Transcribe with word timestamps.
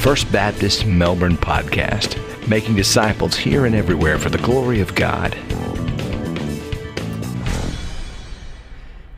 First 0.00 0.32
Baptist 0.32 0.86
Melbourne 0.86 1.36
podcast, 1.36 2.16
making 2.48 2.74
disciples 2.74 3.36
here 3.36 3.66
and 3.66 3.74
everywhere 3.74 4.18
for 4.18 4.30
the 4.30 4.38
glory 4.38 4.80
of 4.80 4.94
God. 4.94 5.34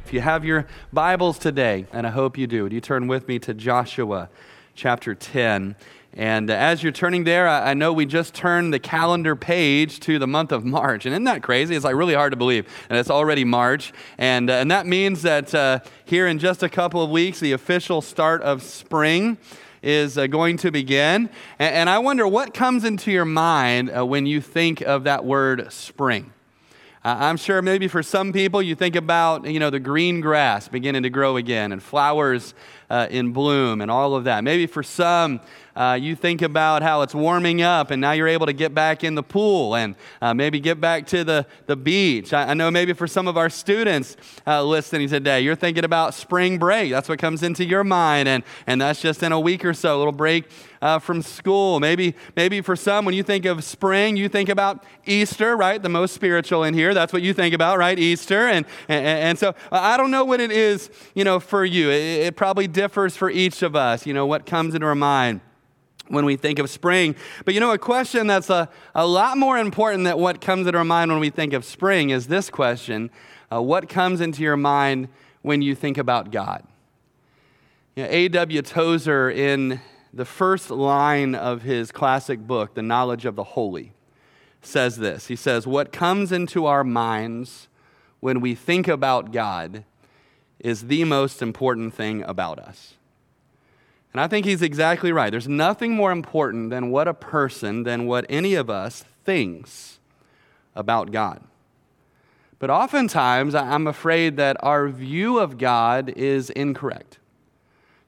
If 0.04 0.12
you 0.12 0.21
have 0.21 0.45
your 0.45 0.66
Bibles 0.92 1.38
today, 1.38 1.87
and 1.92 2.04
I 2.04 2.10
hope 2.10 2.37
you 2.37 2.48
do, 2.48 2.64
would 2.64 2.72
you 2.72 2.80
turn 2.80 3.06
with 3.06 3.29
me 3.29 3.38
to 3.38 3.54
Joshua 3.54 4.29
chapter 4.74 5.14
10? 5.14 5.77
And 6.14 6.50
as 6.50 6.83
you're 6.83 6.91
turning 6.91 7.23
there, 7.23 7.46
I, 7.46 7.71
I 7.71 7.75
know 7.75 7.93
we 7.93 8.05
just 8.05 8.35
turned 8.35 8.75
the 8.75 8.80
calendar 8.80 9.37
page 9.37 10.01
to 10.01 10.19
the 10.19 10.27
month 10.27 10.51
of 10.51 10.64
March. 10.64 11.07
And 11.07 11.12
isn't 11.12 11.25
that 11.25 11.45
crazy? 11.45 11.77
It's 11.77 11.85
like 11.85 11.95
really 11.95 12.14
hard 12.14 12.33
to 12.33 12.37
believe. 12.37 12.67
And 12.91 12.99
it's 12.99 13.09
already 13.09 13.45
March. 13.45 13.93
And, 14.19 14.51
uh, 14.51 14.55
and 14.55 14.69
that 14.73 14.89
means 14.89 15.23
that 15.23 15.55
uh, 15.55 15.79
here 16.05 16.27
in 16.27 16.41
just 16.41 16.64
a 16.64 16.69
couple 16.69 17.01
of 17.01 17.09
weeks, 17.09 17.39
the 17.39 17.53
official 17.53 18.03
start 18.03 18.43
of 18.43 18.64
spring 18.64 19.39
is 19.83 20.17
uh, 20.17 20.27
going 20.27 20.57
to 20.59 20.71
begin. 20.71 21.29
And, 21.59 21.75
and, 21.75 21.90
I 21.90 21.99
wonder 21.99 22.27
what 22.27 22.54
comes 22.54 22.85
into 22.85 23.11
your 23.11 23.25
mind 23.25 23.90
uh, 23.95 24.07
when 24.07 24.27
you 24.27 24.40
think 24.40 24.81
of 24.81 25.04
that 25.04 25.25
word 25.25 25.73
spring. 25.73 26.32
Uh, 27.04 27.17
I'm 27.18 27.36
sure 27.36 27.61
maybe 27.63 27.89
for 27.89 28.03
some 28.03 28.32
people 28.32 28.63
you 28.63 28.76
think 28.76 28.95
about 28.95 29.45
you 29.45 29.59
know 29.59 29.71
the 29.71 29.81
green 29.81 30.21
grass 30.21 30.68
beginning 30.68 31.03
to 31.03 31.11
grow 31.11 31.37
again 31.37 31.73
and 31.73 31.82
flowers 31.82 32.55
uh, 32.91 33.06
in 33.11 33.33
bloom 33.33 33.81
and 33.81 33.91
all 33.91 34.14
of 34.14 34.25
that. 34.25 34.45
Maybe 34.45 34.67
for 34.67 34.83
some 34.83 35.41
uh, 35.75 35.98
you 36.00 36.14
think 36.14 36.42
about 36.42 36.83
how 36.83 37.03
it's 37.03 37.14
warming 37.14 37.62
up 37.62 37.91
and 37.91 38.00
now 38.00 38.12
you're 38.12 38.28
able 38.28 38.47
to 38.47 38.53
get 38.53 38.75
back 38.75 39.03
in 39.05 39.14
the 39.14 39.23
pool 39.23 39.75
and 39.75 39.95
uh, 40.20 40.34
maybe 40.34 40.61
get 40.61 40.81
back 40.81 41.06
to 41.06 41.25
the, 41.25 41.47
the 41.67 41.77
beach. 41.77 42.33
I, 42.33 42.50
I 42.50 42.55
know 42.55 42.70
maybe 42.70 42.92
for 42.92 43.06
some 43.06 43.27
of 43.27 43.37
our 43.37 43.48
students 43.48 44.17
uh, 44.47 44.62
listening 44.62 45.09
today, 45.09 45.41
you're 45.41 45.56
thinking 45.56 45.84
about 45.84 46.14
spring 46.14 46.59
break. 46.59 46.91
That's 46.91 47.09
what 47.09 47.19
comes 47.19 47.42
into 47.42 47.64
your 47.64 47.84
mind, 47.84 48.28
and, 48.28 48.45
and 48.67 48.81
that's 48.81 49.01
just 49.01 49.23
in 49.23 49.33
a 49.33 49.41
week 49.41 49.64
or 49.64 49.73
so, 49.73 49.97
a 49.97 49.98
little 49.98 50.12
break 50.12 50.45
uh, 50.83 50.98
from 50.98 51.23
school. 51.23 51.81
Maybe, 51.81 52.14
maybe 52.37 52.61
for 52.61 52.77
some, 52.77 53.05
when 53.05 53.14
you 53.14 53.23
think 53.23 53.45
of 53.45 53.65
spring, 53.65 54.17
you 54.17 54.28
think 54.28 54.49
about 54.49 54.84
Easter, 55.06 55.56
right? 55.56 55.83
The 55.83 55.89
most 55.89 56.15
spiritual 56.15 56.65
in 56.65 56.75
here. 56.75 56.93
That's 56.93 57.12
what 57.12 57.23
you 57.23 57.33
think 57.33 57.55
about, 57.55 57.78
right? 57.78 57.99
Easter. 57.99 58.49
And, 58.49 58.67
and, 58.89 59.06
and 59.06 59.39
so 59.39 59.55
I 59.71 59.97
don't 59.97 60.11
know 60.11 60.25
what 60.25 60.41
it 60.41 60.51
is, 60.51 60.91
you 61.15 61.25
know, 61.25 61.41
for 61.41 61.65
you. 61.65 61.91
It, 61.91 62.27
it 62.27 62.37
probably 62.37 62.67
differs 62.83 63.16
for 63.16 63.30
each 63.30 63.62
of 63.62 63.77
us, 63.77 64.06
you 64.06 64.12
know, 64.12 64.27
what 64.27 64.44
comes 64.44 64.75
into 64.75 64.84
our 64.84 64.97
mind 64.97 65.41
when 66.08 66.25
we 66.25 66.34
think 66.34 66.58
of 66.58 66.69
spring. 66.69 67.14
But 67.44 67.55
you 67.55 67.61
know, 67.61 67.70
a 67.70 67.78
question 67.78 68.27
that's 68.27 68.50
a, 68.50 68.69
a 68.92 69.06
lot 69.06 69.38
more 69.38 69.56
important 69.56 70.02
than 70.02 70.19
what 70.19 70.41
comes 70.41 70.66
into 70.66 70.77
our 70.77 70.84
mind 70.84 71.12
when 71.12 71.20
we 71.20 71.30
think 71.30 71.53
of 71.53 71.64
spring 71.64 72.10
is 72.10 72.27
this 72.27 72.50
question 72.50 73.08
uh, 73.53 73.62
What 73.62 73.88
comes 73.88 74.20
into 74.20 74.42
your 74.42 74.56
mind 74.56 75.06
when 75.42 75.62
you 75.62 75.77
think 75.77 75.97
about 75.97 76.33
God? 76.33 76.66
You 77.94 78.03
know, 78.03 78.08
A.W. 78.10 78.62
Tozer, 78.62 79.30
in 79.30 79.80
the 80.12 80.25
first 80.25 80.69
line 80.69 81.36
of 81.36 81.62
his 81.62 81.92
classic 81.92 82.41
book, 82.41 82.75
The 82.75 82.83
Knowledge 82.83 83.27
of 83.27 83.36
the 83.36 83.44
Holy, 83.44 83.92
says 84.60 84.97
this 84.97 85.28
He 85.28 85.36
says, 85.36 85.69
What 85.69 85.92
comes 85.92 86.33
into 86.33 86.66
our 86.66 86.83
minds 86.83 87.69
when 88.19 88.41
we 88.41 88.56
think 88.56 88.88
about 88.88 89.30
God 89.30 89.84
is 90.63 90.87
the 90.87 91.05
most 91.05 91.43
important 91.43 91.93
thing 91.93 92.23
about 92.23 92.59
us. 92.59 92.95
And 94.13 94.21
I 94.21 94.29
think 94.29 94.47
he's 94.47 94.63
exactly 94.63 95.13
right. 95.13 95.31
There's 95.31 95.49
nothing 95.49 95.93
more 95.93 96.13
important 96.13 96.71
than 96.71 96.91
what 96.91 97.09
a 97.09 97.15
person, 97.15 97.83
than 97.83 98.07
what 98.07 98.25
any 98.29 98.55
of 98.55 98.71
us 98.71 99.05
thinks 99.25 99.99
about 100.75 101.11
God. 101.11 101.43
But 102.59 102.71
oftentimes, 102.71 103.55
I'm 103.55 103.87
afraid 103.89 104.37
that 104.37 104.57
our 104.63 104.89
view 104.89 105.39
of 105.39 105.59
God 105.59 106.11
is 106.11 106.49
incorrect. 106.51 107.19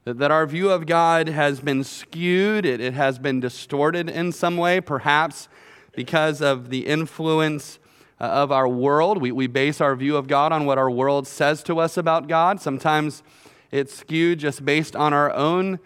That, 0.04 0.18
that 0.18 0.30
our 0.30 0.46
view 0.46 0.70
of 0.70 0.86
God 0.86 1.28
has 1.28 1.58
been 1.60 1.82
skewed, 1.82 2.64
it, 2.64 2.80
it 2.80 2.94
has 2.94 3.18
been 3.18 3.40
distorted 3.40 4.08
in 4.08 4.30
some 4.30 4.56
way, 4.56 4.80
perhaps 4.80 5.48
because 5.92 6.40
of 6.40 6.70
the 6.70 6.86
influence 6.86 7.78
uh, 8.20 8.24
of 8.24 8.52
our 8.52 8.68
world. 8.68 9.20
We, 9.20 9.32
we 9.32 9.46
base 9.46 9.80
our 9.80 9.96
view 9.96 10.16
of 10.16 10.26
God 10.26 10.52
on 10.52 10.66
what 10.66 10.78
our 10.78 10.90
world 10.90 11.26
says 11.26 11.62
to 11.64 11.78
us 11.80 11.96
about 11.96 12.28
God. 12.28 12.60
Sometimes 12.60 13.22
it's 13.70 13.94
skewed 13.94 14.38
just 14.38 14.64
based 14.64 14.94
on 14.94 15.12
our 15.12 15.32
own 15.32 15.78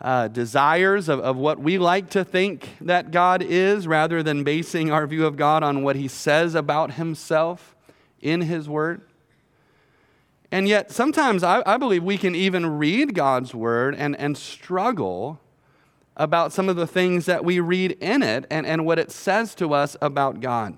uh, 0.00 0.28
desires 0.28 1.08
of, 1.08 1.20
of 1.20 1.36
what 1.36 1.58
we 1.58 1.78
like 1.78 2.10
to 2.10 2.24
think 2.24 2.68
that 2.80 3.10
God 3.10 3.42
is, 3.42 3.86
rather 3.86 4.22
than 4.22 4.44
basing 4.44 4.90
our 4.90 5.06
view 5.06 5.26
of 5.26 5.36
God 5.36 5.62
on 5.62 5.82
what 5.82 5.96
He 5.96 6.06
says 6.06 6.54
about 6.54 6.92
Himself 6.92 7.74
in 8.20 8.42
His 8.42 8.68
Word. 8.68 9.00
And 10.52 10.68
yet, 10.68 10.92
sometimes 10.92 11.42
I, 11.42 11.62
I 11.66 11.76
believe 11.76 12.04
we 12.04 12.18
can 12.18 12.34
even 12.34 12.78
read 12.78 13.14
God's 13.14 13.54
Word 13.54 13.94
and, 13.94 14.14
and 14.16 14.36
struggle 14.36 15.40
about 16.16 16.52
some 16.52 16.68
of 16.68 16.76
the 16.76 16.86
things 16.86 17.26
that 17.26 17.44
we 17.44 17.60
read 17.60 17.92
in 17.92 18.22
it 18.22 18.46
and, 18.50 18.66
and 18.66 18.86
what 18.86 18.98
it 18.98 19.10
says 19.10 19.54
to 19.56 19.74
us 19.74 19.96
about 20.00 20.40
God. 20.40 20.76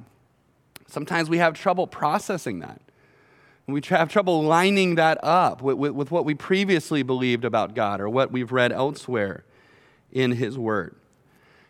Sometimes 0.88 1.28
we 1.28 1.38
have 1.38 1.54
trouble 1.54 1.86
processing 1.86 2.60
that. 2.60 2.80
We 3.66 3.82
have 3.88 4.08
trouble 4.08 4.42
lining 4.42 4.94
that 4.94 5.22
up 5.22 5.60
with, 5.60 5.76
with, 5.76 5.92
with, 5.92 6.10
what 6.10 6.24
we 6.24 6.34
previously 6.34 7.02
believed 7.02 7.44
about 7.44 7.74
God 7.74 8.00
or 8.00 8.08
what 8.08 8.32
we've 8.32 8.50
read 8.50 8.72
elsewhere 8.72 9.44
in 10.10 10.32
His 10.32 10.58
Word. 10.58 10.96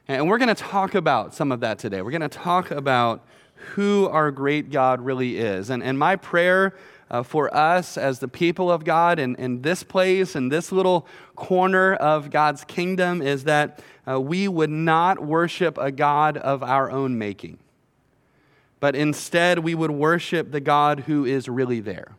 And 0.07 0.29
we're 0.29 0.39
going 0.39 0.55
to 0.55 0.55
talk 0.55 0.95
about 0.95 1.35
some 1.35 1.51
of 1.51 1.59
that 1.61 1.81
today. 1.81 2.01
We're 2.01 2.13
going 2.13 2.21
to 2.21 2.29
talk 2.29 2.71
about 2.71 3.27
who 3.75 4.07
our 4.07 4.31
great 4.31 4.71
God 4.71 5.01
really 5.01 5.39
is. 5.39 5.71
And, 5.71 5.83
and 5.83 5.99
my 5.99 6.15
prayer 6.15 6.77
uh, 7.11 7.25
for 7.25 7.53
us 7.53 7.99
as 7.99 8.21
the 8.21 8.29
people 8.29 8.71
of 8.71 8.85
God 8.85 9.19
in, 9.19 9.35
in 9.35 9.63
this 9.63 9.83
place, 9.83 10.37
in 10.37 10.51
this 10.51 10.71
little 10.71 11.05
corner 11.35 11.95
of 11.95 12.31
God's 12.31 12.63
kingdom, 12.63 13.21
is 13.21 13.43
that 13.45 13.83
uh, 14.09 14.21
we 14.21 14.47
would 14.47 14.71
not 14.71 15.25
worship 15.25 15.77
a 15.79 15.91
God 15.91 16.37
of 16.37 16.63
our 16.63 16.93
own 16.93 17.19
making 17.19 17.59
but 18.81 18.95
instead 18.95 19.61
we 19.61 19.75
would 19.75 19.91
worship 19.91 20.51
the 20.51 20.61
God 20.61 21.01
who 21.01 21.25
is 21.25 21.49
really 21.49 21.81
there. 21.81 22.17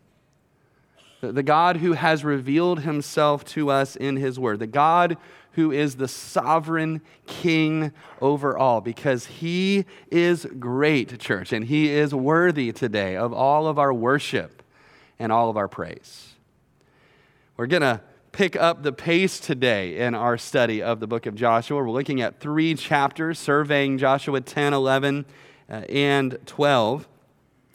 The 1.21 1.43
God 1.43 1.77
who 1.77 1.93
has 1.93 2.23
revealed 2.23 2.81
himself 2.81 3.43
to 3.45 3.69
us 3.69 3.95
in 3.95 4.15
his 4.15 4.39
word. 4.39 4.59
The 4.59 4.67
God 4.67 5.17
who 5.53 5.71
is 5.71 5.95
the 5.95 6.07
sovereign 6.07 7.01
king 7.27 7.91
over 8.21 8.57
all, 8.57 8.79
because 8.79 9.25
he 9.25 9.85
is 10.09 10.45
great, 10.57 11.19
church, 11.19 11.51
and 11.51 11.65
he 11.65 11.89
is 11.89 12.13
worthy 12.13 12.71
today 12.71 13.17
of 13.17 13.33
all 13.33 13.67
of 13.67 13.77
our 13.77 13.93
worship 13.93 14.63
and 15.17 15.31
all 15.31 15.49
of 15.49 15.57
our 15.57 15.67
praise. 15.67 16.35
We're 17.57 17.67
going 17.67 17.81
to 17.81 17.99
pick 18.31 18.55
up 18.55 18.83
the 18.83 18.93
pace 18.93 19.39
today 19.39 19.97
in 19.97 20.15
our 20.15 20.37
study 20.37 20.81
of 20.81 21.01
the 21.01 21.07
book 21.07 21.25
of 21.25 21.35
Joshua. 21.35 21.83
We're 21.83 21.91
looking 21.91 22.21
at 22.21 22.39
three 22.39 22.75
chapters, 22.75 23.37
surveying 23.37 23.97
Joshua 23.97 24.39
10, 24.39 24.73
11, 24.73 25.25
uh, 25.25 25.48
Uh, 25.69 25.83
and 25.89 26.37
12. 26.45 27.07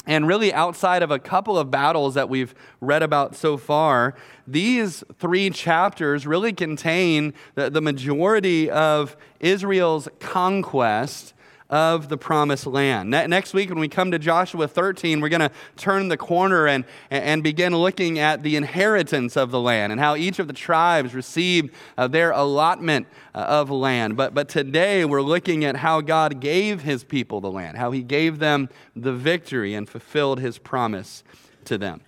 And 0.06 0.26
really, 0.26 0.52
outside 0.52 1.02
of 1.02 1.10
a 1.10 1.18
couple 1.18 1.56
of 1.56 1.70
battles 1.70 2.14
that 2.14 2.28
we've 2.28 2.54
read 2.80 3.02
about 3.02 3.34
so 3.34 3.56
far, 3.56 4.14
these 4.46 5.02
three 5.18 5.48
chapters 5.48 6.26
really 6.26 6.52
contain 6.52 7.32
the, 7.54 7.70
the 7.70 7.80
majority 7.80 8.70
of 8.70 9.16
Israel's 9.40 10.08
conquest 10.20 11.32
of 11.70 12.08
the 12.08 12.16
promised 12.16 12.66
land. 12.66 13.10
next 13.10 13.54
week, 13.54 13.70
when 13.70 13.78
we 13.78 13.88
come 13.88 14.10
to 14.10 14.18
Joshua 14.18 14.68
13, 14.68 15.20
we're 15.20 15.30
going 15.30 15.40
to 15.40 15.50
turn 15.76 16.08
the 16.08 16.16
corner 16.16 16.66
and, 16.66 16.84
and 17.10 17.42
begin 17.42 17.74
looking 17.74 18.18
at 18.18 18.42
the 18.42 18.56
inheritance 18.56 19.36
of 19.36 19.50
the 19.50 19.60
land 19.60 19.90
and 19.90 20.00
how 20.00 20.14
each 20.14 20.38
of 20.38 20.46
the 20.46 20.52
tribes 20.52 21.14
received 21.14 21.74
uh, 21.96 22.06
their 22.06 22.32
allotment 22.32 23.06
uh, 23.34 23.38
of 23.38 23.70
land. 23.70 24.16
But, 24.16 24.34
but 24.34 24.48
today, 24.48 25.04
we're 25.04 25.22
looking 25.22 25.64
at 25.64 25.76
how 25.76 26.00
God 26.00 26.40
gave 26.40 26.82
his 26.82 27.02
people 27.02 27.40
the 27.40 27.50
land, 27.50 27.78
how 27.78 27.90
he 27.92 28.02
gave 28.02 28.38
them 28.38 28.68
the 28.94 29.12
victory 29.12 29.74
and 29.74 29.88
fulfilled 29.88 30.40
his 30.40 30.58
promise 30.58 31.24
to 31.64 31.78
them. 31.78 32.02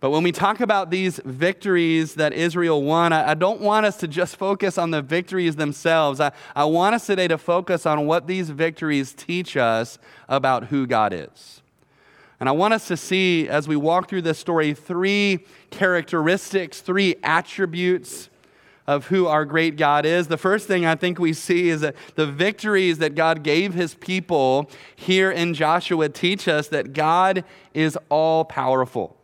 But 0.00 0.10
when 0.10 0.22
we 0.22 0.32
talk 0.32 0.60
about 0.60 0.90
these 0.90 1.20
victories 1.26 2.14
that 2.14 2.32
Israel 2.32 2.82
won, 2.82 3.12
I, 3.12 3.34
don't 3.34 3.60
want 3.60 3.84
us 3.84 3.98
to 3.98 4.08
just 4.08 4.36
focus 4.36 4.78
on 4.78 4.90
the 4.90 5.02
victories 5.02 5.56
themselves. 5.56 6.20
I, 6.20 6.32
I 6.56 6.64
want 6.64 6.94
us 6.94 7.04
today 7.04 7.28
to 7.28 7.36
focus 7.36 7.84
on 7.84 8.06
what 8.06 8.26
these 8.26 8.48
victories 8.48 9.12
teach 9.12 9.58
us 9.58 9.98
about 10.26 10.64
who 10.64 10.86
God 10.86 11.12
is. 11.12 11.60
And 12.40 12.48
I 12.48 12.52
want 12.52 12.72
us 12.72 12.88
to 12.88 12.96
see, 12.96 13.46
as 13.46 13.68
we 13.68 13.76
walk 13.76 14.08
through 14.08 14.22
this 14.22 14.38
story, 14.38 14.72
three 14.72 15.44
characteristics, 15.68 16.80
three 16.80 17.16
attributes 17.22 18.30
of 18.86 19.08
who 19.08 19.26
our 19.26 19.44
great 19.44 19.76
God 19.76 20.06
is. 20.06 20.28
The 20.28 20.38
first 20.38 20.66
thing 20.66 20.86
I 20.86 20.94
think 20.94 21.18
we 21.18 21.34
see 21.34 21.68
is 21.68 21.82
that 21.82 21.94
the 22.14 22.26
victories 22.26 22.96
that 22.98 23.14
God 23.14 23.42
gave 23.42 23.74
his 23.74 23.94
people 23.94 24.70
here 24.96 25.30
in 25.30 25.52
Joshua 25.52 26.08
teach 26.08 26.48
us 26.48 26.68
that 26.68 26.94
God 26.94 27.44
is 27.74 27.98
all 28.08 28.46
powerful 28.46 29.19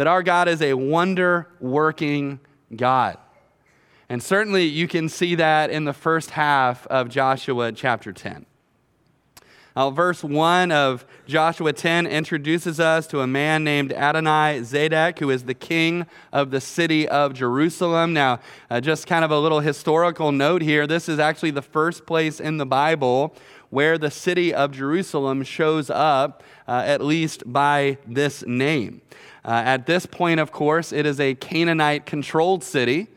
that 0.00 0.06
our 0.06 0.22
God 0.22 0.48
is 0.48 0.62
a 0.62 0.72
wonder 0.72 1.46
working 1.60 2.40
God. 2.74 3.18
And 4.08 4.22
certainly 4.22 4.64
you 4.64 4.88
can 4.88 5.10
see 5.10 5.34
that 5.34 5.68
in 5.68 5.84
the 5.84 5.92
first 5.92 6.30
half 6.30 6.86
of 6.86 7.10
Joshua 7.10 7.70
chapter 7.70 8.10
10. 8.10 8.46
Uh, 9.76 9.90
verse 9.90 10.24
1 10.24 10.72
of 10.72 11.04
Joshua 11.26 11.74
10 11.74 12.06
introduces 12.06 12.80
us 12.80 13.06
to 13.08 13.20
a 13.20 13.26
man 13.26 13.62
named 13.62 13.92
Adonai 13.92 14.60
Zedek, 14.60 15.18
who 15.18 15.28
is 15.28 15.44
the 15.44 15.52
king 15.52 16.06
of 16.32 16.50
the 16.50 16.62
city 16.62 17.06
of 17.06 17.34
Jerusalem. 17.34 18.14
Now, 18.14 18.40
uh, 18.70 18.80
just 18.80 19.06
kind 19.06 19.22
of 19.22 19.30
a 19.30 19.38
little 19.38 19.60
historical 19.60 20.32
note 20.32 20.62
here 20.62 20.86
this 20.86 21.10
is 21.10 21.18
actually 21.18 21.50
the 21.50 21.60
first 21.60 22.06
place 22.06 22.40
in 22.40 22.56
the 22.56 22.64
Bible 22.64 23.36
where 23.70 23.96
the 23.96 24.10
city 24.10 24.52
of 24.52 24.72
Jerusalem 24.72 25.42
shows 25.44 25.90
up, 25.90 26.42
uh, 26.70 26.84
at 26.86 27.02
least 27.02 27.42
by 27.52 27.98
this 28.06 28.44
name. 28.46 29.02
Uh, 29.44 29.62
at 29.64 29.86
this 29.86 30.06
point, 30.06 30.38
of 30.38 30.52
course, 30.52 30.92
it 30.92 31.04
is 31.04 31.18
a 31.18 31.34
Canaanite 31.34 32.06
controlled 32.06 32.62
city. 32.62 33.08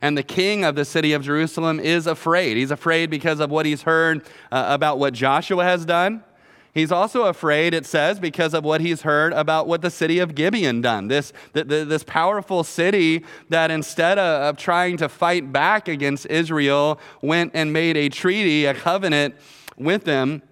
And 0.00 0.16
the 0.16 0.22
king 0.22 0.64
of 0.64 0.76
the 0.76 0.84
city 0.84 1.12
of 1.12 1.22
Jerusalem 1.22 1.80
is 1.80 2.06
afraid. 2.06 2.56
He's 2.56 2.70
afraid 2.70 3.10
because 3.10 3.40
of 3.40 3.50
what 3.50 3.66
he's 3.66 3.82
heard 3.82 4.22
uh, 4.52 4.66
about 4.68 5.00
what 5.00 5.12
Joshua 5.12 5.64
has 5.64 5.84
done. 5.84 6.22
He's 6.72 6.92
also 6.92 7.24
afraid, 7.24 7.74
it 7.74 7.84
says, 7.84 8.20
because 8.20 8.54
of 8.54 8.64
what 8.64 8.80
he's 8.80 9.02
heard 9.02 9.32
about 9.32 9.66
what 9.66 9.82
the 9.82 9.90
city 9.90 10.20
of 10.20 10.36
Gibeon 10.36 10.80
done. 10.80 11.08
This, 11.08 11.32
the, 11.52 11.64
the, 11.64 11.84
this 11.84 12.04
powerful 12.04 12.62
city 12.62 13.24
that 13.48 13.72
instead 13.72 14.18
of, 14.18 14.42
of 14.42 14.56
trying 14.56 14.96
to 14.98 15.08
fight 15.08 15.52
back 15.52 15.88
against 15.88 16.26
Israel, 16.26 17.00
went 17.22 17.50
and 17.54 17.72
made 17.72 17.96
a 17.96 18.08
treaty, 18.08 18.66
a 18.66 18.74
covenant 18.74 19.34
with 19.76 20.04
them 20.04 20.42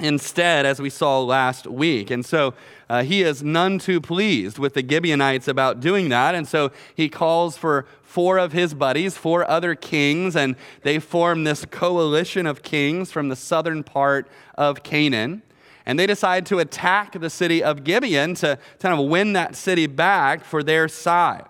instead, 0.00 0.66
as 0.66 0.80
we 0.80 0.90
saw 0.90 1.20
last 1.20 1.66
week. 1.66 2.10
And 2.10 2.24
so 2.24 2.54
uh, 2.88 3.02
he 3.02 3.22
is 3.22 3.42
none 3.42 3.78
too 3.78 4.00
pleased 4.00 4.58
with 4.58 4.74
the 4.74 4.86
Gibeonites 4.86 5.46
about 5.46 5.80
doing 5.80 6.08
that. 6.08 6.34
And 6.34 6.48
so 6.48 6.72
he 6.94 7.08
calls 7.08 7.56
for 7.56 7.86
four 8.02 8.38
of 8.38 8.52
his 8.52 8.74
buddies, 8.74 9.16
four 9.16 9.48
other 9.48 9.74
kings, 9.74 10.34
and 10.34 10.56
they 10.82 10.98
form 10.98 11.44
this 11.44 11.64
coalition 11.64 12.46
of 12.46 12.62
kings 12.62 13.12
from 13.12 13.28
the 13.28 13.36
southern 13.36 13.84
part 13.84 14.28
of 14.56 14.82
Canaan. 14.82 15.42
And 15.86 15.98
they 15.98 16.06
decide 16.06 16.46
to 16.46 16.58
attack 16.58 17.18
the 17.18 17.30
city 17.30 17.62
of 17.62 17.84
Gibeon 17.84 18.34
to 18.36 18.58
kind 18.80 18.98
of 18.98 19.06
win 19.06 19.32
that 19.34 19.56
city 19.56 19.86
back 19.86 20.44
for 20.44 20.62
their 20.62 20.88
side. 20.88 21.44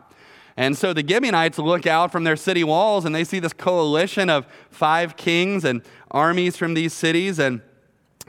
And 0.56 0.76
so 0.76 0.93
the 0.93 1.06
Gibeonites 1.06 1.58
look 1.58 1.87
out 1.87 2.12
from 2.12 2.25
their 2.25 2.37
city 2.37 2.64
walls 2.64 3.06
and 3.06 3.14
they 3.14 3.25
see 3.25 3.38
this 3.38 3.55
coalition 3.55 4.29
of 4.29 4.47
five 4.70 5.17
kings 5.17 5.64
and 5.64 5.81
armies 6.11 6.56
from 6.56 6.75
these 6.75 6.93
cities. 6.93 7.38
And 7.38 7.62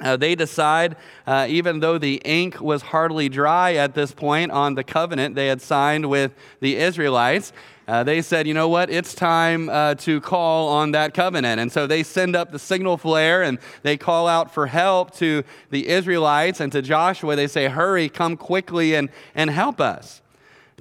uh, 0.01 0.18
they 0.18 0.36
decide, 0.36 0.95
uh, 1.27 1.45
even 1.50 1.80
though 1.80 1.98
the 1.98 2.21
ink 2.25 2.59
was 2.59 2.81
hardly 2.81 3.30
dry 3.30 3.74
at 3.75 3.94
this 3.94 4.12
point 4.12 4.51
on 4.51 4.75
the 4.75 4.83
covenant 4.83 5.36
they 5.36 5.48
had 5.48 5.62
signed 5.62 6.09
with 6.09 6.33
the 6.59 6.77
Israelites, 6.77 7.53
uh, 7.88 8.03
they 8.03 8.21
said, 8.21 8.48
you 8.48 8.53
know 8.53 8.69
what, 8.69 8.89
it's 8.89 9.13
time 9.13 9.68
uh, 9.69 9.95
to 9.95 10.21
call 10.21 10.69
on 10.69 10.92
that 10.92 11.13
covenant. 11.13 11.59
And 11.59 11.71
so 11.71 11.88
they 11.88 12.03
send 12.03 12.36
up 12.36 12.51
the 12.51 12.59
signal 12.59 12.98
flare 12.98 13.44
and 13.44 13.59
they 13.83 13.98
call 13.98 14.27
out 14.27 14.53
for 14.53 14.68
help 14.68 15.12
to 15.15 15.44
the 15.71 15.89
Israelites 15.89 16.59
and 16.59 16.71
to 16.71 16.81
Joshua. 16.81 17.36
They 17.36 17.47
say, 17.47 17.68
hurry, 17.68 18.07
come 18.07 18.38
quickly 18.38 18.95
and, 18.95 19.09
and 19.36 19.50
help 19.50 19.81
us. 19.81 20.21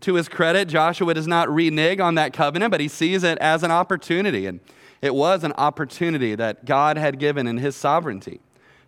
To 0.03 0.15
his 0.15 0.29
credit, 0.29 0.69
Joshua 0.69 1.13
does 1.13 1.27
not 1.27 1.53
renege 1.53 2.01
on 2.01 2.15
that 2.15 2.33
covenant, 2.33 2.71
but 2.71 2.81
he 2.81 2.89
sees 2.89 3.25
it 3.25 3.39
as 3.39 3.63
an 3.63 3.71
opportunity. 3.71 4.47
And 4.47 4.61
it 5.03 5.15
was 5.15 5.43
an 5.43 5.53
opportunity 5.55 6.35
that 6.35 6.65
God 6.65 6.97
had 6.97 7.19
given 7.19 7.47
in 7.47 7.59
his 7.59 7.77
sovereignty 7.77 8.41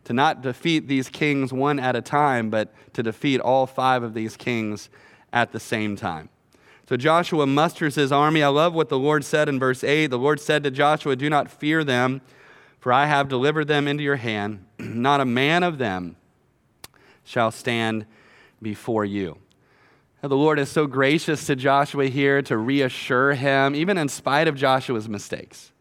to 0.04 0.12
not 0.12 0.42
defeat 0.42 0.88
these 0.88 1.08
kings 1.08 1.52
one 1.52 1.78
at 1.78 1.96
a 1.96 2.02
time, 2.02 2.50
but 2.50 2.72
to 2.94 3.02
defeat 3.02 3.40
all 3.40 3.66
five 3.66 4.02
of 4.02 4.14
these 4.14 4.36
kings 4.36 4.88
at 5.32 5.52
the 5.52 5.60
same 5.60 5.96
time. 5.96 6.28
So 6.88 6.96
Joshua 6.96 7.46
musters 7.46 7.94
his 7.94 8.12
army. 8.12 8.42
I 8.42 8.48
love 8.48 8.74
what 8.74 8.88
the 8.88 8.98
Lord 8.98 9.24
said 9.24 9.48
in 9.48 9.58
verse 9.58 9.84
8. 9.84 10.08
The 10.08 10.18
Lord 10.18 10.40
said 10.40 10.64
to 10.64 10.70
Joshua, 10.70 11.16
Do 11.16 11.30
not 11.30 11.50
fear 11.50 11.84
them, 11.84 12.20
for 12.80 12.92
I 12.92 13.06
have 13.06 13.28
delivered 13.28 13.68
them 13.68 13.86
into 13.86 14.02
your 14.02 14.16
hand. 14.16 14.64
not 14.78 15.20
a 15.20 15.24
man 15.24 15.62
of 15.62 15.78
them 15.78 16.16
shall 17.24 17.50
stand 17.50 18.04
before 18.60 19.04
you. 19.04 19.38
Now, 20.22 20.28
the 20.28 20.36
Lord 20.36 20.58
is 20.58 20.68
so 20.68 20.86
gracious 20.86 21.46
to 21.46 21.56
Joshua 21.56 22.06
here 22.06 22.42
to 22.42 22.56
reassure 22.56 23.34
him, 23.34 23.74
even 23.74 23.98
in 23.98 24.08
spite 24.08 24.46
of 24.46 24.54
Joshua's 24.54 25.08
mistakes. 25.08 25.71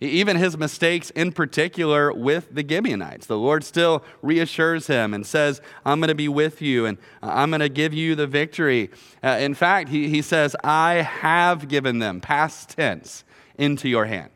Even 0.00 0.36
his 0.36 0.58
mistakes, 0.58 1.10
in 1.10 1.32
particular 1.32 2.12
with 2.12 2.54
the 2.54 2.66
Gibeonites, 2.66 3.26
the 3.26 3.38
Lord 3.38 3.64
still 3.64 4.04
reassures 4.22 4.86
him 4.86 5.14
and 5.14 5.26
says, 5.26 5.60
I'm 5.84 6.00
going 6.00 6.08
to 6.08 6.14
be 6.14 6.28
with 6.28 6.60
you 6.60 6.84
and 6.84 6.98
I'm 7.22 7.50
going 7.50 7.60
to 7.60 7.68
give 7.68 7.94
you 7.94 8.14
the 8.14 8.26
victory. 8.26 8.90
Uh, 9.22 9.38
in 9.40 9.54
fact, 9.54 9.88
he, 9.88 10.08
he 10.08 10.20
says, 10.20 10.56
I 10.64 10.94
have 10.94 11.68
given 11.68 12.00
them, 12.00 12.20
past 12.20 12.70
tense, 12.70 13.24
into 13.56 13.88
your 13.88 14.06
hand. 14.06 14.30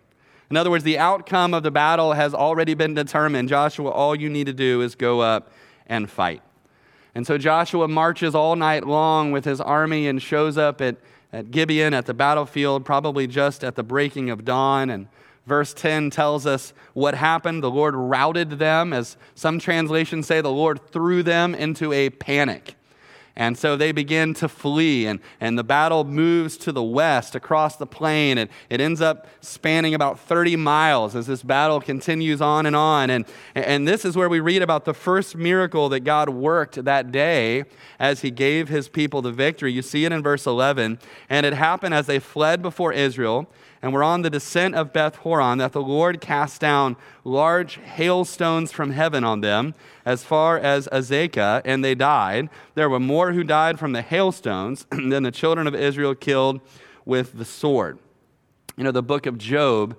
In 0.51 0.57
other 0.57 0.71
words, 0.71 0.85
the 0.85 0.99
outcome 0.99 1.53
of 1.53 1.63
the 1.63 1.71
battle 1.71 2.15
has 2.15 2.33
already 2.33 2.75
been 2.75 2.95
determined. 2.95 3.49
Joshua, 3.49 3.91
all 3.91 4.15
you 4.15 4.31
need 4.31 4.47
to 4.47 4.55
do 4.55 4.81
is 4.81 4.95
go 4.95 5.21
up 5.21 5.53
and 5.87 6.09
fight. 6.09 6.43
And 7.15 7.27
so 7.27 7.37
Joshua 7.37 7.89
marches 7.89 8.35
all 8.35 8.57
night 8.57 8.87
long 8.87 9.33
with 9.33 9.45
his 9.45 9.61
army 9.61 10.09
and 10.09 10.23
shows 10.23 10.57
up 10.57 10.81
at, 10.81 10.97
at 11.33 11.51
Gibeon 11.51 11.93
at 11.93 12.07
the 12.07 12.15
battlefield, 12.15 12.85
probably 12.85 13.27
just 13.27 13.65
at 13.65 13.75
the 13.75 13.83
breaking 13.83 14.31
of 14.31 14.45
dawn. 14.45 14.89
And 14.89 15.09
Verse 15.49 15.73
10 15.73 16.11
tells 16.11 16.45
us 16.45 16.75
what 16.93 17.15
happened. 17.15 17.63
The 17.63 17.71
Lord 17.71 17.95
routed 17.97 18.51
them, 18.59 18.93
as 18.93 19.17
some 19.35 19.59
translations 19.59 20.27
say, 20.27 20.43
the 20.43 20.53
Lord 20.53 20.91
threw 20.93 21.23
them 21.23 21.55
into 21.55 21.91
a 21.91 22.11
panic. 22.11 22.75
And 23.35 23.57
so 23.57 23.77
they 23.77 23.93
begin 23.93 24.35
to 24.35 24.49
flee, 24.49 25.07
and, 25.07 25.21
and 25.41 25.57
the 25.57 25.63
battle 25.63 26.03
moves 26.03 26.57
to 26.59 26.73
the 26.73 26.83
west 26.83 27.37
across 27.37 27.77
the 27.77 27.87
plain. 27.87 28.37
And 28.37 28.51
it 28.69 28.81
ends 28.81 29.01
up 29.01 29.29
spanning 29.41 29.95
about 29.95 30.19
30 30.19 30.57
miles 30.57 31.15
as 31.15 31.29
this 31.29 31.45
battle 31.45 31.81
continues 31.81 32.43
on 32.43 32.67
and 32.67 32.75
on. 32.75 33.11
And, 33.11 33.25
and 33.55 33.87
this 33.87 34.05
is 34.05 34.17
where 34.17 34.29
we 34.29 34.41
read 34.41 34.61
about 34.61 34.85
the 34.85 34.93
first 34.93 35.37
miracle 35.37 35.89
that 35.91 36.01
God 36.01 36.29
worked 36.29 36.85
that 36.85 37.13
day 37.13 37.65
as 38.01 38.23
he 38.23 38.33
gave 38.33 38.69
his 38.69 38.89
people 38.89 39.23
the 39.23 39.33
victory. 39.33 39.73
You 39.73 39.83
see 39.83 40.05
it 40.05 40.11
in 40.11 40.21
verse 40.21 40.45
11. 40.45 40.99
And 41.31 41.47
it 41.47 41.55
happened 41.55 41.95
as 41.95 42.07
they 42.07 42.19
fled 42.19 42.61
before 42.61 42.93
Israel 42.93 43.49
and 43.83 43.93
were 43.93 44.03
on 44.03 44.23
the 44.23 44.31
descent 44.31 44.75
of 44.75 44.93
Beth 44.93 45.17
Horon 45.17 45.59
that 45.59 45.73
the 45.73 45.83
Lord 45.83 46.21
cast 46.21 46.61
down 46.61 46.97
large 47.25 47.77
hailstones 47.77 48.73
from 48.73 48.91
heaven 48.91 49.25
on 49.25 49.41
them 49.41 49.75
as 50.05 50.25
far 50.25 50.59
as 50.59 50.89
Azekah, 50.89 51.63
and 51.65 51.85
they 51.85 51.95
died. 51.95 52.49
There 52.75 52.91
were 52.91 53.01
more 53.01 53.33
who 53.33 53.45
died 53.45 53.79
from 53.79 53.93
the 53.93 54.03
hailstones 54.03 54.87
than 54.91 55.23
the 55.23 55.31
children 55.31 55.67
of 55.67 55.75
Israel 55.75 56.15
killed 56.15 56.61
with 57.05 57.39
the 57.39 57.45
sword. 57.45 57.99
You 58.77 58.85
know, 58.85 58.93
the 58.93 59.03
book 59.03 59.27
of 59.27 59.39
Job 59.39 59.97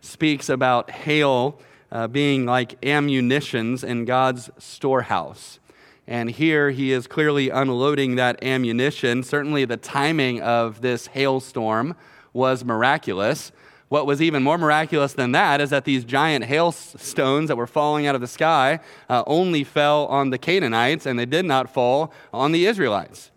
speaks 0.00 0.48
about 0.48 0.90
hail 0.90 1.60
uh, 1.90 2.08
being 2.08 2.46
like 2.46 2.84
ammunitions 2.84 3.84
in 3.84 4.04
God's 4.04 4.50
storehouse. 4.58 5.58
And 6.06 6.30
here 6.30 6.70
he 6.70 6.90
is 6.90 7.06
clearly 7.06 7.50
unloading 7.50 8.16
that 8.16 8.42
ammunition. 8.42 9.22
Certainly, 9.22 9.66
the 9.66 9.76
timing 9.76 10.40
of 10.40 10.80
this 10.80 11.08
hailstorm 11.08 11.94
was 12.32 12.64
miraculous. 12.64 13.52
What 13.88 14.06
was 14.06 14.22
even 14.22 14.42
more 14.42 14.56
miraculous 14.56 15.12
than 15.12 15.32
that 15.32 15.60
is 15.60 15.68
that 15.68 15.84
these 15.84 16.04
giant 16.04 16.46
hailstones 16.46 17.48
that 17.48 17.56
were 17.56 17.66
falling 17.66 18.06
out 18.06 18.14
of 18.14 18.22
the 18.22 18.26
sky 18.26 18.80
uh, 19.10 19.22
only 19.26 19.64
fell 19.64 20.06
on 20.06 20.30
the 20.30 20.38
Canaanites 20.38 21.04
and 21.04 21.18
they 21.18 21.26
did 21.26 21.44
not 21.44 21.68
fall 21.68 22.10
on 22.32 22.52
the 22.52 22.64
Israelites. 22.64 23.30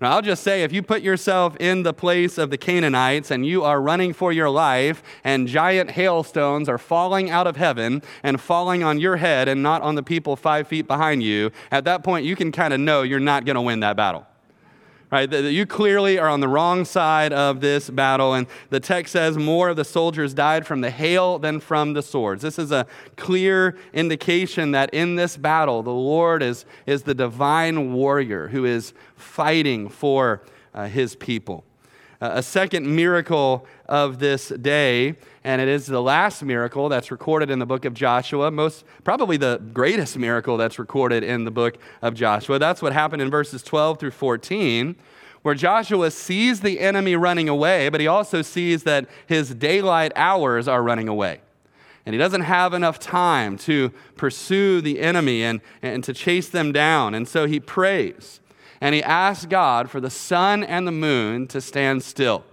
Now, 0.00 0.12
I'll 0.12 0.22
just 0.22 0.44
say 0.44 0.62
if 0.62 0.72
you 0.74 0.82
put 0.82 1.00
yourself 1.00 1.56
in 1.56 1.84
the 1.84 1.94
place 1.94 2.38
of 2.38 2.50
the 2.50 2.58
Canaanites 2.58 3.30
and 3.30 3.46
you 3.46 3.64
are 3.64 3.80
running 3.80 4.12
for 4.12 4.30
your 4.30 4.50
life 4.50 5.02
and 5.24 5.48
giant 5.48 5.92
hailstones 5.92 6.68
are 6.68 6.78
falling 6.78 7.30
out 7.30 7.46
of 7.46 7.56
heaven 7.56 8.02
and 8.22 8.40
falling 8.40 8.84
on 8.84 9.00
your 9.00 9.16
head 9.16 9.48
and 9.48 9.62
not 9.62 9.80
on 9.80 9.94
the 9.94 10.02
people 10.02 10.36
five 10.36 10.68
feet 10.68 10.86
behind 10.86 11.22
you, 11.22 11.50
at 11.70 11.84
that 11.84 12.04
point 12.04 12.26
you 12.26 12.36
can 12.36 12.52
kind 12.52 12.74
of 12.74 12.78
know 12.78 13.02
you're 13.02 13.18
not 13.18 13.44
going 13.44 13.56
to 13.56 13.62
win 13.62 13.80
that 13.80 13.96
battle 13.96 14.26
right? 15.10 15.30
That 15.30 15.52
you 15.52 15.66
clearly 15.66 16.18
are 16.18 16.28
on 16.28 16.40
the 16.40 16.48
wrong 16.48 16.84
side 16.84 17.32
of 17.32 17.60
this 17.60 17.88
battle. 17.88 18.34
And 18.34 18.46
the 18.70 18.80
text 18.80 19.12
says 19.12 19.38
more 19.38 19.70
of 19.70 19.76
the 19.76 19.84
soldiers 19.84 20.34
died 20.34 20.66
from 20.66 20.80
the 20.80 20.90
hail 20.90 21.38
than 21.38 21.60
from 21.60 21.94
the 21.94 22.02
swords. 22.02 22.42
This 22.42 22.58
is 22.58 22.72
a 22.72 22.86
clear 23.16 23.76
indication 23.92 24.72
that 24.72 24.92
in 24.92 25.16
this 25.16 25.36
battle, 25.36 25.82
the 25.82 25.90
Lord 25.90 26.42
is, 26.42 26.64
is 26.86 27.02
the 27.02 27.14
divine 27.14 27.92
warrior 27.94 28.48
who 28.48 28.64
is 28.64 28.92
fighting 29.16 29.88
for 29.88 30.42
uh, 30.74 30.86
his 30.86 31.16
people. 31.16 31.64
Uh, 32.20 32.30
a 32.34 32.42
second 32.42 32.84
miracle 32.96 33.64
of 33.86 34.18
this 34.18 34.48
day, 34.48 35.14
and 35.44 35.60
it 35.62 35.68
is 35.68 35.86
the 35.86 36.02
last 36.02 36.42
miracle 36.42 36.88
that's 36.88 37.12
recorded 37.12 37.48
in 37.48 37.60
the 37.60 37.66
book 37.66 37.84
of 37.84 37.94
Joshua, 37.94 38.50
most 38.50 38.84
probably 39.04 39.36
the 39.36 39.62
greatest 39.72 40.18
miracle 40.18 40.56
that's 40.56 40.80
recorded 40.80 41.22
in 41.22 41.44
the 41.44 41.50
book 41.52 41.78
of 42.02 42.14
Joshua. 42.14 42.58
That's 42.58 42.82
what 42.82 42.92
happened 42.92 43.22
in 43.22 43.30
verses 43.30 43.62
12 43.62 44.00
through 44.00 44.10
14, 44.10 44.96
where 45.42 45.54
Joshua 45.54 46.10
sees 46.10 46.60
the 46.60 46.80
enemy 46.80 47.14
running 47.14 47.48
away, 47.48 47.88
but 47.88 48.00
he 48.00 48.08
also 48.08 48.42
sees 48.42 48.82
that 48.82 49.06
his 49.28 49.54
daylight 49.54 50.10
hours 50.16 50.66
are 50.66 50.82
running 50.82 51.06
away. 51.06 51.40
And 52.04 52.14
he 52.14 52.18
doesn't 52.18 52.40
have 52.40 52.74
enough 52.74 52.98
time 52.98 53.56
to 53.58 53.92
pursue 54.16 54.80
the 54.80 54.98
enemy 54.98 55.44
and, 55.44 55.60
and 55.82 56.02
to 56.02 56.12
chase 56.12 56.48
them 56.48 56.72
down. 56.72 57.14
And 57.14 57.28
so 57.28 57.46
he 57.46 57.60
prays 57.60 58.40
and 58.80 58.94
he 58.94 59.02
asked 59.02 59.48
God 59.48 59.90
for 59.90 60.00
the 60.00 60.10
sun 60.10 60.62
and 60.62 60.86
the 60.86 60.92
moon 60.92 61.46
to 61.48 61.60
stand 61.60 62.02
still. 62.02 62.44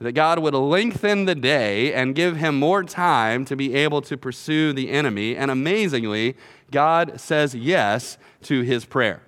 that 0.00 0.12
God 0.12 0.38
would 0.38 0.54
lengthen 0.54 1.24
the 1.24 1.34
day 1.34 1.92
and 1.92 2.14
give 2.14 2.36
him 2.36 2.56
more 2.56 2.84
time 2.84 3.44
to 3.46 3.56
be 3.56 3.74
able 3.74 4.00
to 4.02 4.16
pursue 4.16 4.72
the 4.72 4.90
enemy. 4.90 5.36
And 5.36 5.50
amazingly, 5.50 6.36
God 6.70 7.20
says 7.20 7.52
yes 7.54 8.16
to 8.42 8.62
his 8.62 8.84
prayer. 8.84 9.22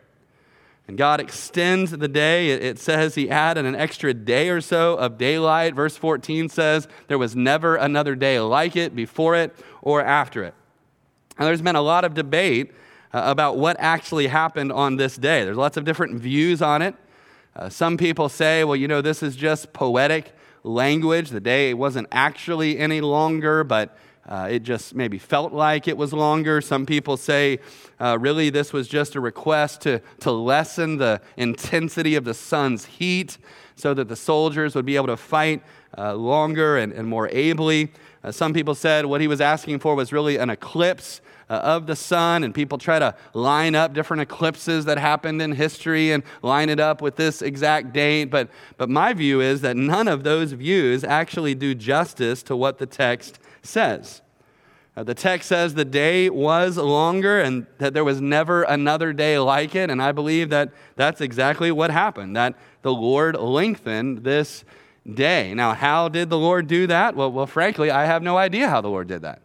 And 0.87 0.96
God 0.99 1.20
extends 1.20 1.92
the 1.92 2.08
day. 2.08 2.50
It 2.50 2.78
says 2.78 3.14
he 3.14 3.30
added 3.30 3.64
an 3.64 3.75
extra 3.76 4.14
day 4.14 4.49
or 4.49 4.60
so 4.60 4.94
of 4.94 5.18
daylight. 5.18 5.75
Verse 5.75 5.96
14 5.96 6.49
says 6.49 6.88
there 7.08 7.18
was 7.18 7.37
never 7.37 7.76
another 7.76 8.14
day 8.14 8.40
like 8.40 8.76
it 8.76 8.94
before 8.94 9.37
it 9.37 9.54
or 9.82 10.02
after 10.02 10.42
it. 10.44 10.54
And 11.38 11.46
there's 11.46 11.62
been 11.62 11.76
a 11.76 11.82
lot 11.82 12.04
of 12.04 12.14
debate 12.14 12.72
uh, 13.12 13.23
about 13.25 13.57
what 13.57 13.76
actually 13.79 14.26
happened 14.26 14.73
on 14.73 14.97
this 14.97 15.17
day. 15.17 15.45
There's 15.45 15.57
lots 15.57 15.76
of 15.76 15.85
different 15.85 16.21
views 16.21 16.62
on 16.62 16.83
it. 16.83 16.95
Uh, 17.57 17.69
some 17.69 17.97
people 17.97 18.29
say, 18.29 18.64
well, 18.64 18.76
you 18.76 18.88
know, 18.88 19.00
this 19.00 19.23
is 19.23 19.37
just 19.37 19.73
poetic 19.73 20.33
language. 20.62 21.31
The 21.31 21.40
day 21.40 21.75
wasn't 21.75 22.09
actually 22.12 22.79
any 22.79 23.00
longer, 23.00 23.64
but 23.64 23.97
uh, 24.29 24.49
it 24.50 24.62
just 24.62 24.95
maybe 24.95 25.19
felt 25.19 25.52
like 25.52 25.88
it 25.88 25.97
was 25.97 26.12
longer. 26.12 26.61
Some 26.61 26.87
people 26.87 27.17
say, 27.17 27.59
uh, 27.99 28.17
really, 28.21 28.50
this 28.50 28.73
was 28.73 28.87
just 28.87 29.17
a 29.17 29.21
request 29.21 29.81
to, 29.83 30.00
to 30.21 30.31
lessen 30.31 30.99
the 30.99 31.21
intensity 31.37 32.14
of 32.14 32.25
the 32.25 32.35
sun's 32.35 32.85
heat 32.85 33.38
so 33.75 33.95
that 33.95 34.09
the 34.09 34.17
soldiers 34.17 34.75
would 34.75 34.87
be 34.87 34.95
able 34.95 35.09
to 35.09 35.17
fight 35.17 35.62
uh, 35.99 36.14
longer 36.14 36.76
and, 36.76 36.93
and 36.93 37.09
more 37.09 37.29
ably. 37.31 37.93
Uh, 38.23 38.31
some 38.31 38.52
people 38.52 38.75
said 38.75 39.07
what 39.07 39.21
he 39.21 39.26
was 39.26 39.40
asking 39.40 39.79
for 39.81 39.95
was 39.95 40.12
really 40.12 40.37
an 40.37 40.50
eclipse 40.50 41.21
uh, 41.50 41.54
of 41.54 41.87
the 41.87 41.97
sun, 41.97 42.45
and 42.45 42.54
people 42.54 42.78
try 42.78 43.00
to 43.00 43.14
line 43.35 43.75
up 43.75 43.92
different 43.92 44.23
eclipses 44.23 44.85
that 44.85 44.99
happened 44.99 45.42
in 45.42 45.52
history 45.52 46.12
and 46.12 46.23
line 46.42 46.71
it 46.71 46.78
up 46.78 47.02
with 47.02 47.16
this 47.16 47.42
exact 47.42 47.92
date. 47.92 48.26
But, 48.26 48.49
but 48.76 48.88
my 48.88 49.12
view 49.12 49.40
is 49.40 49.61
that 49.62 49.76
none 49.76 50.07
of 50.07 50.23
those 50.23 50.52
views 50.52 51.02
actually 51.02 51.57
do 51.57 51.75
justice 51.75 52.45
to 52.45 52.54
what 52.54 52.78
the 52.78 52.87
text 52.87 53.40
says. 53.62 54.23
Uh, 54.97 55.02
the 55.02 55.14
text 55.14 55.49
says 55.49 55.75
the 55.75 55.85
day 55.85 56.30
was 56.30 56.76
longer 56.76 57.40
and 57.40 57.66
that 57.78 57.95
there 57.95 58.04
was 58.04 58.21
never 58.21 58.62
another 58.62 59.12
day 59.12 59.38
like 59.38 59.75
it. 59.75 59.90
And 59.90 60.00
I 60.00 60.12
believe 60.12 60.50
that 60.50 60.73
that's 60.95 61.21
exactly 61.21 61.73
what 61.73 61.90
happened, 61.90 62.37
that 62.37 62.54
the 62.83 62.92
Lord 62.92 63.37
lengthened 63.37 64.25
this 64.25 64.64
day. 65.12 65.54
Now, 65.54 65.75
how 65.75 66.09
did 66.09 66.30
the 66.30 66.38
Lord 66.38 66.66
do 66.66 66.87
that? 66.87 67.16
Well, 67.16 67.33
well 67.33 67.47
frankly, 67.47 67.90
I 67.90 68.04
have 68.04 68.23
no 68.23 68.37
idea 68.37 68.69
how 68.69 68.80
the 68.80 68.88
Lord 68.88 69.09
did 69.09 69.23
that. 69.23 69.42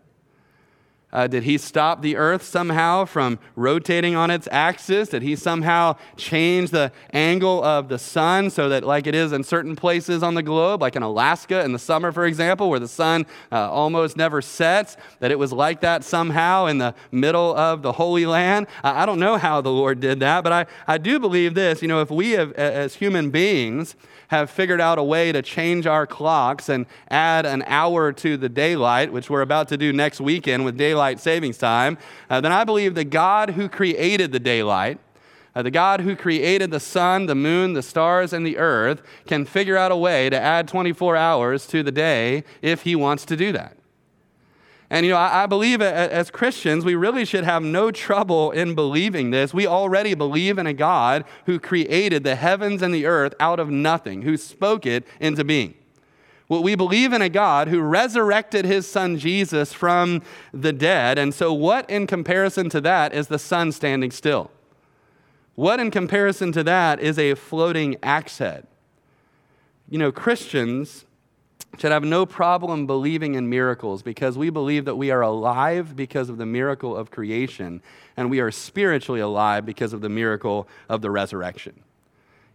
Uh, 1.16 1.28
did 1.28 1.44
he 1.44 1.58
stop 1.58 2.02
the 2.02 2.18
earth 2.18 2.44
somehow 2.44 3.06
from 3.06 3.40
rotating 3.56 4.18
on 4.18 4.30
its 4.30 4.50
axis? 4.52 5.08
Did 5.08 5.22
he 5.22 5.38
somehow 5.38 5.96
change 6.18 6.72
the 6.72 6.92
angle 7.14 7.64
of 7.64 7.88
the 7.88 7.98
sun 7.98 8.50
so 8.50 8.68
that, 8.68 8.84
like 8.84 9.08
it 9.08 9.16
is 9.16 9.32
in 9.32 9.46
certain 9.46 9.78
places 9.78 10.22
on 10.24 10.34
the 10.34 10.44
globe, 10.44 10.82
like 10.82 10.98
in 10.98 11.04
Alaska 11.04 11.64
in 11.64 11.72
the 11.72 11.80
summer, 11.80 12.12
for 12.12 12.26
example, 12.26 12.70
where 12.70 12.82
the 12.82 12.88
sun 12.90 13.26
uh, 13.50 13.72
almost 13.72 14.18
never 14.18 14.42
sets, 14.42 14.98
that 15.22 15.32
it 15.32 15.40
was 15.40 15.54
like 15.54 15.80
that 15.80 16.04
somehow 16.04 16.66
in 16.66 16.80
the 16.80 16.94
middle 17.14 17.56
of 17.56 17.82
the 17.82 17.94
Holy 17.94 18.26
Land? 18.26 18.68
I 18.84 19.06
don't 19.06 19.20
know 19.20 19.38
how 19.38 19.62
the 19.62 19.72
Lord 19.72 20.02
did 20.02 20.20
that, 20.20 20.44
but 20.44 20.52
I, 20.52 20.66
I 20.86 20.98
do 20.98 21.18
believe 21.18 21.54
this. 21.54 21.82
You 21.82 21.88
know, 21.88 22.02
if 22.02 22.12
we 22.12 22.32
have, 22.32 22.52
as 22.54 22.96
human 22.96 23.30
beings, 23.30 23.96
have 24.30 24.50
figured 24.50 24.82
out 24.82 24.98
a 24.98 25.04
way 25.04 25.32
to 25.32 25.42
change 25.42 25.86
our 25.88 26.08
clocks 26.08 26.68
and 26.68 26.86
add 27.10 27.46
an 27.46 27.64
hour 27.68 28.12
to 28.12 28.38
the 28.38 28.50
daylight, 28.50 29.14
which 29.14 29.30
we're 29.30 29.42
about 29.42 29.68
to 29.70 29.78
do 29.78 29.94
next 29.94 30.20
weekend 30.20 30.66
with 30.66 30.76
daylight 30.76 31.05
savings 31.14 31.58
time, 31.58 31.98
uh, 32.30 32.42
then 32.42 32.52
I 32.52 32.64
believe 32.64 32.96
the 32.96 33.04
God 33.04 33.52
who 33.52 33.70
created 33.70 34.32
the 34.32 34.40
daylight, 34.40 35.00
uh, 35.56 35.62
the 35.62 35.72
God 35.72 36.02
who 36.02 36.16
created 36.16 36.72
the 36.72 36.80
sun, 36.80 37.28
the 37.28 37.36
moon, 37.36 37.74
the 37.74 37.84
stars, 37.84 38.34
and 38.34 38.46
the 38.46 38.58
earth, 38.58 39.02
can 39.26 39.46
figure 39.46 39.78
out 39.78 39.92
a 39.92 39.96
way 39.96 40.30
to 40.30 40.40
add 40.40 40.68
24 40.68 41.16
hours 41.16 41.68
to 41.68 41.84
the 41.84 41.92
day 41.92 42.44
if 42.62 42.82
he 42.82 42.96
wants 42.96 43.26
to 43.26 43.38
do 43.38 43.52
that. 43.54 43.78
And, 44.90 45.06
you 45.06 45.14
know, 45.14 45.18
I, 45.18 45.44
I 45.44 45.46
believe 45.46 45.82
as 45.82 46.30
Christians, 46.30 46.86
we 46.86 46.96
really 46.96 47.26
should 47.26 47.44
have 47.44 47.64
no 47.64 47.90
trouble 47.90 48.52
in 48.52 48.76
believing 48.76 49.32
this. 49.32 49.54
We 49.54 49.66
already 49.66 50.14
believe 50.14 50.58
in 50.58 50.68
a 50.68 50.74
God 50.74 51.26
who 51.48 51.60
created 51.60 52.24
the 52.24 52.36
heavens 52.36 52.82
and 52.82 52.94
the 52.94 53.06
earth 53.06 53.34
out 53.40 53.60
of 53.60 53.70
nothing, 53.70 54.22
who 54.22 54.38
spoke 54.38 54.86
it 54.86 55.06
into 55.20 55.44
being. 55.44 55.74
Well, 56.48 56.62
we 56.62 56.76
believe 56.76 57.12
in 57.12 57.24
a 57.24 57.30
God 57.30 57.70
who 57.70 57.82
resurrected 57.82 58.66
his 58.66 58.86
son 58.88 59.18
Jesus 59.18 59.74
from 59.74 60.22
the 60.54 60.72
dead. 60.72 61.18
And 61.18 61.34
so, 61.34 61.52
what 61.52 61.90
in 61.90 62.06
comparison 62.06 62.70
to 62.70 62.82
that 62.82 63.14
is 63.14 63.28
the 63.28 63.40
sun 63.40 63.72
standing 63.72 64.12
still? 64.12 64.52
What 65.56 65.80
in 65.80 65.90
comparison 65.90 66.52
to 66.52 66.64
that 66.64 67.00
is 67.00 67.18
a 67.18 67.34
floating 67.34 67.96
axe 68.04 68.38
head? 68.38 68.68
You 69.90 69.98
know, 69.98 70.12
Christians 70.12 71.06
should 71.80 71.92
have 71.92 72.04
no 72.04 72.26
problem 72.26 72.86
believing 72.86 73.36
in 73.36 73.50
miracles 73.50 74.02
because 74.02 74.38
we 74.38 74.50
believe 74.50 74.86
that 74.86 74.96
we 74.96 75.12
are 75.12 75.22
alive 75.22 75.96
because 75.96 76.30
of 76.30 76.38
the 76.38 76.46
miracle 76.46 76.96
of 76.96 77.12
creation 77.12 77.82
and 78.16 78.30
we 78.30 78.40
are 78.40 78.52
spiritually 78.52 79.20
alive 79.20 79.66
because 79.66 79.94
of 79.94 80.02
the 80.02 80.10
miracle 80.10 80.68
of 80.90 81.02
the 81.02 81.12
resurrection. 81.12 81.85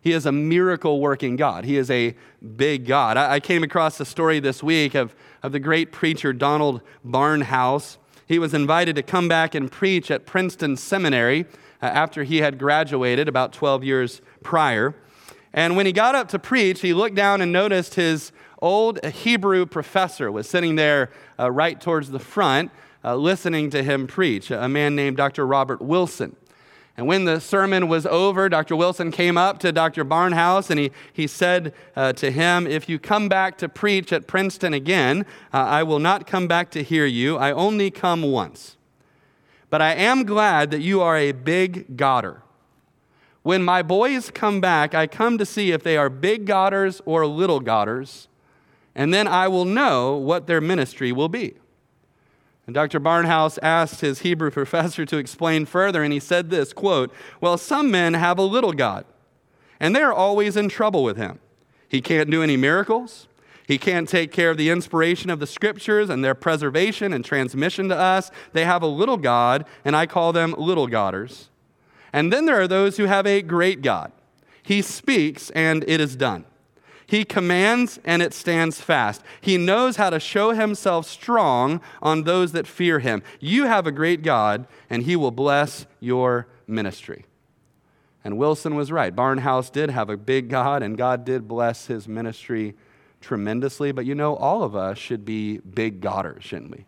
He 0.00 0.12
is 0.12 0.24
a 0.24 0.32
miracle 0.32 1.00
working 1.00 1.36
God. 1.36 1.64
He 1.64 1.76
is 1.76 1.90
a 1.90 2.14
big 2.56 2.86
God. 2.86 3.16
I, 3.16 3.34
I 3.34 3.40
came 3.40 3.62
across 3.62 4.00
a 4.00 4.04
story 4.04 4.40
this 4.40 4.62
week 4.62 4.94
of, 4.94 5.14
of 5.42 5.52
the 5.52 5.60
great 5.60 5.92
preacher 5.92 6.32
Donald 6.32 6.80
Barnhouse. 7.04 7.98
He 8.26 8.38
was 8.38 8.54
invited 8.54 8.96
to 8.96 9.02
come 9.02 9.28
back 9.28 9.54
and 9.54 9.70
preach 9.70 10.10
at 10.10 10.24
Princeton 10.24 10.76
Seminary 10.76 11.46
uh, 11.82 11.86
after 11.86 12.24
he 12.24 12.38
had 12.38 12.58
graduated 12.58 13.28
about 13.28 13.52
12 13.52 13.84
years 13.84 14.22
prior. 14.42 14.94
And 15.52 15.76
when 15.76 15.84
he 15.84 15.92
got 15.92 16.14
up 16.14 16.28
to 16.28 16.38
preach, 16.38 16.80
he 16.80 16.94
looked 16.94 17.16
down 17.16 17.40
and 17.40 17.52
noticed 17.52 17.96
his 17.96 18.32
old 18.62 19.04
Hebrew 19.04 19.66
professor 19.66 20.30
was 20.30 20.48
sitting 20.48 20.76
there 20.76 21.10
uh, 21.38 21.50
right 21.50 21.80
towards 21.80 22.10
the 22.10 22.18
front, 22.18 22.70
uh, 23.04 23.16
listening 23.16 23.70
to 23.70 23.82
him 23.82 24.06
preach, 24.06 24.50
a 24.50 24.68
man 24.68 24.94
named 24.94 25.16
Dr. 25.16 25.46
Robert 25.46 25.80
Wilson. 25.80 26.36
And 27.00 27.08
when 27.08 27.24
the 27.24 27.40
sermon 27.40 27.88
was 27.88 28.04
over, 28.04 28.50
Dr. 28.50 28.76
Wilson 28.76 29.10
came 29.10 29.38
up 29.38 29.58
to 29.60 29.72
Dr. 29.72 30.04
Barnhouse 30.04 30.68
and 30.68 30.78
he, 30.78 30.90
he 31.14 31.26
said 31.26 31.72
uh, 31.96 32.12
to 32.12 32.30
him, 32.30 32.66
If 32.66 32.90
you 32.90 32.98
come 32.98 33.26
back 33.26 33.56
to 33.56 33.70
preach 33.70 34.12
at 34.12 34.26
Princeton 34.26 34.74
again, 34.74 35.24
uh, 35.50 35.56
I 35.60 35.82
will 35.82 35.98
not 35.98 36.26
come 36.26 36.46
back 36.46 36.70
to 36.72 36.82
hear 36.82 37.06
you. 37.06 37.38
I 37.38 37.52
only 37.52 37.90
come 37.90 38.20
once. 38.20 38.76
But 39.70 39.80
I 39.80 39.94
am 39.94 40.24
glad 40.24 40.70
that 40.72 40.82
you 40.82 41.00
are 41.00 41.16
a 41.16 41.32
big 41.32 41.96
Godder. 41.96 42.42
When 43.44 43.62
my 43.62 43.80
boys 43.80 44.30
come 44.30 44.60
back, 44.60 44.94
I 44.94 45.06
come 45.06 45.38
to 45.38 45.46
see 45.46 45.72
if 45.72 45.82
they 45.82 45.96
are 45.96 46.10
big 46.10 46.44
Godders 46.44 47.00
or 47.06 47.26
little 47.26 47.60
Godders 47.60 48.28
and 48.94 49.14
then 49.14 49.26
I 49.26 49.48
will 49.48 49.64
know 49.64 50.18
what 50.18 50.46
their 50.46 50.60
ministry 50.60 51.12
will 51.12 51.30
be. 51.30 51.54
And 52.66 52.74
Dr. 52.74 53.00
Barnhouse 53.00 53.58
asked 53.62 54.00
his 54.00 54.20
Hebrew 54.20 54.50
professor 54.52 55.04
to 55.04 55.16
explain 55.16 55.66
further, 55.66 56.02
and 56.02 56.12
he 56.12 56.20
said 56.20 56.50
this 56.50 56.72
quote, 56.72 57.12
Well, 57.40 57.58
some 57.58 57.90
men 57.90 58.14
have 58.14 58.38
a 58.38 58.42
little 58.42 58.72
God, 58.72 59.04
and 59.78 59.94
they're 59.94 60.12
always 60.12 60.56
in 60.56 60.68
trouble 60.68 61.02
with 61.02 61.16
him. 61.16 61.40
He 61.88 62.00
can't 62.00 62.30
do 62.30 62.42
any 62.42 62.56
miracles. 62.56 63.26
He 63.66 63.78
can't 63.78 64.08
take 64.08 64.32
care 64.32 64.50
of 64.50 64.56
the 64.56 64.70
inspiration 64.70 65.30
of 65.30 65.38
the 65.38 65.46
scriptures 65.46 66.10
and 66.10 66.24
their 66.24 66.34
preservation 66.34 67.12
and 67.12 67.24
transmission 67.24 67.88
to 67.88 67.96
us. 67.96 68.32
They 68.52 68.64
have 68.64 68.82
a 68.82 68.88
little 68.88 69.16
God, 69.16 69.64
and 69.84 69.94
I 69.94 70.06
call 70.06 70.32
them 70.32 70.56
little 70.58 70.88
Godders. 70.88 71.50
And 72.12 72.32
then 72.32 72.46
there 72.46 72.60
are 72.60 72.66
those 72.66 72.96
who 72.96 73.04
have 73.04 73.26
a 73.26 73.42
great 73.42 73.80
God. 73.80 74.10
He 74.62 74.82
speaks, 74.82 75.50
and 75.50 75.84
it 75.86 76.00
is 76.00 76.16
done. 76.16 76.44
He 77.10 77.24
commands 77.24 77.98
and 78.04 78.22
it 78.22 78.32
stands 78.32 78.80
fast. 78.80 79.20
He 79.40 79.58
knows 79.58 79.96
how 79.96 80.10
to 80.10 80.20
show 80.20 80.52
himself 80.52 81.08
strong 81.08 81.80
on 82.00 82.22
those 82.22 82.52
that 82.52 82.68
fear 82.68 83.00
him. 83.00 83.24
You 83.40 83.64
have 83.64 83.84
a 83.84 83.90
great 83.90 84.22
God, 84.22 84.68
and 84.88 85.02
he 85.02 85.16
will 85.16 85.32
bless 85.32 85.86
your 85.98 86.46
ministry. 86.68 87.24
And 88.22 88.38
Wilson 88.38 88.76
was 88.76 88.92
right. 88.92 89.12
Barnhouse 89.12 89.72
did 89.72 89.90
have 89.90 90.08
a 90.08 90.16
big 90.16 90.48
God, 90.48 90.84
and 90.84 90.96
God 90.96 91.24
did 91.24 91.48
bless 91.48 91.86
his 91.86 92.06
ministry 92.06 92.76
tremendously. 93.20 93.90
But 93.90 94.06
you 94.06 94.14
know, 94.14 94.36
all 94.36 94.62
of 94.62 94.76
us 94.76 94.96
should 94.96 95.24
be 95.24 95.58
big 95.58 96.00
Godders, 96.00 96.44
shouldn't 96.44 96.70
we? 96.70 96.84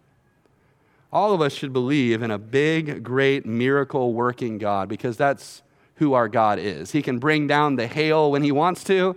All 1.13 1.35
of 1.35 1.41
us 1.41 1.53
should 1.53 1.73
believe 1.73 2.23
in 2.23 2.31
a 2.31 2.39
big, 2.39 3.03
great, 3.03 3.45
miracle 3.45 4.13
working 4.13 4.59
God 4.59 4.89
because 4.89 5.17
that's 5.17 5.63
who 5.97 6.13
our 6.13 6.29
God 6.29 6.61
is. 6.61 6.93
He 6.93 7.03
can 7.03 7.19
bring 7.19 7.49
down 7.49 7.75
the 7.75 7.89
hail 7.89 8.31
when 8.31 8.45
he 8.45 8.53
wants 8.53 8.85
to. 8.85 9.17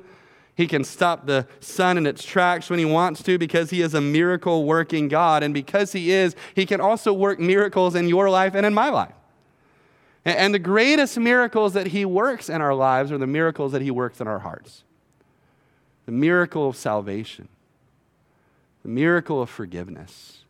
He 0.56 0.68
can 0.68 0.86
stop 0.86 1.26
the 1.26 1.48
sun 1.60 1.98
in 1.98 2.08
its 2.08 2.24
tracks 2.24 2.70
when 2.70 2.80
he 2.80 2.86
wants 2.86 3.22
to 3.24 3.38
because 3.38 3.72
he 3.72 3.82
is 3.82 3.94
a 3.94 4.00
miracle 4.00 4.64
working 4.64 5.10
God. 5.10 5.44
And 5.44 5.54
because 5.54 5.92
he 5.92 6.12
is, 6.12 6.36
he 6.54 6.66
can 6.66 6.80
also 6.80 7.12
work 7.12 7.40
miracles 7.40 7.94
in 7.94 8.08
your 8.08 8.30
life 8.30 8.56
and 8.56 8.66
in 8.66 8.74
my 8.74 8.90
life. 8.90 9.14
And 10.24 10.54
the 10.54 10.60
greatest 10.60 11.20
miracles 11.20 11.74
that 11.74 11.88
he 11.88 12.06
works 12.06 12.50
in 12.50 12.62
our 12.62 12.74
lives 12.74 13.12
are 13.12 13.18
the 13.18 13.28
miracles 13.28 13.74
that 13.74 13.82
he 13.82 13.92
works 13.92 14.20
in 14.20 14.28
our 14.28 14.40
hearts 14.40 14.84
the 16.06 16.12
miracle 16.12 16.70
of 16.70 16.76
salvation, 16.76 17.48
the 18.84 18.90
miracle 18.90 19.42
of 19.42 19.50
forgiveness, 19.50 20.45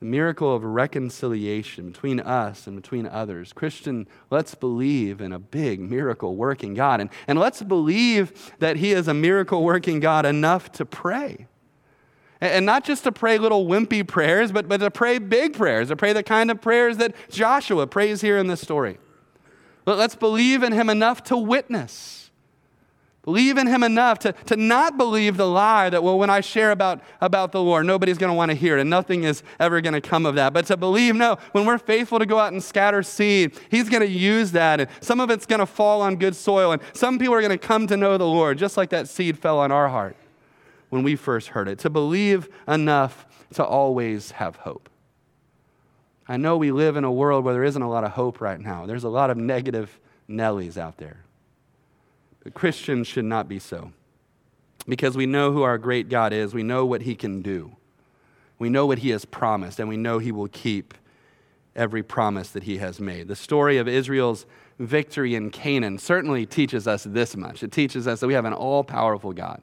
the 0.00 0.06
miracle 0.06 0.54
of 0.54 0.62
reconciliation 0.62 1.90
between 1.90 2.20
us 2.20 2.66
and 2.66 2.80
between 2.80 3.06
others. 3.06 3.52
Christian, 3.52 4.06
let's 4.30 4.54
believe 4.54 5.20
in 5.20 5.32
a 5.32 5.38
big 5.38 5.80
miracle 5.80 6.36
working 6.36 6.74
God. 6.74 7.00
And, 7.00 7.10
and 7.26 7.38
let's 7.38 7.62
believe 7.62 8.52
that 8.60 8.76
He 8.76 8.92
is 8.92 9.08
a 9.08 9.14
miracle 9.14 9.64
working 9.64 9.98
God 9.98 10.24
enough 10.24 10.70
to 10.72 10.86
pray. 10.86 11.48
And, 12.40 12.64
not 12.64 12.84
just 12.84 13.02
to 13.02 13.10
pray 13.10 13.38
little 13.38 13.66
wimpy 13.66 14.06
prayers, 14.06 14.52
but, 14.52 14.68
but 14.68 14.78
to 14.78 14.92
pray 14.92 15.18
big 15.18 15.54
prayers, 15.54 15.88
to 15.88 15.96
pray 15.96 16.12
the 16.12 16.22
kind 16.22 16.52
of 16.52 16.60
prayers 16.60 16.98
that 16.98 17.16
Joshua 17.28 17.88
prays 17.88 18.20
here 18.20 18.38
in 18.38 18.46
this 18.46 18.60
story. 18.60 18.98
But 19.84 19.98
let's 19.98 20.14
believe 20.14 20.62
in 20.62 20.72
Him 20.72 20.88
enough 20.88 21.24
to 21.24 21.36
witness 21.36 22.27
Believe 23.28 23.58
in 23.58 23.66
him 23.66 23.82
enough 23.82 24.20
to, 24.20 24.32
to 24.46 24.56
not 24.56 24.96
believe 24.96 25.36
the 25.36 25.46
lie 25.46 25.90
that, 25.90 26.02
well, 26.02 26.18
when 26.18 26.30
I 26.30 26.40
share 26.40 26.70
about, 26.70 27.02
about 27.20 27.52
the 27.52 27.62
Lord, 27.62 27.84
nobody's 27.84 28.16
going 28.16 28.30
to 28.30 28.34
want 28.34 28.50
to 28.50 28.54
hear 28.54 28.78
it 28.78 28.80
and 28.80 28.88
nothing 28.88 29.24
is 29.24 29.42
ever 29.60 29.82
going 29.82 29.92
to 29.92 30.00
come 30.00 30.24
of 30.24 30.36
that. 30.36 30.54
But 30.54 30.64
to 30.68 30.78
believe, 30.78 31.14
no, 31.14 31.36
when 31.52 31.66
we're 31.66 31.76
faithful 31.76 32.18
to 32.20 32.24
go 32.24 32.38
out 32.38 32.54
and 32.54 32.62
scatter 32.62 33.02
seed, 33.02 33.60
he's 33.70 33.90
going 33.90 34.00
to 34.00 34.08
use 34.08 34.52
that. 34.52 34.80
And 34.80 34.88
some 35.02 35.20
of 35.20 35.28
it's 35.28 35.44
going 35.44 35.58
to 35.58 35.66
fall 35.66 36.00
on 36.00 36.16
good 36.16 36.34
soil. 36.34 36.72
And 36.72 36.80
some 36.94 37.18
people 37.18 37.34
are 37.34 37.42
going 37.42 37.50
to 37.50 37.58
come 37.58 37.86
to 37.88 37.98
know 37.98 38.16
the 38.16 38.26
Lord, 38.26 38.56
just 38.56 38.78
like 38.78 38.88
that 38.88 39.10
seed 39.10 39.38
fell 39.38 39.58
on 39.58 39.70
our 39.70 39.90
heart 39.90 40.16
when 40.88 41.02
we 41.02 41.14
first 41.14 41.48
heard 41.48 41.68
it. 41.68 41.80
To 41.80 41.90
believe 41.90 42.48
enough 42.66 43.26
to 43.56 43.62
always 43.62 44.30
have 44.30 44.56
hope. 44.56 44.88
I 46.26 46.38
know 46.38 46.56
we 46.56 46.70
live 46.70 46.96
in 46.96 47.04
a 47.04 47.12
world 47.12 47.44
where 47.44 47.52
there 47.52 47.64
isn't 47.64 47.82
a 47.82 47.90
lot 47.90 48.04
of 48.04 48.12
hope 48.12 48.40
right 48.40 48.58
now. 48.58 48.86
There's 48.86 49.04
a 49.04 49.10
lot 49.10 49.28
of 49.28 49.36
negative 49.36 50.00
Nellies 50.30 50.78
out 50.78 50.96
there. 50.96 51.26
Christians 52.54 53.06
should 53.06 53.24
not 53.24 53.48
be 53.48 53.58
so. 53.58 53.92
Because 54.86 55.16
we 55.16 55.26
know 55.26 55.52
who 55.52 55.62
our 55.62 55.78
great 55.78 56.08
God 56.08 56.32
is, 56.32 56.54
we 56.54 56.62
know 56.62 56.86
what 56.86 57.02
he 57.02 57.14
can 57.14 57.42
do, 57.42 57.72
we 58.58 58.68
know 58.68 58.86
what 58.86 58.98
he 58.98 59.10
has 59.10 59.24
promised, 59.24 59.78
and 59.78 59.88
we 59.88 59.96
know 59.96 60.18
he 60.18 60.32
will 60.32 60.48
keep 60.48 60.94
every 61.76 62.02
promise 62.02 62.50
that 62.50 62.64
he 62.64 62.78
has 62.78 62.98
made. 62.98 63.28
The 63.28 63.36
story 63.36 63.78
of 63.78 63.86
Israel's 63.86 64.46
victory 64.78 65.34
in 65.34 65.50
Canaan 65.50 65.98
certainly 65.98 66.46
teaches 66.46 66.88
us 66.88 67.04
this 67.04 67.36
much. 67.36 67.62
It 67.62 67.70
teaches 67.70 68.08
us 68.08 68.20
that 68.20 68.26
we 68.26 68.34
have 68.34 68.44
an 68.44 68.52
all 68.52 68.82
powerful 68.82 69.32
God, 69.32 69.62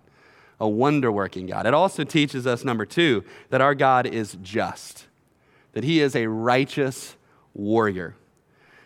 a 0.60 0.68
wonder 0.68 1.12
working 1.12 1.46
God. 1.48 1.66
It 1.66 1.74
also 1.74 2.04
teaches 2.04 2.48
us, 2.48 2.64
number 2.64 2.86
two, 2.86 3.24
that 3.50 3.62
our 3.62 3.76
God 3.76 4.06
is 4.06 4.38
just, 4.42 5.08
that 5.74 5.84
he 5.84 6.00
is 6.00 6.16
a 6.16 6.28
righteous 6.28 7.16
warrior. 7.54 8.16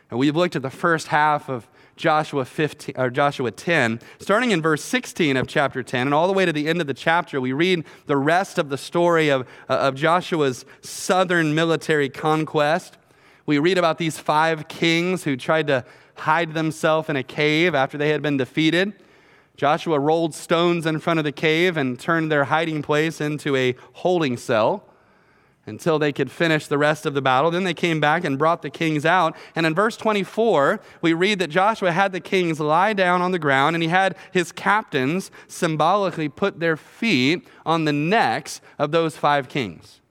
And 0.10 0.20
we've 0.20 0.36
looked 0.36 0.56
at 0.56 0.64
the 0.64 0.70
first 0.70 1.08
half 1.08 1.50
of 1.50 1.68
Joshua 2.00 2.46
15 2.46 2.96
or 2.98 3.10
Joshua 3.10 3.52
10, 3.52 4.00
starting 4.20 4.52
in 4.52 4.62
verse 4.62 4.82
16 4.82 5.36
of 5.36 5.48
chapter 5.48 5.84
10 5.84 6.08
and 6.08 6.14
all 6.14 6.28
the 6.28 6.34
way 6.34 6.46
to 6.46 6.54
the 6.54 6.70
end 6.70 6.80
of 6.80 6.88
the 6.88 6.94
chapter, 6.94 7.42
we 7.42 7.52
read 7.52 7.84
the 8.06 8.16
rest 8.16 8.58
of 8.58 8.70
the 8.70 8.78
story 8.78 9.28
of, 9.28 9.46
uh, 9.68 9.74
of 9.74 9.96
Joshua's 9.96 10.64
southern 10.82 11.54
military 11.54 12.08
conquest. 12.08 12.98
We 13.46 13.60
read 13.60 13.78
about 13.78 13.98
these 13.98 14.18
five 14.18 14.70
kings 14.70 15.26
who 15.26 15.36
tried 15.36 15.68
to 15.68 15.84
hide 16.16 16.54
themselves 16.54 17.10
in 17.10 17.18
a 17.18 17.24
cave 17.24 17.76
after 17.76 17.98
they 17.98 18.10
had 18.10 18.22
been 18.22 18.38
defeated. 18.38 18.94
Joshua 19.58 20.00
rolled 20.00 20.34
stones 20.34 20.86
in 20.86 21.00
front 21.00 21.20
of 21.20 21.26
the 21.26 21.34
cave 21.34 21.76
and 21.76 22.00
turned 22.00 22.32
their 22.32 22.46
hiding 22.46 22.82
place 22.82 23.20
into 23.20 23.58
a 23.58 23.76
holding 23.92 24.38
cell 24.38 24.89
until 25.70 26.00
they 26.00 26.12
could 26.12 26.30
finish 26.30 26.68
the 26.68 26.78
rest 26.78 27.06
of 27.06 27.14
the 27.14 27.22
battle. 27.22 27.52
Then 27.52 27.64
they 27.64 27.74
came 27.74 28.02
back 28.02 28.26
and 28.26 28.38
brought 28.38 28.62
the 28.62 28.70
kings 28.70 29.06
out. 29.06 29.36
And 29.56 29.66
in 29.66 29.74
verse 29.74 29.96
24, 29.96 30.82
we 31.02 31.14
read 31.14 31.40
that 31.40 31.50
Joshua 31.50 31.92
had 31.92 32.12
the 32.12 32.20
kings 32.20 32.60
lie 32.60 32.94
down 32.94 33.22
on 33.22 33.32
the 33.32 33.40
ground 33.40 33.76
and 33.76 33.84
he 33.84 33.90
had 33.90 34.18
his 34.32 34.52
captains 34.52 35.32
symbolically 35.48 36.28
put 36.28 36.60
their 36.60 36.76
feet 36.76 37.48
on 37.66 37.86
the 37.86 37.94
necks 37.94 38.60
of 38.78 38.92
those 38.92 39.16
five 39.16 39.48
kings. 39.48 40.02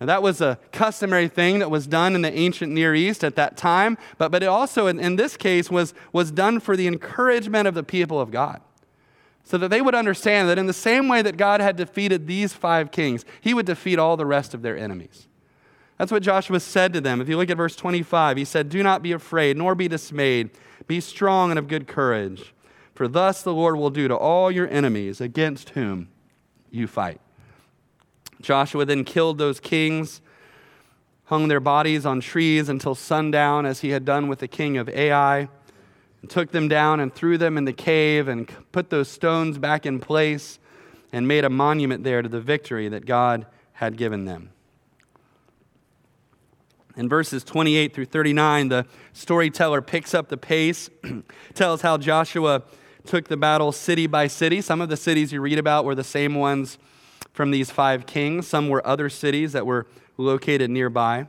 Now, 0.00 0.06
that 0.06 0.22
was 0.22 0.40
a 0.40 0.58
customary 0.72 1.28
thing 1.28 1.58
that 1.58 1.70
was 1.70 1.86
done 1.86 2.14
in 2.14 2.22
the 2.22 2.32
ancient 2.32 2.72
Near 2.72 2.94
East 2.94 3.22
at 3.22 3.36
that 3.36 3.58
time, 3.58 3.98
but, 4.16 4.30
but 4.30 4.42
it 4.42 4.46
also, 4.46 4.86
in, 4.86 4.98
in 4.98 5.16
this 5.16 5.36
case, 5.36 5.70
was, 5.70 5.92
was 6.10 6.30
done 6.30 6.58
for 6.58 6.74
the 6.74 6.86
encouragement 6.86 7.68
of 7.68 7.74
the 7.74 7.82
people 7.82 8.18
of 8.18 8.30
God 8.30 8.62
so 9.44 9.58
that 9.58 9.68
they 9.68 9.80
would 9.80 9.94
understand 9.94 10.48
that 10.48 10.58
in 10.58 10.66
the 10.66 10.72
same 10.72 11.08
way 11.08 11.22
that 11.22 11.36
God 11.36 11.60
had 11.60 11.76
defeated 11.76 12.26
these 12.26 12.52
five 12.52 12.90
kings, 12.90 13.24
he 13.40 13.54
would 13.54 13.66
defeat 13.66 13.98
all 13.98 14.16
the 14.16 14.26
rest 14.26 14.54
of 14.54 14.62
their 14.62 14.76
enemies. 14.76 15.26
That's 15.98 16.12
what 16.12 16.22
Joshua 16.22 16.60
said 16.60 16.92
to 16.94 17.00
them. 17.00 17.20
If 17.20 17.28
you 17.28 17.36
look 17.36 17.50
at 17.50 17.56
verse 17.56 17.76
25, 17.76 18.36
he 18.36 18.44
said, 18.44 18.68
Do 18.68 18.82
not 18.82 19.02
be 19.02 19.12
afraid, 19.12 19.56
nor 19.56 19.74
be 19.74 19.88
dismayed. 19.88 20.50
Be 20.86 21.00
strong 21.00 21.50
and 21.50 21.58
of 21.58 21.68
good 21.68 21.86
courage. 21.86 22.54
For 22.94 23.06
thus 23.06 23.42
the 23.42 23.52
Lord 23.52 23.76
will 23.76 23.90
do 23.90 24.08
to 24.08 24.16
all 24.16 24.50
your 24.50 24.68
enemies 24.68 25.20
against 25.20 25.70
whom 25.70 26.08
you 26.70 26.86
fight. 26.86 27.20
Joshua 28.40 28.84
then 28.84 29.04
killed 29.04 29.38
those 29.38 29.60
kings, 29.60 30.22
hung 31.24 31.48
their 31.48 31.60
bodies 31.60 32.06
on 32.06 32.20
trees 32.20 32.68
until 32.68 32.94
sundown, 32.94 33.66
as 33.66 33.80
he 33.80 33.90
had 33.90 34.04
done 34.04 34.28
with 34.28 34.38
the 34.38 34.48
king 34.48 34.78
of 34.78 34.88
Ai 34.88 35.48
and 36.20 36.30
took 36.30 36.50
them 36.50 36.68
down 36.68 37.00
and 37.00 37.14
threw 37.14 37.38
them 37.38 37.56
in 37.56 37.64
the 37.64 37.72
cave 37.72 38.28
and 38.28 38.50
put 38.72 38.90
those 38.90 39.08
stones 39.08 39.58
back 39.58 39.86
in 39.86 40.00
place 40.00 40.58
and 41.12 41.26
made 41.26 41.44
a 41.44 41.50
monument 41.50 42.04
there 42.04 42.22
to 42.22 42.28
the 42.28 42.40
victory 42.40 42.88
that 42.88 43.06
God 43.06 43.46
had 43.72 43.96
given 43.96 44.24
them. 44.24 44.50
In 46.96 47.08
verses 47.08 47.44
28 47.44 47.94
through 47.94 48.06
39, 48.06 48.68
the 48.68 48.86
storyteller 49.12 49.80
picks 49.80 50.12
up 50.12 50.28
the 50.28 50.36
pace, 50.36 50.90
tells 51.54 51.82
how 51.82 51.96
Joshua 51.96 52.62
took 53.06 53.28
the 53.28 53.36
battle 53.36 53.72
city 53.72 54.06
by 54.06 54.26
city. 54.26 54.60
Some 54.60 54.80
of 54.80 54.88
the 54.88 54.96
cities 54.96 55.32
you 55.32 55.40
read 55.40 55.58
about 55.58 55.84
were 55.84 55.94
the 55.94 56.04
same 56.04 56.34
ones 56.34 56.78
from 57.32 57.52
these 57.52 57.70
five 57.70 58.06
kings, 58.06 58.46
some 58.46 58.68
were 58.68 58.86
other 58.86 59.08
cities 59.08 59.52
that 59.52 59.64
were 59.64 59.86
located 60.16 60.68
nearby. 60.68 61.28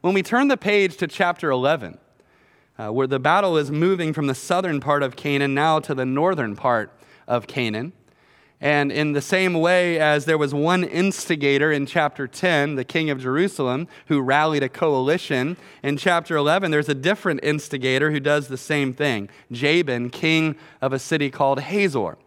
When 0.00 0.14
we 0.14 0.22
turn 0.22 0.48
the 0.48 0.56
page 0.56 0.96
to 0.96 1.06
chapter 1.06 1.50
11, 1.50 1.98
uh, 2.78 2.90
where 2.90 3.06
the 3.06 3.18
battle 3.18 3.56
is 3.56 3.70
moving 3.70 4.12
from 4.12 4.26
the 4.26 4.34
southern 4.34 4.80
part 4.80 5.02
of 5.02 5.16
Canaan 5.16 5.54
now 5.54 5.80
to 5.80 5.94
the 5.94 6.06
northern 6.06 6.54
part 6.54 6.92
of 7.26 7.46
Canaan. 7.46 7.92
And 8.60 8.90
in 8.90 9.12
the 9.12 9.20
same 9.20 9.54
way 9.54 10.00
as 10.00 10.24
there 10.24 10.38
was 10.38 10.52
one 10.52 10.82
instigator 10.82 11.70
in 11.70 11.86
chapter 11.86 12.26
10, 12.26 12.74
the 12.74 12.84
king 12.84 13.08
of 13.08 13.20
Jerusalem, 13.20 13.86
who 14.06 14.20
rallied 14.20 14.64
a 14.64 14.68
coalition, 14.68 15.56
in 15.82 15.96
chapter 15.96 16.36
11, 16.36 16.72
there's 16.72 16.88
a 16.88 16.94
different 16.94 17.40
instigator 17.44 18.10
who 18.10 18.18
does 18.18 18.48
the 18.48 18.56
same 18.56 18.92
thing 18.92 19.28
Jabin, 19.52 20.10
king 20.10 20.56
of 20.80 20.92
a 20.92 20.98
city 20.98 21.30
called 21.30 21.60
Hazor. 21.60 22.18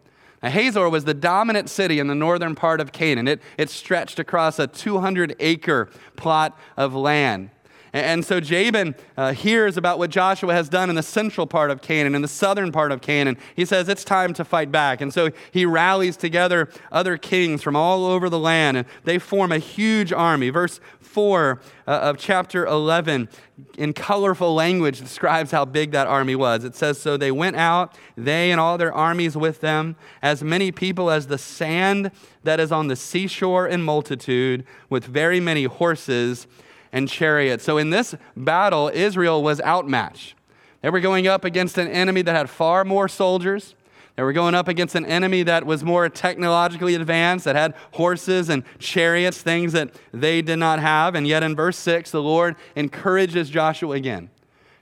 Now, 0.42 0.48
Hazor 0.48 0.88
was 0.88 1.04
the 1.04 1.14
dominant 1.14 1.68
city 1.68 1.98
in 1.98 2.08
the 2.08 2.14
northern 2.14 2.54
part 2.54 2.80
of 2.80 2.92
Canaan. 2.92 3.28
It, 3.28 3.42
it 3.58 3.68
stretched 3.68 4.18
across 4.18 4.58
a 4.58 4.66
200 4.66 5.36
acre 5.38 5.90
plot 6.16 6.58
of 6.76 6.94
land. 6.94 7.50
And 7.92 8.24
so 8.24 8.40
Jabin 8.40 8.94
uh, 9.18 9.34
hears 9.34 9.76
about 9.76 9.98
what 9.98 10.08
Joshua 10.08 10.54
has 10.54 10.70
done 10.70 10.88
in 10.88 10.96
the 10.96 11.02
central 11.02 11.46
part 11.46 11.70
of 11.70 11.82
Canaan, 11.82 12.14
in 12.14 12.22
the 12.22 12.28
southern 12.28 12.72
part 12.72 12.90
of 12.90 13.02
Canaan. 13.02 13.36
He 13.54 13.66
says 13.66 13.86
it's 13.88 14.02
time 14.02 14.32
to 14.34 14.46
fight 14.46 14.72
back. 14.72 15.02
And 15.02 15.12
so 15.12 15.30
he 15.50 15.66
rallies 15.66 16.16
together 16.16 16.70
other 16.90 17.18
kings 17.18 17.62
from 17.62 17.76
all 17.76 18.06
over 18.06 18.30
the 18.30 18.38
land, 18.38 18.78
and 18.78 18.86
they 19.04 19.18
form 19.18 19.52
a 19.52 19.58
huge 19.58 20.10
army. 20.10 20.48
Verse 20.48 20.80
4 21.00 21.60
uh, 21.86 21.90
of 21.90 22.16
chapter 22.16 22.64
11, 22.64 23.28
in 23.76 23.92
colorful 23.92 24.54
language, 24.54 24.98
describes 24.98 25.50
how 25.50 25.66
big 25.66 25.90
that 25.90 26.06
army 26.06 26.34
was. 26.34 26.64
It 26.64 26.74
says, 26.74 26.98
So 26.98 27.18
they 27.18 27.30
went 27.30 27.56
out, 27.56 27.98
they 28.16 28.50
and 28.50 28.58
all 28.58 28.78
their 28.78 28.94
armies 28.94 29.36
with 29.36 29.60
them, 29.60 29.96
as 30.22 30.42
many 30.42 30.72
people 30.72 31.10
as 31.10 31.26
the 31.26 31.36
sand 31.36 32.10
that 32.44 32.58
is 32.58 32.72
on 32.72 32.88
the 32.88 32.96
seashore 32.96 33.68
in 33.68 33.82
multitude, 33.82 34.64
with 34.88 35.04
very 35.04 35.40
many 35.40 35.64
horses 35.64 36.46
and 36.92 37.08
chariots. 37.08 37.64
So 37.64 37.78
in 37.78 37.90
this 37.90 38.14
battle, 38.36 38.90
Israel 38.92 39.42
was 39.42 39.60
outmatched. 39.62 40.34
They 40.82 40.90
were 40.90 41.00
going 41.00 41.26
up 41.26 41.44
against 41.44 41.78
an 41.78 41.88
enemy 41.88 42.22
that 42.22 42.34
had 42.34 42.50
far 42.50 42.84
more 42.84 43.08
soldiers. 43.08 43.74
They 44.16 44.22
were 44.22 44.32
going 44.32 44.54
up 44.54 44.68
against 44.68 44.94
an 44.94 45.06
enemy 45.06 45.42
that 45.44 45.64
was 45.64 45.82
more 45.82 46.08
technologically 46.08 46.94
advanced, 46.94 47.46
that 47.46 47.56
had 47.56 47.74
horses 47.92 48.50
and 48.50 48.62
chariots, 48.78 49.40
things 49.40 49.72
that 49.72 49.94
they 50.12 50.42
did 50.42 50.56
not 50.56 50.80
have. 50.80 51.14
And 51.14 51.26
yet 51.26 51.42
in 51.42 51.56
verse 51.56 51.78
6, 51.78 52.10
the 52.10 52.22
Lord 52.22 52.56
encourages 52.76 53.48
Joshua 53.48 53.94
again, 53.94 54.28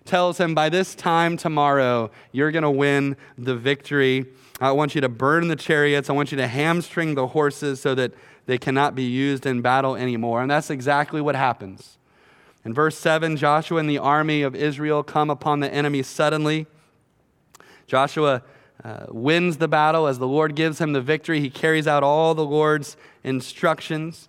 tells 0.04 0.38
him, 0.38 0.54
By 0.54 0.68
this 0.68 0.96
time 0.96 1.36
tomorrow, 1.36 2.10
you're 2.32 2.50
going 2.50 2.64
to 2.64 2.70
win 2.70 3.16
the 3.38 3.54
victory. 3.54 4.26
I 4.60 4.72
want 4.72 4.96
you 4.96 5.00
to 5.02 5.08
burn 5.08 5.46
the 5.46 5.56
chariots. 5.56 6.10
I 6.10 6.12
want 6.12 6.32
you 6.32 6.36
to 6.38 6.48
hamstring 6.48 7.14
the 7.14 7.28
horses 7.28 7.80
so 7.80 7.94
that 7.94 8.12
they 8.46 8.58
cannot 8.58 8.96
be 8.96 9.04
used 9.04 9.46
in 9.46 9.62
battle 9.62 9.94
anymore. 9.94 10.42
And 10.42 10.50
that's 10.50 10.70
exactly 10.70 11.20
what 11.20 11.36
happens. 11.36 11.98
In 12.70 12.74
verse 12.74 12.96
7, 12.98 13.36
Joshua 13.36 13.80
and 13.80 13.90
the 13.90 13.98
army 13.98 14.42
of 14.42 14.54
Israel 14.54 15.02
come 15.02 15.28
upon 15.28 15.58
the 15.58 15.74
enemy 15.74 16.04
suddenly. 16.04 16.68
Joshua 17.88 18.44
uh, 18.84 19.06
wins 19.08 19.56
the 19.56 19.66
battle 19.66 20.06
as 20.06 20.20
the 20.20 20.28
Lord 20.28 20.54
gives 20.54 20.80
him 20.80 20.92
the 20.92 21.00
victory. 21.00 21.40
He 21.40 21.50
carries 21.50 21.88
out 21.88 22.04
all 22.04 22.32
the 22.32 22.44
Lord's 22.44 22.96
instructions. 23.24 24.28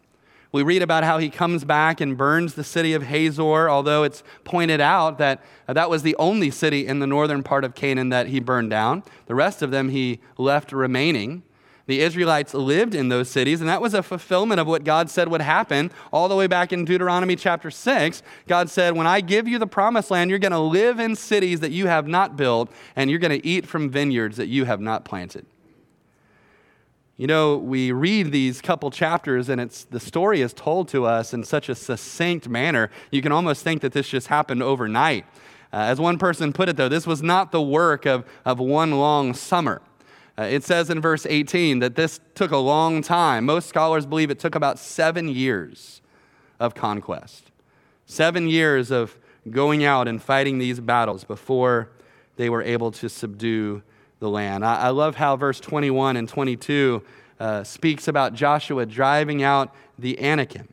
We 0.51 0.63
read 0.63 0.81
about 0.81 1.03
how 1.03 1.19
he 1.19 1.29
comes 1.29 1.63
back 1.65 2.01
and 2.01 2.17
burns 2.17 2.55
the 2.55 2.63
city 2.63 2.93
of 2.93 3.03
Hazor, 3.03 3.69
although 3.69 4.01
it's 4.01 4.23
pointed 4.43 4.81
out 4.81 5.19
that 5.19 5.43
uh, 5.67 5.73
that 5.73 5.91
was 5.91 6.01
the 6.01 6.15
only 6.15 6.49
city 6.49 6.87
in 6.87 6.97
the 6.97 7.05
northern 7.05 7.43
part 7.43 7.63
of 7.63 7.75
Canaan 7.75 8.09
that 8.09 8.25
he 8.25 8.39
burned 8.39 8.71
down. 8.71 9.03
The 9.27 9.35
rest 9.35 9.61
of 9.61 9.69
them 9.69 9.89
he 9.89 10.19
left 10.39 10.71
remaining. 10.71 11.43
The 11.87 12.01
Israelites 12.01 12.53
lived 12.53 12.95
in 12.95 13.09
those 13.09 13.29
cities, 13.29 13.59
and 13.59 13.69
that 13.69 13.81
was 13.81 13.93
a 13.93 14.03
fulfillment 14.03 14.59
of 14.59 14.67
what 14.67 14.83
God 14.83 15.09
said 15.09 15.27
would 15.27 15.41
happen 15.41 15.91
all 16.13 16.29
the 16.29 16.35
way 16.35 16.47
back 16.47 16.71
in 16.71 16.85
Deuteronomy 16.85 17.35
chapter 17.35 17.71
6. 17.71 18.21
God 18.47 18.69
said, 18.69 18.95
When 18.95 19.07
I 19.07 19.21
give 19.21 19.47
you 19.47 19.57
the 19.57 19.67
promised 19.67 20.11
land, 20.11 20.29
you're 20.29 20.39
going 20.39 20.51
to 20.51 20.59
live 20.59 20.99
in 20.99 21.15
cities 21.15 21.59
that 21.61 21.71
you 21.71 21.87
have 21.87 22.07
not 22.07 22.37
built, 22.37 22.71
and 22.95 23.09
you're 23.09 23.19
going 23.19 23.39
to 23.39 23.45
eat 23.45 23.65
from 23.65 23.89
vineyards 23.89 24.37
that 24.37 24.47
you 24.47 24.65
have 24.65 24.79
not 24.79 25.05
planted. 25.05 25.45
You 27.21 27.27
know, 27.27 27.57
we 27.57 27.91
read 27.91 28.31
these 28.31 28.61
couple 28.61 28.89
chapters 28.89 29.47
and 29.47 29.61
it's 29.61 29.83
the 29.83 29.99
story 29.99 30.41
is 30.41 30.53
told 30.53 30.87
to 30.87 31.05
us 31.05 31.35
in 31.35 31.43
such 31.43 31.69
a 31.69 31.75
succinct 31.75 32.49
manner. 32.49 32.89
You 33.11 33.21
can 33.21 33.31
almost 33.31 33.63
think 33.63 33.81
that 33.81 33.93
this 33.93 34.09
just 34.09 34.25
happened 34.25 34.63
overnight. 34.63 35.25
Uh, 35.71 35.77
as 35.77 35.99
one 35.99 36.17
person 36.17 36.51
put 36.51 36.67
it, 36.67 36.77
though, 36.77 36.89
this 36.89 37.05
was 37.05 37.21
not 37.21 37.51
the 37.51 37.61
work 37.61 38.07
of, 38.07 38.25
of 38.43 38.59
one 38.59 38.91
long 38.91 39.35
summer. 39.35 39.83
Uh, 40.41 40.45
it 40.45 40.63
says 40.63 40.89
in 40.89 40.99
verse 40.99 41.27
18 41.29 41.79
that 41.79 41.93
this 41.93 42.19
took 42.33 42.49
a 42.49 42.57
long 42.57 43.03
time. 43.03 43.45
Most 43.45 43.69
scholars 43.69 44.07
believe 44.07 44.31
it 44.31 44.39
took 44.39 44.55
about 44.55 44.79
seven 44.79 45.27
years 45.27 46.01
of 46.59 46.73
conquest, 46.73 47.51
seven 48.07 48.47
years 48.47 48.89
of 48.89 49.19
going 49.51 49.83
out 49.83 50.07
and 50.07 50.19
fighting 50.19 50.57
these 50.57 50.79
battles 50.79 51.23
before 51.23 51.89
they 52.37 52.49
were 52.49 52.63
able 52.63 52.89
to 52.89 53.07
subdue 53.07 53.83
the 54.17 54.29
land. 54.29 54.65
I, 54.65 54.77
I 54.77 54.89
love 54.89 55.15
how 55.15 55.35
verse 55.35 55.59
21 55.59 56.17
and 56.17 56.27
22 56.27 57.03
uh, 57.39 57.63
speaks 57.63 58.07
about 58.07 58.33
Joshua 58.33 58.87
driving 58.87 59.43
out 59.43 59.75
the 59.99 60.19
Anakim. 60.19 60.69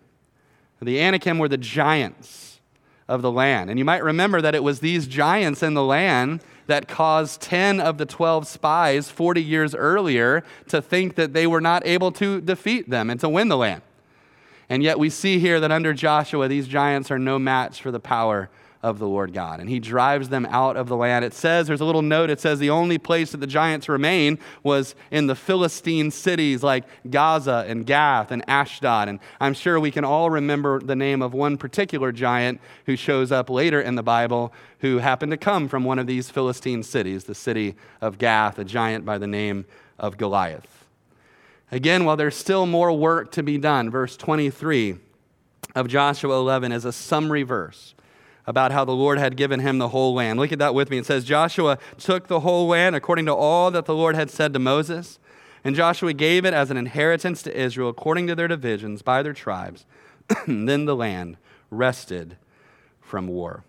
The 0.80 0.98
Anakim 0.98 1.38
were 1.38 1.48
the 1.48 1.58
giants 1.58 2.60
of 3.06 3.20
the 3.20 3.30
land. 3.30 3.68
And 3.68 3.78
you 3.78 3.84
might 3.84 4.02
remember 4.02 4.40
that 4.40 4.54
it 4.54 4.62
was 4.62 4.80
these 4.80 5.06
giants 5.06 5.62
in 5.62 5.74
the 5.74 5.84
land 5.84 6.42
that 6.68 6.86
caused 6.86 7.40
10 7.40 7.80
of 7.80 7.98
the 7.98 8.06
12 8.06 8.46
spies 8.46 9.10
40 9.10 9.42
years 9.42 9.74
earlier 9.74 10.44
to 10.68 10.80
think 10.80 11.16
that 11.16 11.32
they 11.32 11.46
were 11.46 11.60
not 11.60 11.84
able 11.86 12.12
to 12.12 12.40
defeat 12.40 12.88
them 12.88 13.10
and 13.10 13.18
to 13.20 13.28
win 13.28 13.48
the 13.48 13.56
land. 13.56 13.82
And 14.68 14.82
yet 14.82 14.98
we 14.98 15.10
see 15.10 15.38
here 15.38 15.60
that 15.60 15.72
under 15.72 15.94
Joshua, 15.94 16.46
these 16.46 16.68
giants 16.68 17.10
are 17.10 17.18
no 17.18 17.38
match 17.38 17.80
for 17.80 17.90
the 17.90 17.98
power 17.98 18.50
of 18.82 18.98
the 18.98 19.08
Lord 19.08 19.32
God. 19.32 19.58
And 19.60 19.68
he 19.68 19.80
drives 19.80 20.28
them 20.28 20.46
out 20.46 20.76
of 20.76 20.88
the 20.88 20.96
land. 20.96 21.24
It 21.24 21.34
says, 21.34 21.66
there's 21.66 21.80
a 21.80 21.84
little 21.84 22.02
note, 22.02 22.30
it 22.30 22.40
says 22.40 22.58
the 22.58 22.70
only 22.70 22.98
place 22.98 23.32
that 23.32 23.38
the 23.38 23.46
giants 23.46 23.88
remain 23.88 24.38
was 24.62 24.94
in 25.10 25.26
the 25.26 25.34
Philistine 25.34 26.10
cities 26.10 26.62
like 26.62 26.84
Gaza 27.10 27.64
and 27.66 27.84
Gath 27.84 28.30
and 28.30 28.44
Ashdod. 28.48 29.08
And 29.08 29.18
I'm 29.40 29.54
sure 29.54 29.80
we 29.80 29.90
can 29.90 30.04
all 30.04 30.30
remember 30.30 30.80
the 30.80 30.94
name 30.94 31.22
of 31.22 31.34
one 31.34 31.56
particular 31.56 32.12
giant 32.12 32.60
who 32.86 32.94
shows 32.94 33.32
up 33.32 33.50
later 33.50 33.80
in 33.80 33.96
the 33.96 34.02
Bible 34.02 34.52
who 34.80 34.98
happened 34.98 35.32
to 35.32 35.36
come 35.36 35.68
from 35.68 35.82
one 35.82 35.98
of 35.98 36.06
these 36.06 36.30
Philistine 36.30 36.84
cities, 36.84 37.24
the 37.24 37.34
city 37.34 37.74
of 38.00 38.18
Gath, 38.18 38.58
a 38.58 38.64
giant 38.64 39.04
by 39.04 39.18
the 39.18 39.26
name 39.26 39.66
of 39.98 40.16
Goliath. 40.16 40.86
Again, 41.72 42.04
while 42.04 42.16
there's 42.16 42.36
still 42.36 42.64
more 42.64 42.92
work 42.92 43.32
to 43.32 43.42
be 43.42 43.58
done, 43.58 43.90
verse 43.90 44.16
23 44.16 44.96
of 45.74 45.88
Joshua 45.88 46.34
11 46.38 46.72
is 46.72 46.84
a 46.84 46.92
summary 46.92 47.42
verse 47.42 47.94
about 48.48 48.72
how 48.72 48.82
the 48.82 48.92
Lord 48.92 49.18
had 49.18 49.36
given 49.36 49.60
him 49.60 49.76
the 49.76 49.90
whole 49.90 50.14
land. 50.14 50.40
Look 50.40 50.52
at 50.52 50.58
that 50.58 50.74
with 50.74 50.88
me. 50.88 50.96
It 50.96 51.04
says, 51.04 51.26
Joshua 51.26 51.78
took 51.98 52.28
the 52.28 52.40
whole 52.40 52.66
land 52.66 52.96
according 52.96 53.26
to 53.26 53.34
all 53.34 53.70
that 53.70 53.84
the 53.84 53.94
Lord 53.94 54.14
had 54.14 54.30
said 54.30 54.54
to 54.54 54.58
Moses, 54.58 55.18
and 55.64 55.76
Joshua 55.76 56.14
gave 56.14 56.46
it 56.46 56.54
as 56.54 56.70
an 56.70 56.78
inheritance 56.78 57.42
to 57.42 57.54
Israel 57.54 57.90
according 57.90 58.26
to 58.28 58.34
their 58.34 58.48
divisions 58.48 59.02
by 59.02 59.22
their 59.22 59.34
tribes. 59.34 59.84
then 60.46 60.86
the 60.86 60.96
land 60.96 61.36
rested 61.70 62.38
from 63.02 63.26
war. 63.26 63.64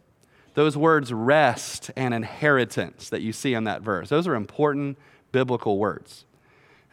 Those 0.54 0.78
words, 0.78 1.12
rest 1.12 1.92
and 1.98 2.14
inheritance, 2.14 3.10
that 3.10 3.22
you 3.22 3.34
see 3.34 3.56
in 3.56 3.66
that 3.66 3.82
verse, 3.82 4.08
those 4.08 4.28
are 4.28 4.36
important 4.36 4.98
biblical 5.34 5.78
words. 5.78 6.24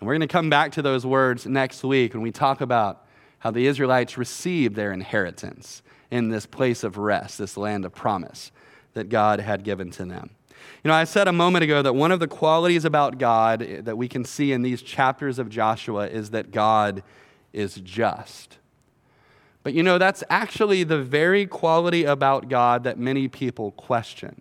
And 0.01 0.09
we're 0.09 0.15
going 0.15 0.23
to 0.23 0.27
come 0.27 0.51
back 0.51 0.73
to 0.73 0.83
those 0.83 1.07
words 1.07 1.47
next 1.47 1.85
week 1.85 2.15
when 2.15 2.23
we 2.23 2.33
talk 2.33 2.61
about 2.61 3.07
how 3.39 3.53
the 3.53 3.69
Israelites 3.69 4.19
received 4.19 4.75
their 4.75 4.93
inheritance 4.93 5.83
in 6.11 6.29
this 6.29 6.47
place 6.47 6.85
of 6.85 6.97
rest, 6.97 7.39
this 7.39 7.57
land 7.57 7.85
of 7.85 7.95
promise 7.95 8.53
that 8.95 9.09
God 9.09 9.41
had 9.41 9.65
given 9.65 9.91
to 9.93 10.05
them. 10.05 10.31
You 10.83 10.89
know, 10.89 10.95
I 10.95 11.05
said 11.05 11.29
a 11.29 11.33
moment 11.33 11.65
ago 11.65 11.83
that 11.83 11.95
one 11.95 12.13
of 12.13 12.21
the 12.21 12.29
qualities 12.29 12.85
about 12.85 13.19
God 13.19 13.61
that 13.83 13.97
we 13.97 14.09
can 14.09 14.25
see 14.25 14.53
in 14.53 14.63
these 14.63 14.83
chapters 14.83 15.39
of 15.39 15.49
Joshua 15.49 16.07
is 16.07 16.31
that 16.31 16.51
God 16.51 17.03
is 17.53 17.75
just. 17.77 18.59
But 19.63 19.75
you 19.75 19.83
know, 19.83 19.99
that's 19.99 20.23
actually 20.31 20.85
the 20.85 21.03
very 21.03 21.47
quality 21.47 22.05
about 22.05 22.49
God 22.49 22.85
that 22.85 22.99
many 22.99 23.27
people 23.27 23.73
question 23.73 24.41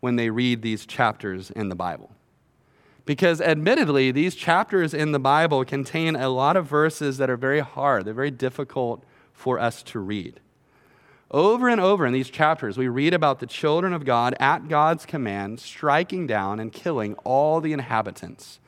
when 0.00 0.16
they 0.16 0.30
read 0.30 0.62
these 0.62 0.86
chapters 0.86 1.50
in 1.50 1.68
the 1.68 1.74
Bible. 1.74 2.12
Because 3.04 3.40
admittedly, 3.40 4.12
these 4.12 4.34
chapters 4.34 4.94
in 4.94 5.12
the 5.12 5.18
Bible 5.18 5.64
contain 5.64 6.14
a 6.14 6.28
lot 6.28 6.56
of 6.56 6.66
verses 6.66 7.18
that 7.18 7.28
are 7.28 7.36
very 7.36 7.60
hard, 7.60 8.04
they're 8.04 8.14
very 8.14 8.30
difficult 8.30 9.02
for 9.32 9.58
us 9.58 9.82
to 9.82 9.98
read. 9.98 10.38
Over 11.30 11.68
and 11.68 11.80
over 11.80 12.06
in 12.06 12.12
these 12.12 12.28
chapters, 12.28 12.76
we 12.76 12.88
read 12.88 13.14
about 13.14 13.38
the 13.38 13.46
children 13.46 13.92
of 13.92 14.04
God 14.04 14.34
at 14.40 14.68
God's 14.68 15.06
command 15.06 15.60
striking 15.60 16.26
down 16.26 16.58
and 16.58 16.72
killing 16.72 17.14
all 17.24 17.60
the 17.60 17.72
inhabitants 17.72 18.58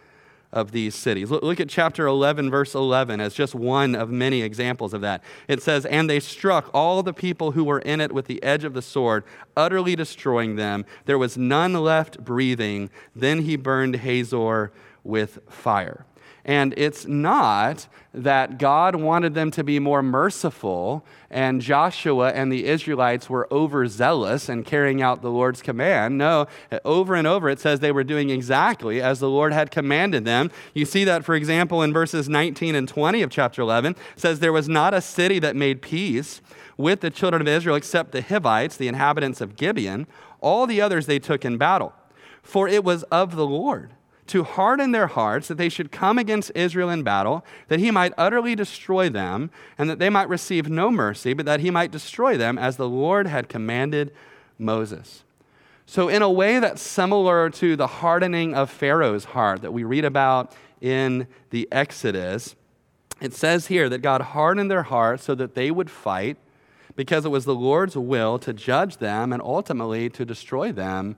of 0.53 0.71
these 0.71 0.95
cities. 0.95 1.31
Look, 1.31 1.61
at 1.61 1.69
chapter 1.69 2.07
11, 2.07 2.51
verse 2.51 2.75
11, 2.75 3.21
as 3.21 3.35
just 3.35 3.55
one 3.55 3.95
of 3.95 4.11
many 4.11 4.43
examples 4.43 4.93
of 4.93 5.01
that. 5.01 5.25
It 5.49 5.63
says, 5.63 5.87
And 5.87 6.09
they 6.09 6.21
struck 6.21 6.71
all 6.75 7.03
the 7.03 7.15
people 7.15 7.53
who 7.53 7.65
were 7.65 7.81
in 7.81 8.01
it 8.01 8.13
with 8.13 8.27
the 8.27 8.41
edge 8.43 8.63
of 8.63 8.75
the 8.75 8.83
sword, 8.83 9.25
utterly 9.57 9.97
destroying 9.97 10.57
them. 10.57 10.85
There 11.07 11.19
was 11.19 11.39
none 11.39 11.73
left 11.73 12.23
breathing. 12.23 12.91
Then 13.17 13.43
he 13.43 13.57
burned 13.57 13.97
Hazor 13.97 14.73
with 15.03 15.39
fire. 15.49 16.05
And 16.45 16.75
it's 16.77 17.07
not 17.07 17.87
that 18.13 18.59
God 18.59 18.97
wanted 18.97 19.35
them 19.35 19.51
to 19.53 19.63
be 19.63 19.79
more 19.79 20.03
merciful, 20.03 21.05
and 21.31 21.63
Joshua 21.63 22.33
and 22.33 22.53
the 22.53 22.67
Israelites 22.67 23.31
were 23.31 23.47
overzealous 23.53 24.49
in 24.49 24.65
carrying 24.65 25.01
out 25.01 25.23
the 25.23 25.31
Lord's 25.31 25.63
command. 25.63 26.19
No, 26.19 26.47
over 26.85 27.15
and 27.15 27.27
over 27.27 27.49
it 27.49 27.61
says 27.61 27.81
they 27.81 27.93
were 27.93 28.05
doing 28.05 28.29
exactly 28.29 29.01
as 29.01 29.21
the 29.21 29.31
Lord 29.31 29.53
had 29.53 29.71
commanded 29.71 30.25
them. 30.25 30.51
You 30.75 30.85
see 30.85 31.05
that, 31.05 31.25
for 31.25 31.35
example, 31.35 31.81
in 31.81 31.93
verses 31.93 32.29
19 32.29 32.75
and 32.75 32.89
20 32.89 33.23
of 33.23 33.31
chapter 33.31 33.63
11. 33.63 33.95
Says, 34.17 34.41
There 34.41 34.53
was 34.53 34.69
not 34.69 34.95
a 34.95 35.01
city 35.01 35.39
that 35.39 35.57
made 35.57 35.81
peace 35.81 36.41
with 36.77 37.01
the 37.01 37.11
children 37.11 37.41
of 37.41 37.49
Israel 37.49 37.77
except 37.77 38.13
the 38.13 38.23
Hivites, 38.23 38.77
the 38.77 38.89
inhabitants 38.89 39.41
of 39.41 39.57
Gibeon. 39.57 40.07
All 40.41 40.67
the 40.67 40.81
others 40.81 41.07
they 41.07 41.21
took 41.21 41.45
in 41.45 41.57
battle, 41.57 41.93
for 42.43 42.67
it 42.67 42.83
was 42.83 43.05
of 43.05 43.37
the 43.37 43.47
Lord 43.47 43.93
to 44.29 44.45
harden 44.45 44.93
their 44.93 45.09
hearts 45.09 45.49
that 45.49 45.57
they 45.57 45.69
should 45.69 45.91
come 45.91 46.19
against 46.19 46.53
Israel 46.55 46.91
in 46.91 47.03
battle, 47.03 47.45
that 47.69 47.81
he 47.81 47.91
might 47.91 48.13
utterly 48.17 48.55
destroy 48.55 49.09
them, 49.09 49.51
and 49.77 49.91
that 49.91 49.99
they 49.99 50.11
might 50.11 50.29
receive 50.29 50.69
no 50.69 50.91
mercy, 50.91 51.33
but 51.33 51.47
that 51.47 51.61
he 51.61 51.71
might 51.71 51.91
destroy 51.91 52.37
them 52.37 52.59
as 52.59 52.77
the 52.77 52.89
Lord 52.89 53.27
had 53.27 53.49
commanded 53.49 54.13
Moses. 54.59 55.25
So, 55.87 56.09
in 56.09 56.23
a 56.23 56.31
way 56.31 56.61
that's 56.61 56.81
similar 56.81 57.51
to 57.51 57.77
the 57.77 57.87
hardening 57.87 58.55
of 58.55 58.71
Pharaoh's 58.71 59.25
heart 59.25 59.63
that 59.63 59.73
we 59.73 59.85
read 59.85 60.05
about 60.05 60.55
in 60.81 61.27
the 61.51 61.69
Exodus, 61.73 62.55
it 63.21 63.35
says 63.35 63.67
here 63.67 63.89
that 63.89 63.99
God 63.99 64.21
hardened 64.21 64.71
their 64.71 64.85
hearts 64.85 65.25
so 65.25 65.35
that 65.35 65.55
they 65.55 65.71
would 65.71 65.91
fight 65.91 66.37
because 66.97 67.25
it 67.25 67.31
was 67.31 67.45
the 67.45 67.55
Lord's 67.55 67.97
will 67.97 68.39
to 68.39 68.53
judge 68.53 68.99
them 68.99 69.33
and 69.33 69.43
ultimately 69.43 70.09
to 70.11 70.25
destroy 70.25 70.73
them 70.73 71.17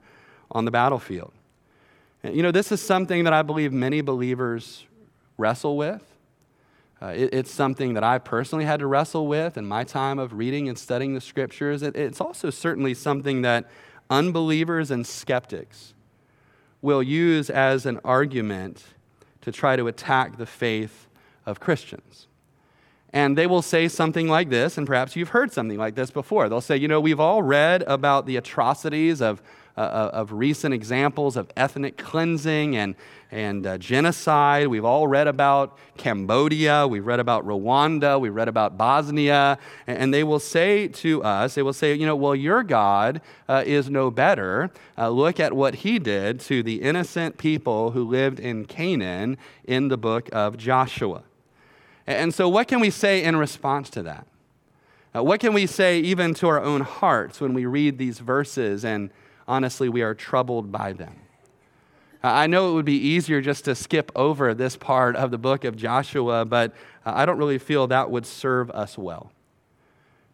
on 0.51 0.65
the 0.65 0.71
battlefield. 0.71 1.31
You 2.33 2.43
know, 2.43 2.51
this 2.51 2.71
is 2.71 2.81
something 2.81 3.23
that 3.25 3.33
I 3.33 3.41
believe 3.41 3.71
many 3.71 4.01
believers 4.01 4.85
wrestle 5.37 5.77
with. 5.77 6.01
Uh, 7.01 7.07
it, 7.07 7.33
it's 7.33 7.51
something 7.51 7.93
that 7.93 8.03
I 8.03 8.17
personally 8.17 8.65
had 8.65 8.79
to 8.79 8.87
wrestle 8.87 9.27
with 9.27 9.57
in 9.57 9.65
my 9.65 9.83
time 9.83 10.17
of 10.17 10.33
reading 10.33 10.69
and 10.69 10.77
studying 10.77 11.13
the 11.13 11.21
scriptures. 11.21 11.83
It, 11.83 11.95
it's 11.95 12.21
also 12.21 12.49
certainly 12.49 12.93
something 12.93 13.41
that 13.41 13.69
unbelievers 14.09 14.91
and 14.91 15.05
skeptics 15.05 15.93
will 16.81 17.03
use 17.03 17.49
as 17.49 17.85
an 17.85 17.99
argument 18.03 18.83
to 19.41 19.51
try 19.51 19.75
to 19.75 19.87
attack 19.87 20.37
the 20.37 20.45
faith 20.45 21.07
of 21.45 21.59
Christians. 21.59 22.27
And 23.11 23.37
they 23.37 23.47
will 23.47 23.61
say 23.61 23.87
something 23.87 24.27
like 24.27 24.49
this, 24.49 24.77
and 24.77 24.85
perhaps 24.85 25.15
you've 25.15 25.29
heard 25.29 25.51
something 25.51 25.77
like 25.77 25.95
this 25.95 26.11
before. 26.11 26.49
They'll 26.49 26.59
say, 26.61 26.75
you 26.75 26.87
know, 26.87 26.99
we've 26.99 27.19
all 27.19 27.43
read 27.43 27.83
about 27.83 28.25
the 28.25 28.35
atrocities 28.35 29.21
of 29.21 29.41
uh, 29.77 30.09
of 30.13 30.31
recent 30.31 30.73
examples 30.73 31.35
of 31.35 31.51
ethnic 31.57 31.97
cleansing 31.97 32.75
and, 32.75 32.95
and 33.31 33.67
uh, 33.67 33.77
genocide. 33.77 34.67
We've 34.67 34.85
all 34.85 35.07
read 35.07 35.27
about 35.27 35.77
Cambodia, 35.97 36.87
we've 36.87 37.05
read 37.05 37.19
about 37.19 37.45
Rwanda, 37.45 38.19
we've 38.19 38.33
read 38.33 38.47
about 38.47 38.77
Bosnia, 38.77 39.57
and, 39.87 39.97
and 39.97 40.13
they 40.13 40.23
will 40.23 40.39
say 40.39 40.87
to 40.87 41.23
us, 41.23 41.55
they 41.55 41.61
will 41.61 41.73
say, 41.73 41.93
you 41.93 42.05
know, 42.05 42.15
well, 42.15 42.35
your 42.35 42.63
God 42.63 43.21
uh, 43.49 43.63
is 43.65 43.89
no 43.89 44.09
better. 44.09 44.71
Uh, 44.97 45.09
look 45.09 45.39
at 45.39 45.53
what 45.53 45.75
he 45.75 45.99
did 45.99 46.39
to 46.41 46.63
the 46.63 46.81
innocent 46.81 47.37
people 47.37 47.91
who 47.91 48.03
lived 48.03 48.39
in 48.39 48.65
Canaan 48.65 49.37
in 49.65 49.89
the 49.89 49.97
book 49.97 50.29
of 50.31 50.57
Joshua. 50.57 51.23
And 52.07 52.33
so, 52.33 52.47
what 52.47 52.67
can 52.67 52.79
we 52.79 52.91
say 52.91 53.23
in 53.23 53.35
response 53.35 53.89
to 53.91 54.03
that? 54.03 54.27
Uh, 55.15 55.23
what 55.23 55.39
can 55.39 55.53
we 55.53 55.65
say 55.65 55.99
even 55.99 56.33
to 56.35 56.47
our 56.47 56.61
own 56.61 56.81
hearts 56.81 57.39
when 57.39 57.53
we 57.53 57.65
read 57.65 57.97
these 57.97 58.19
verses 58.19 58.83
and 58.83 59.09
honestly, 59.47 59.89
we 59.89 60.01
are 60.01 60.13
troubled 60.13 60.71
by 60.71 60.93
them. 60.93 61.15
I 62.23 62.47
know 62.47 62.71
it 62.71 62.73
would 62.73 62.85
be 62.85 62.97
easier 62.97 63.39
just 63.39 63.65
to 63.65 63.75
skip 63.75 64.11
over 64.15 64.53
this 64.55 64.75
part 64.75 65.15
of 65.15 65.29
the 65.29 65.37
book 65.37 65.63
of 65.63 65.75
Joshua, 65.75 66.43
but 66.43 66.73
I 67.05 67.25
don't 67.25 67.37
really 67.37 67.59
feel 67.59 67.85
that 67.87 68.09
would 68.09 68.25
serve 68.25 68.71
us 68.71 68.97
well. 68.97 69.31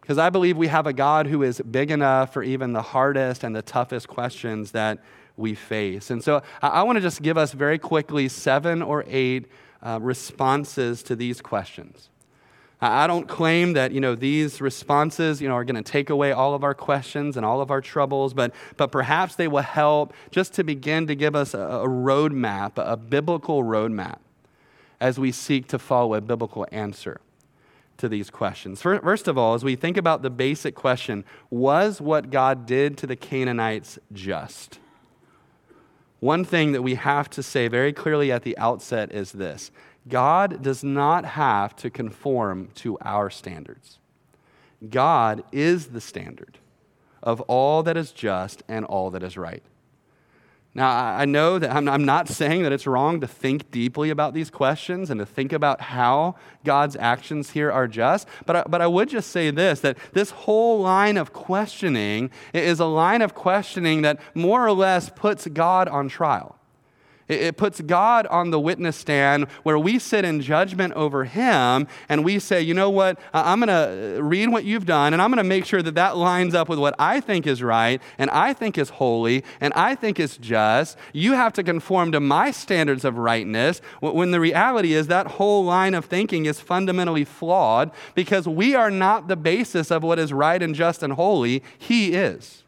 Because 0.00 0.16
I 0.16 0.30
believe 0.30 0.56
we 0.56 0.68
have 0.68 0.86
a 0.86 0.92
God 0.92 1.26
who 1.26 1.42
is 1.42 1.60
big 1.60 1.90
enough 1.90 2.32
for 2.32 2.42
even 2.42 2.72
the 2.72 2.82
hardest 2.82 3.44
and 3.44 3.54
the 3.54 3.62
toughest 3.62 4.08
questions 4.08 4.72
that 4.72 4.98
we 5.36 5.54
face. 5.54 6.10
And 6.10 6.24
so 6.24 6.42
I, 6.62 6.68
I 6.68 6.82
want 6.82 6.96
to 6.96 7.02
just 7.02 7.22
give 7.22 7.36
us 7.36 7.52
very 7.52 7.78
quickly 7.78 8.28
seven 8.28 8.82
or 8.82 9.04
eight 9.06 9.46
uh, 9.82 9.98
responses 10.00 11.02
to 11.04 11.14
these 11.14 11.40
questions. 11.40 12.08
I 12.82 13.06
don't 13.06 13.28
claim 13.28 13.74
that 13.74 13.92
you 13.92 14.00
know 14.00 14.16
these 14.16 14.60
responses 14.60 15.40
you 15.40 15.48
know 15.48 15.54
are 15.54 15.64
going 15.64 15.82
to 15.82 15.88
take 15.88 16.10
away 16.10 16.32
all 16.32 16.52
of 16.52 16.64
our 16.64 16.74
questions 16.74 17.36
and 17.36 17.46
all 17.46 17.60
of 17.60 17.70
our 17.70 17.80
troubles, 17.80 18.34
but 18.34 18.52
but 18.76 18.90
perhaps 18.90 19.36
they 19.36 19.46
will 19.46 19.62
help 19.62 20.12
just 20.32 20.52
to 20.54 20.64
begin 20.64 21.06
to 21.06 21.14
give 21.14 21.36
us 21.36 21.54
a, 21.54 21.60
a 21.60 21.86
roadmap, 21.86 22.72
a 22.76 22.96
biblical 22.96 23.62
roadmap, 23.62 24.18
as 25.00 25.16
we 25.16 25.30
seek 25.30 25.68
to 25.68 25.78
follow 25.78 26.14
a 26.14 26.20
biblical 26.20 26.66
answer 26.72 27.20
to 27.98 28.08
these 28.08 28.30
questions. 28.30 28.82
First 28.82 29.28
of 29.28 29.38
all, 29.38 29.54
as 29.54 29.62
we 29.62 29.76
think 29.76 29.96
about 29.96 30.22
the 30.22 30.30
basic 30.30 30.74
question, 30.74 31.24
was 31.50 32.00
what 32.00 32.30
God 32.30 32.66
did 32.66 32.98
to 32.98 33.06
the 33.06 33.14
Canaanites 33.14 33.96
just? 34.12 34.80
One 36.18 36.44
thing 36.44 36.72
that 36.72 36.82
we 36.82 36.96
have 36.96 37.30
to 37.30 37.42
say 37.42 37.68
very 37.68 37.92
clearly 37.92 38.32
at 38.32 38.42
the 38.42 38.58
outset 38.58 39.12
is 39.12 39.32
this 39.32 39.70
God 40.08 40.62
does 40.62 40.82
not 40.82 41.24
have 41.24 41.76
to 41.76 41.90
conform 41.90 42.68
to 42.76 42.98
our 43.00 43.30
standards. 43.30 43.98
God 44.88 45.44
is 45.52 45.88
the 45.88 46.00
standard 46.00 46.58
of 47.22 47.40
all 47.42 47.82
that 47.84 47.96
is 47.96 48.10
just 48.10 48.62
and 48.68 48.84
all 48.84 49.10
that 49.10 49.22
is 49.22 49.36
right. 49.36 49.62
Now, 50.74 50.88
I 50.88 51.26
know 51.26 51.58
that 51.58 51.70
I'm 51.70 52.04
not 52.06 52.28
saying 52.28 52.62
that 52.62 52.72
it's 52.72 52.86
wrong 52.86 53.20
to 53.20 53.26
think 53.26 53.70
deeply 53.70 54.08
about 54.08 54.32
these 54.32 54.48
questions 54.48 55.10
and 55.10 55.20
to 55.20 55.26
think 55.26 55.52
about 55.52 55.82
how 55.82 56.36
God's 56.64 56.96
actions 56.96 57.50
here 57.50 57.70
are 57.70 57.86
just, 57.86 58.26
but 58.46 58.56
I, 58.56 58.62
but 58.66 58.80
I 58.80 58.86
would 58.86 59.10
just 59.10 59.30
say 59.30 59.50
this 59.50 59.80
that 59.80 59.98
this 60.14 60.30
whole 60.30 60.80
line 60.80 61.18
of 61.18 61.34
questioning 61.34 62.30
is 62.54 62.80
a 62.80 62.86
line 62.86 63.20
of 63.20 63.34
questioning 63.34 64.00
that 64.02 64.18
more 64.34 64.66
or 64.66 64.72
less 64.72 65.10
puts 65.10 65.46
God 65.46 65.88
on 65.88 66.08
trial. 66.08 66.58
It 67.32 67.56
puts 67.56 67.80
God 67.80 68.26
on 68.28 68.50
the 68.50 68.60
witness 68.60 68.96
stand 68.96 69.48
where 69.62 69.78
we 69.78 69.98
sit 69.98 70.24
in 70.24 70.40
judgment 70.40 70.92
over 70.94 71.24
him 71.24 71.86
and 72.08 72.24
we 72.24 72.38
say, 72.38 72.60
you 72.60 72.74
know 72.74 72.90
what, 72.90 73.18
I'm 73.32 73.60
going 73.60 73.68
to 73.68 74.18
uh, 74.18 74.22
read 74.22 74.50
what 74.50 74.64
you've 74.64 74.86
done 74.86 75.12
and 75.12 75.22
I'm 75.22 75.30
going 75.30 75.38
to 75.38 75.44
make 75.44 75.64
sure 75.64 75.82
that 75.82 75.94
that 75.94 76.16
lines 76.16 76.54
up 76.54 76.68
with 76.68 76.78
what 76.78 76.94
I 76.98 77.20
think 77.20 77.46
is 77.46 77.62
right 77.62 78.00
and 78.18 78.30
I 78.30 78.52
think 78.52 78.78
is 78.78 78.90
holy 78.90 79.44
and 79.60 79.72
I 79.74 79.94
think 79.94 80.20
is 80.20 80.36
just. 80.36 80.96
You 81.12 81.32
have 81.32 81.52
to 81.54 81.62
conform 81.62 82.12
to 82.12 82.20
my 82.20 82.50
standards 82.50 83.04
of 83.04 83.16
rightness 83.16 83.80
when 84.00 84.30
the 84.30 84.40
reality 84.40 84.94
is 84.94 85.06
that 85.08 85.26
whole 85.26 85.64
line 85.64 85.94
of 85.94 86.04
thinking 86.04 86.46
is 86.46 86.60
fundamentally 86.60 87.24
flawed 87.24 87.90
because 88.14 88.46
we 88.46 88.74
are 88.74 88.90
not 88.90 89.28
the 89.28 89.36
basis 89.36 89.90
of 89.90 90.02
what 90.02 90.18
is 90.18 90.32
right 90.32 90.62
and 90.62 90.74
just 90.74 91.02
and 91.02 91.14
holy. 91.14 91.62
He 91.78 92.12
is. 92.12 92.61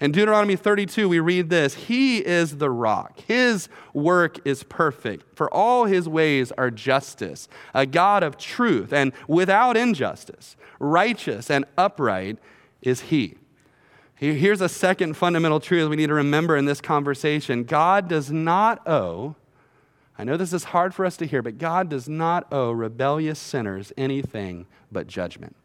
In 0.00 0.12
Deuteronomy 0.12 0.56
32, 0.56 1.10
we 1.10 1.20
read 1.20 1.50
this 1.50 1.74
He 1.74 2.24
is 2.24 2.56
the 2.56 2.70
rock. 2.70 3.20
His 3.26 3.68
work 3.92 4.38
is 4.46 4.62
perfect, 4.62 5.36
for 5.36 5.52
all 5.52 5.84
his 5.84 6.08
ways 6.08 6.52
are 6.52 6.70
justice, 6.70 7.48
a 7.74 7.84
God 7.84 8.22
of 8.22 8.38
truth 8.38 8.92
and 8.92 9.12
without 9.28 9.76
injustice. 9.76 10.56
Righteous 10.78 11.50
and 11.50 11.66
upright 11.76 12.38
is 12.80 13.02
he. 13.02 13.36
Here's 14.14 14.60
a 14.60 14.68
second 14.68 15.14
fundamental 15.16 15.60
truth 15.60 15.88
we 15.88 15.96
need 15.96 16.08
to 16.08 16.14
remember 16.14 16.56
in 16.56 16.66
this 16.66 16.80
conversation 16.80 17.64
God 17.64 18.08
does 18.08 18.30
not 18.30 18.86
owe, 18.86 19.34
I 20.18 20.24
know 20.24 20.36
this 20.36 20.52
is 20.52 20.64
hard 20.64 20.94
for 20.94 21.06
us 21.06 21.16
to 21.18 21.26
hear, 21.26 21.40
but 21.42 21.56
God 21.56 21.88
does 21.88 22.08
not 22.08 22.46
owe 22.52 22.70
rebellious 22.70 23.38
sinners 23.38 23.92
anything 23.96 24.66
but 24.92 25.06
judgment. 25.06 25.56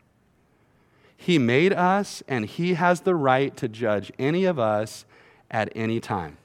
He 1.25 1.39
made 1.39 1.73
us, 1.73 2.21
and 2.27 2.45
He 2.45 2.75
has 2.75 3.01
the 3.01 3.15
right 3.15 3.57
to 3.57 3.67
judge 3.67 4.11
any 4.19 4.45
of 4.45 4.59
us 4.59 5.05
at 5.49 5.71
any 5.75 5.99
time. 5.99 6.38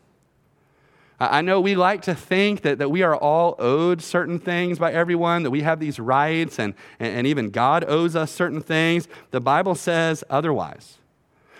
I 1.20 1.42
know 1.42 1.60
we 1.60 1.74
like 1.74 2.00
to 2.02 2.14
think 2.14 2.62
that, 2.62 2.78
that 2.78 2.90
we 2.90 3.02
are 3.02 3.14
all 3.14 3.56
owed 3.58 4.00
certain 4.00 4.38
things 4.38 4.78
by 4.78 4.90
everyone, 4.90 5.42
that 5.42 5.50
we 5.50 5.60
have 5.60 5.80
these 5.80 6.00
rights, 6.00 6.58
and, 6.58 6.72
and 6.98 7.26
even 7.26 7.50
God 7.50 7.84
owes 7.86 8.16
us 8.16 8.30
certain 8.30 8.62
things. 8.62 9.06
The 9.32 9.40
Bible 9.42 9.74
says 9.74 10.24
otherwise. 10.30 10.96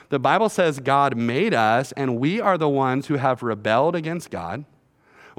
The 0.08 0.18
Bible 0.18 0.48
says 0.48 0.80
God 0.80 1.14
made 1.14 1.52
us, 1.52 1.92
and 1.92 2.18
we 2.18 2.40
are 2.40 2.56
the 2.56 2.70
ones 2.70 3.08
who 3.08 3.16
have 3.16 3.42
rebelled 3.42 3.94
against 3.94 4.30
God. 4.30 4.64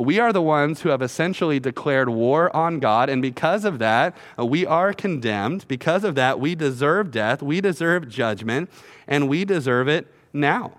We 0.02 0.20
are 0.20 0.34
the 0.34 0.42
ones 0.42 0.82
who 0.82 0.90
have 0.90 1.02
essentially 1.02 1.60
declared 1.60 2.10
war 2.10 2.54
on 2.56 2.80
God, 2.80 3.10
and 3.10 3.22
because 3.22 3.66
of 3.66 3.80
that, 3.80 4.16
uh, 4.38 4.46
we 4.46 4.66
are 4.66 4.94
condemned. 4.94 5.68
Because 5.68 6.04
of 6.04 6.16
that, 6.16 6.40
we 6.40 6.56
deserve 6.56 7.12
death, 7.12 7.42
we 7.42 7.62
deserve 7.62 8.10
judgment, 8.10 8.70
and 9.08 9.30
we 9.30 9.46
deserve 9.46 9.88
it 9.88 10.08
now. 10.34 10.74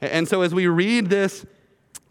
And 0.00 0.28
so, 0.28 0.42
as 0.42 0.54
we 0.54 0.66
read 0.66 1.08
this, 1.08 1.46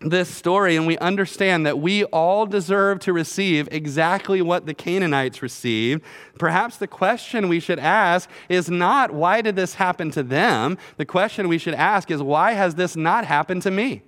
this 0.02 0.30
story 0.30 0.76
and 0.76 0.86
we 0.88 0.98
understand 0.98 1.66
that 1.66 1.80
we 1.80 2.04
all 2.06 2.46
deserve 2.46 3.00
to 3.00 3.14
receive 3.14 3.68
exactly 3.72 4.42
what 4.42 4.66
the 4.66 4.74
Canaanites 4.74 5.42
received, 5.42 6.04
perhaps 6.38 6.78
the 6.78 6.88
question 6.88 7.48
we 7.48 7.60
should 7.60 7.80
ask 7.80 8.30
is 8.50 8.70
not 8.70 9.12
why 9.12 9.42
did 9.42 9.56
this 9.56 9.76
happen 9.76 10.12
to 10.12 10.24
them? 10.24 10.78
The 10.98 11.06
question 11.06 11.48
we 11.48 11.58
should 11.58 11.74
ask 11.74 12.12
is 12.12 12.22
why 12.22 12.54
has 12.54 12.76
this 12.76 12.96
not 12.96 13.26
happened 13.26 13.62
to 13.64 13.72
me? 13.72 14.04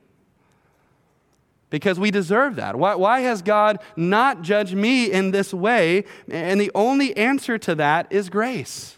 Because 1.69 1.99
we 1.99 2.11
deserve 2.11 2.55
that. 2.55 2.75
Why, 2.75 2.95
why, 2.95 3.21
has 3.21 3.41
God 3.41 3.79
not 3.95 4.41
judged 4.41 4.75
me 4.75 5.11
in 5.11 5.31
this 5.31 5.53
way? 5.53 6.05
And 6.29 6.59
the 6.59 6.71
only 6.75 7.15
answer 7.17 7.57
to 7.59 7.75
that 7.75 8.07
is 8.09 8.29
grace. 8.29 8.96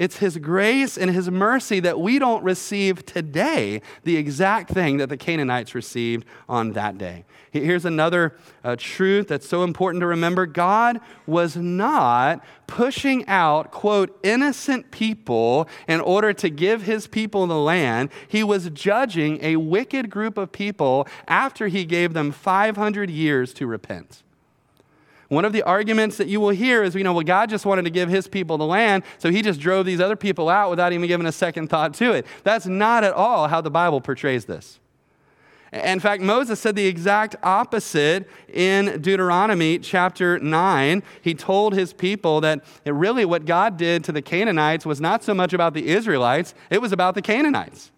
It's 0.00 0.16
His 0.16 0.38
grace 0.38 0.96
and 0.96 1.10
His 1.10 1.30
mercy 1.30 1.78
that 1.80 2.00
we 2.00 2.18
don't 2.18 2.42
receive 2.42 3.04
today 3.04 3.82
the 4.02 4.16
exact 4.16 4.70
thing 4.70 4.96
that 4.96 5.10
the 5.10 5.18
Canaanites 5.18 5.74
received 5.74 6.24
on 6.48 6.72
that 6.72 6.96
day. 6.96 7.26
Here's 7.50 7.84
another 7.84 8.34
uh, 8.64 8.76
truth 8.78 9.28
that's 9.28 9.46
so 9.46 9.62
important 9.62 10.00
to 10.00 10.06
remember 10.06 10.46
God 10.46 11.00
was 11.26 11.54
not 11.54 12.42
pushing 12.66 13.28
out, 13.28 13.72
quote, 13.72 14.18
innocent 14.22 14.90
people 14.90 15.68
in 15.86 16.00
order 16.00 16.32
to 16.32 16.48
give 16.48 16.84
His 16.84 17.06
people 17.06 17.46
the 17.46 17.58
land. 17.58 18.08
He 18.26 18.42
was 18.42 18.70
judging 18.70 19.38
a 19.44 19.56
wicked 19.56 20.08
group 20.08 20.38
of 20.38 20.50
people 20.50 21.06
after 21.28 21.68
He 21.68 21.84
gave 21.84 22.14
them 22.14 22.32
500 22.32 23.10
years 23.10 23.52
to 23.52 23.66
repent. 23.66 24.22
One 25.30 25.44
of 25.44 25.52
the 25.52 25.62
arguments 25.62 26.16
that 26.16 26.26
you 26.26 26.40
will 26.40 26.50
hear 26.50 26.82
is, 26.82 26.96
you 26.96 27.04
know, 27.04 27.12
well, 27.12 27.22
God 27.22 27.50
just 27.50 27.64
wanted 27.64 27.84
to 27.84 27.90
give 27.90 28.08
his 28.08 28.26
people 28.26 28.58
the 28.58 28.66
land, 28.66 29.04
so 29.18 29.30
he 29.30 29.42
just 29.42 29.60
drove 29.60 29.86
these 29.86 30.00
other 30.00 30.16
people 30.16 30.48
out 30.48 30.70
without 30.70 30.92
even 30.92 31.06
giving 31.06 31.24
a 31.24 31.30
second 31.30 31.68
thought 31.68 31.94
to 31.94 32.10
it. 32.10 32.26
That's 32.42 32.66
not 32.66 33.04
at 33.04 33.12
all 33.12 33.46
how 33.46 33.60
the 33.60 33.70
Bible 33.70 34.00
portrays 34.00 34.46
this. 34.46 34.80
In 35.72 36.00
fact, 36.00 36.20
Moses 36.20 36.58
said 36.58 36.74
the 36.74 36.88
exact 36.88 37.36
opposite 37.44 38.28
in 38.52 39.00
Deuteronomy 39.00 39.78
chapter 39.78 40.36
9. 40.40 41.00
He 41.22 41.34
told 41.34 41.74
his 41.74 41.92
people 41.92 42.40
that 42.40 42.64
really 42.84 43.24
what 43.24 43.44
God 43.44 43.76
did 43.76 44.02
to 44.02 44.12
the 44.12 44.22
Canaanites 44.22 44.84
was 44.84 45.00
not 45.00 45.22
so 45.22 45.32
much 45.32 45.52
about 45.52 45.74
the 45.74 45.90
Israelites, 45.90 46.54
it 46.70 46.82
was 46.82 46.90
about 46.90 47.14
the 47.14 47.22
Canaanites. 47.22 47.92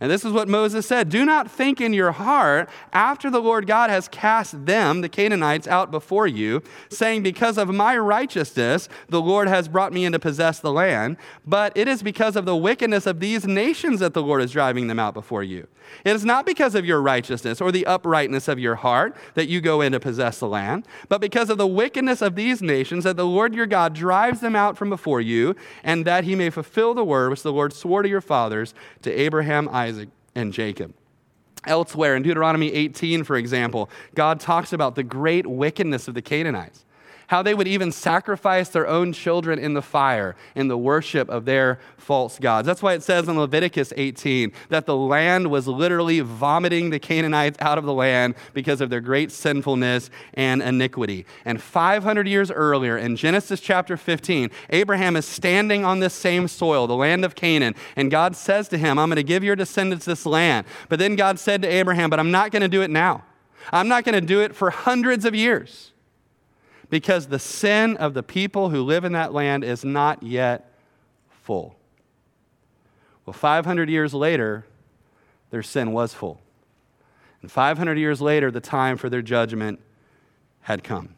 And 0.00 0.10
this 0.10 0.24
is 0.24 0.32
what 0.32 0.48
Moses 0.48 0.86
said 0.86 1.08
Do 1.08 1.24
not 1.24 1.50
think 1.50 1.80
in 1.80 1.92
your 1.92 2.12
heart, 2.12 2.68
after 2.92 3.30
the 3.30 3.40
Lord 3.40 3.66
God 3.66 3.90
has 3.90 4.08
cast 4.08 4.66
them, 4.66 5.00
the 5.00 5.08
Canaanites, 5.08 5.68
out 5.68 5.90
before 5.90 6.26
you, 6.26 6.62
saying, 6.88 7.22
Because 7.22 7.58
of 7.58 7.68
my 7.68 7.96
righteousness, 7.96 8.88
the 9.08 9.20
Lord 9.20 9.48
has 9.48 9.68
brought 9.68 9.92
me 9.92 10.04
in 10.04 10.12
to 10.12 10.18
possess 10.18 10.60
the 10.60 10.72
land. 10.72 11.16
But 11.46 11.76
it 11.76 11.88
is 11.88 12.02
because 12.02 12.36
of 12.36 12.44
the 12.44 12.56
wickedness 12.56 13.06
of 13.06 13.20
these 13.20 13.46
nations 13.46 14.00
that 14.00 14.14
the 14.14 14.22
Lord 14.22 14.42
is 14.42 14.52
driving 14.52 14.86
them 14.86 14.98
out 14.98 15.14
before 15.14 15.42
you. 15.42 15.66
It 16.04 16.14
is 16.14 16.24
not 16.24 16.46
because 16.46 16.74
of 16.74 16.84
your 16.84 17.00
righteousness 17.00 17.60
or 17.60 17.70
the 17.70 17.86
uprightness 17.86 18.48
of 18.48 18.58
your 18.58 18.74
heart 18.74 19.16
that 19.34 19.48
you 19.48 19.60
go 19.60 19.80
in 19.80 19.92
to 19.92 20.00
possess 20.00 20.38
the 20.38 20.48
land, 20.48 20.86
but 21.08 21.20
because 21.20 21.50
of 21.50 21.58
the 21.58 21.66
wickedness 21.66 22.22
of 22.22 22.34
these 22.34 22.62
nations 22.62 23.04
that 23.04 23.16
the 23.16 23.26
Lord 23.26 23.54
your 23.54 23.66
God 23.66 23.94
drives 23.94 24.40
them 24.40 24.56
out 24.56 24.76
from 24.76 24.90
before 24.90 25.20
you, 25.20 25.54
and 25.82 26.04
that 26.04 26.24
he 26.24 26.34
may 26.34 26.50
fulfill 26.50 26.94
the 26.94 27.04
word 27.04 27.30
which 27.30 27.42
the 27.42 27.52
Lord 27.52 27.72
swore 27.72 28.02
to 28.02 28.08
your 28.08 28.20
fathers, 28.20 28.74
to 29.02 29.12
Abraham, 29.12 29.68
Isaac, 29.68 29.83
and 30.34 30.52
Jacob. 30.52 30.94
Elsewhere 31.66 32.16
in 32.16 32.22
Deuteronomy 32.22 32.72
18, 32.72 33.24
for 33.24 33.36
example, 33.36 33.88
God 34.14 34.38
talks 34.38 34.72
about 34.72 34.94
the 34.94 35.02
great 35.02 35.46
wickedness 35.46 36.08
of 36.08 36.14
the 36.14 36.22
Canaanites. 36.22 36.84
How 37.34 37.42
they 37.42 37.52
would 37.52 37.66
even 37.66 37.90
sacrifice 37.90 38.68
their 38.68 38.86
own 38.86 39.12
children 39.12 39.58
in 39.58 39.74
the 39.74 39.82
fire 39.82 40.36
in 40.54 40.68
the 40.68 40.78
worship 40.78 41.28
of 41.28 41.44
their 41.46 41.80
false 41.96 42.38
gods. 42.38 42.64
That's 42.64 42.80
why 42.80 42.92
it 42.92 43.02
says 43.02 43.26
in 43.26 43.36
Leviticus 43.36 43.92
18 43.96 44.52
that 44.68 44.86
the 44.86 44.96
land 44.96 45.50
was 45.50 45.66
literally 45.66 46.20
vomiting 46.20 46.90
the 46.90 47.00
Canaanites 47.00 47.58
out 47.60 47.76
of 47.76 47.86
the 47.86 47.92
land 47.92 48.36
because 48.52 48.80
of 48.80 48.88
their 48.88 49.00
great 49.00 49.32
sinfulness 49.32 50.10
and 50.34 50.62
iniquity. 50.62 51.26
And 51.44 51.60
500 51.60 52.28
years 52.28 52.52
earlier, 52.52 52.96
in 52.96 53.16
Genesis 53.16 53.58
chapter 53.58 53.96
15, 53.96 54.52
Abraham 54.70 55.16
is 55.16 55.26
standing 55.26 55.84
on 55.84 55.98
this 55.98 56.14
same 56.14 56.46
soil, 56.46 56.86
the 56.86 56.94
land 56.94 57.24
of 57.24 57.34
Canaan, 57.34 57.74
and 57.96 58.12
God 58.12 58.36
says 58.36 58.68
to 58.68 58.78
him, 58.78 58.96
I'm 58.96 59.08
going 59.08 59.16
to 59.16 59.24
give 59.24 59.42
your 59.42 59.56
descendants 59.56 60.04
this 60.04 60.24
land. 60.24 60.68
But 60.88 61.00
then 61.00 61.16
God 61.16 61.40
said 61.40 61.62
to 61.62 61.68
Abraham, 61.68 62.10
But 62.10 62.20
I'm 62.20 62.30
not 62.30 62.52
going 62.52 62.62
to 62.62 62.68
do 62.68 62.82
it 62.82 62.92
now. 62.92 63.24
I'm 63.72 63.88
not 63.88 64.04
going 64.04 64.14
to 64.14 64.20
do 64.20 64.40
it 64.40 64.54
for 64.54 64.70
hundreds 64.70 65.24
of 65.24 65.34
years 65.34 65.90
because 66.94 67.26
the 67.26 67.40
sin 67.40 67.96
of 67.96 68.14
the 68.14 68.22
people 68.22 68.70
who 68.70 68.80
live 68.80 69.04
in 69.04 69.14
that 69.14 69.32
land 69.32 69.64
is 69.64 69.84
not 69.84 70.22
yet 70.22 70.72
full. 71.42 71.74
Well, 73.26 73.34
500 73.34 73.90
years 73.90 74.14
later, 74.14 74.64
their 75.50 75.64
sin 75.64 75.90
was 75.90 76.14
full. 76.14 76.40
And 77.42 77.50
500 77.50 77.98
years 77.98 78.20
later, 78.20 78.48
the 78.52 78.60
time 78.60 78.96
for 78.96 79.10
their 79.10 79.22
judgment 79.22 79.80
had 80.60 80.84
come. 80.84 81.16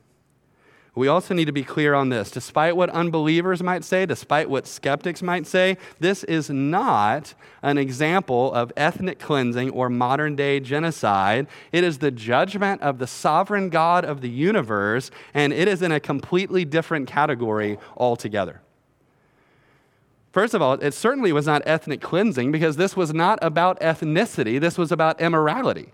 We 0.96 1.08
also 1.08 1.34
need 1.34 1.44
to 1.44 1.52
be 1.52 1.62
clear 1.62 1.92
on 1.92 2.08
this. 2.08 2.30
Despite 2.30 2.74
what 2.74 2.88
unbelievers 2.88 3.62
might 3.62 3.84
say, 3.84 4.06
despite 4.06 4.48
what 4.48 4.66
skeptics 4.66 5.22
might 5.22 5.46
say, 5.46 5.76
this 6.00 6.24
is 6.24 6.48
not 6.48 7.34
an 7.62 7.76
example 7.76 8.50
of 8.54 8.72
ethnic 8.78 9.18
cleansing 9.18 9.70
or 9.70 9.90
modern 9.90 10.36
day 10.36 10.58
genocide. 10.58 11.48
It 11.70 11.84
is 11.84 11.98
the 11.98 12.10
judgment 12.10 12.80
of 12.80 12.98
the 12.98 13.06
sovereign 13.06 13.68
God 13.68 14.06
of 14.06 14.22
the 14.22 14.30
universe, 14.30 15.10
and 15.34 15.52
it 15.52 15.68
is 15.68 15.82
in 15.82 15.92
a 15.92 16.00
completely 16.00 16.64
different 16.64 17.06
category 17.06 17.78
altogether. 17.98 18.62
First 20.32 20.54
of 20.54 20.62
all, 20.62 20.74
it 20.74 20.94
certainly 20.94 21.30
was 21.30 21.44
not 21.44 21.60
ethnic 21.66 22.00
cleansing 22.00 22.52
because 22.52 22.76
this 22.76 22.96
was 22.96 23.12
not 23.12 23.38
about 23.42 23.78
ethnicity, 23.80 24.58
this 24.58 24.78
was 24.78 24.90
about 24.90 25.20
immorality. 25.20 25.92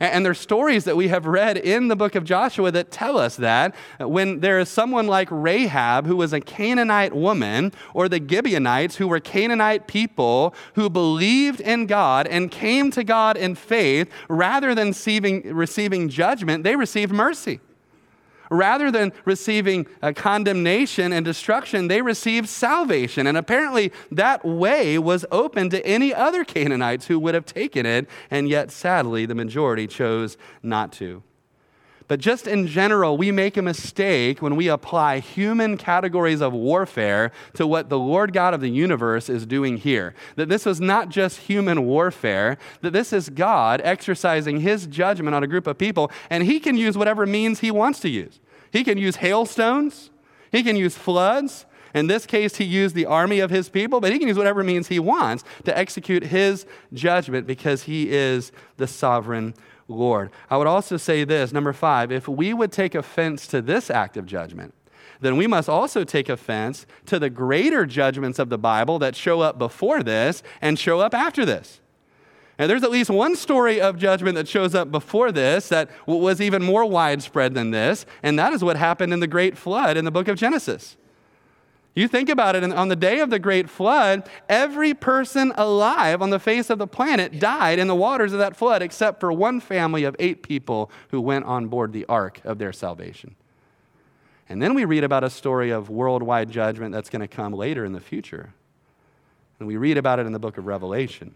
And 0.00 0.24
there's 0.24 0.40
stories 0.40 0.84
that 0.84 0.96
we 0.96 1.08
have 1.08 1.26
read 1.26 1.58
in 1.58 1.88
the 1.88 1.96
book 1.96 2.14
of 2.14 2.24
Joshua 2.24 2.70
that 2.70 2.90
tell 2.90 3.18
us 3.18 3.36
that 3.36 3.74
when 3.98 4.40
there 4.40 4.58
is 4.58 4.70
someone 4.70 5.06
like 5.06 5.28
Rahab, 5.30 6.06
who 6.06 6.16
was 6.16 6.32
a 6.32 6.40
Canaanite 6.40 7.14
woman, 7.14 7.72
or 7.92 8.08
the 8.08 8.18
Gibeonites, 8.18 8.96
who 8.96 9.06
were 9.06 9.20
Canaanite 9.20 9.86
people 9.86 10.54
who 10.74 10.88
believed 10.88 11.60
in 11.60 11.84
God 11.84 12.26
and 12.26 12.50
came 12.50 12.90
to 12.92 13.04
God 13.04 13.36
in 13.36 13.54
faith, 13.54 14.10
rather 14.28 14.74
than 14.74 14.88
receiving, 14.88 15.54
receiving 15.54 16.08
judgment, 16.08 16.64
they 16.64 16.76
received 16.76 17.12
mercy. 17.12 17.60
Rather 18.50 18.90
than 18.90 19.12
receiving 19.24 19.86
uh, 20.02 20.12
condemnation 20.14 21.12
and 21.12 21.24
destruction, 21.24 21.88
they 21.88 22.02
received 22.02 22.48
salvation. 22.48 23.26
And 23.26 23.38
apparently, 23.38 23.92
that 24.10 24.44
way 24.44 24.98
was 24.98 25.24
open 25.30 25.70
to 25.70 25.84
any 25.86 26.12
other 26.12 26.44
Canaanites 26.44 27.06
who 27.06 27.18
would 27.20 27.34
have 27.34 27.46
taken 27.46 27.86
it, 27.86 28.08
and 28.30 28.48
yet, 28.48 28.70
sadly, 28.70 29.24
the 29.24 29.34
majority 29.34 29.86
chose 29.86 30.36
not 30.62 30.92
to. 30.94 31.22
But 32.10 32.18
just 32.18 32.48
in 32.48 32.66
general, 32.66 33.16
we 33.16 33.30
make 33.30 33.56
a 33.56 33.62
mistake 33.62 34.42
when 34.42 34.56
we 34.56 34.66
apply 34.66 35.20
human 35.20 35.76
categories 35.76 36.40
of 36.40 36.52
warfare 36.52 37.30
to 37.54 37.68
what 37.68 37.88
the 37.88 38.00
Lord 38.00 38.32
God 38.32 38.52
of 38.52 38.60
the 38.60 38.68
universe 38.68 39.28
is 39.28 39.46
doing 39.46 39.76
here. 39.76 40.16
That 40.34 40.48
this 40.48 40.66
was 40.66 40.80
not 40.80 41.10
just 41.10 41.36
human 41.36 41.86
warfare, 41.86 42.58
that 42.80 42.92
this 42.92 43.12
is 43.12 43.28
God 43.28 43.80
exercising 43.84 44.58
his 44.58 44.88
judgment 44.88 45.36
on 45.36 45.44
a 45.44 45.46
group 45.46 45.68
of 45.68 45.78
people, 45.78 46.10
and 46.30 46.42
he 46.42 46.58
can 46.58 46.76
use 46.76 46.98
whatever 46.98 47.26
means 47.26 47.60
he 47.60 47.70
wants 47.70 48.00
to 48.00 48.08
use. 48.08 48.40
He 48.72 48.82
can 48.82 48.98
use 48.98 49.14
hailstones, 49.14 50.10
he 50.50 50.64
can 50.64 50.74
use 50.74 50.96
floods. 50.96 51.64
In 51.94 52.08
this 52.08 52.26
case, 52.26 52.56
he 52.56 52.64
used 52.64 52.96
the 52.96 53.06
army 53.06 53.38
of 53.38 53.50
his 53.50 53.68
people, 53.68 54.00
but 54.00 54.12
he 54.12 54.18
can 54.18 54.26
use 54.26 54.36
whatever 54.36 54.64
means 54.64 54.88
he 54.88 54.98
wants 54.98 55.44
to 55.64 55.78
execute 55.78 56.24
his 56.24 56.66
judgment 56.92 57.46
because 57.46 57.84
he 57.84 58.10
is 58.10 58.50
the 58.78 58.88
sovereign 58.88 59.54
Lord. 59.90 60.30
I 60.48 60.56
would 60.56 60.66
also 60.66 60.96
say 60.96 61.24
this 61.24 61.52
number 61.52 61.72
five, 61.72 62.10
if 62.10 62.28
we 62.28 62.54
would 62.54 62.72
take 62.72 62.94
offense 62.94 63.46
to 63.48 63.60
this 63.60 63.90
act 63.90 64.16
of 64.16 64.26
judgment, 64.26 64.74
then 65.20 65.36
we 65.36 65.46
must 65.46 65.68
also 65.68 66.04
take 66.04 66.28
offense 66.28 66.86
to 67.06 67.18
the 67.18 67.28
greater 67.28 67.84
judgments 67.84 68.38
of 68.38 68.48
the 68.48 68.58
Bible 68.58 68.98
that 69.00 69.14
show 69.14 69.40
up 69.40 69.58
before 69.58 70.02
this 70.02 70.42
and 70.62 70.78
show 70.78 71.00
up 71.00 71.14
after 71.14 71.44
this. 71.44 71.80
And 72.58 72.70
there's 72.70 72.82
at 72.82 72.90
least 72.90 73.08
one 73.08 73.36
story 73.36 73.80
of 73.80 73.96
judgment 73.96 74.34
that 74.36 74.46
shows 74.46 74.74
up 74.74 74.90
before 74.90 75.32
this 75.32 75.68
that 75.70 75.90
was 76.06 76.42
even 76.42 76.62
more 76.62 76.84
widespread 76.84 77.54
than 77.54 77.70
this, 77.70 78.04
and 78.22 78.38
that 78.38 78.52
is 78.52 78.62
what 78.62 78.76
happened 78.76 79.14
in 79.14 79.20
the 79.20 79.26
great 79.26 79.56
flood 79.56 79.96
in 79.96 80.04
the 80.04 80.10
book 80.10 80.28
of 80.28 80.36
Genesis. 80.36 80.96
You 81.94 82.06
think 82.06 82.28
about 82.28 82.54
it, 82.54 82.62
on 82.62 82.88
the 82.88 82.96
day 82.96 83.18
of 83.18 83.30
the 83.30 83.38
great 83.38 83.68
flood, 83.68 84.28
every 84.48 84.94
person 84.94 85.52
alive 85.56 86.22
on 86.22 86.30
the 86.30 86.38
face 86.38 86.70
of 86.70 86.78
the 86.78 86.86
planet 86.86 87.40
died 87.40 87.80
in 87.80 87.88
the 87.88 87.96
waters 87.96 88.32
of 88.32 88.38
that 88.38 88.56
flood, 88.56 88.80
except 88.80 89.18
for 89.18 89.32
one 89.32 89.60
family 89.60 90.04
of 90.04 90.14
eight 90.18 90.42
people 90.42 90.90
who 91.08 91.20
went 91.20 91.46
on 91.46 91.66
board 91.66 91.92
the 91.92 92.06
ark 92.06 92.40
of 92.44 92.58
their 92.58 92.72
salvation. 92.72 93.34
And 94.48 94.62
then 94.62 94.74
we 94.74 94.84
read 94.84 95.04
about 95.04 95.24
a 95.24 95.30
story 95.30 95.70
of 95.70 95.90
worldwide 95.90 96.50
judgment 96.50 96.92
that's 96.92 97.10
going 97.10 97.20
to 97.20 97.28
come 97.28 97.52
later 97.52 97.84
in 97.84 97.92
the 97.92 98.00
future. 98.00 98.52
And 99.58 99.66
we 99.66 99.76
read 99.76 99.98
about 99.98 100.18
it 100.18 100.26
in 100.26 100.32
the 100.32 100.38
book 100.38 100.58
of 100.58 100.66
Revelation. 100.66 101.34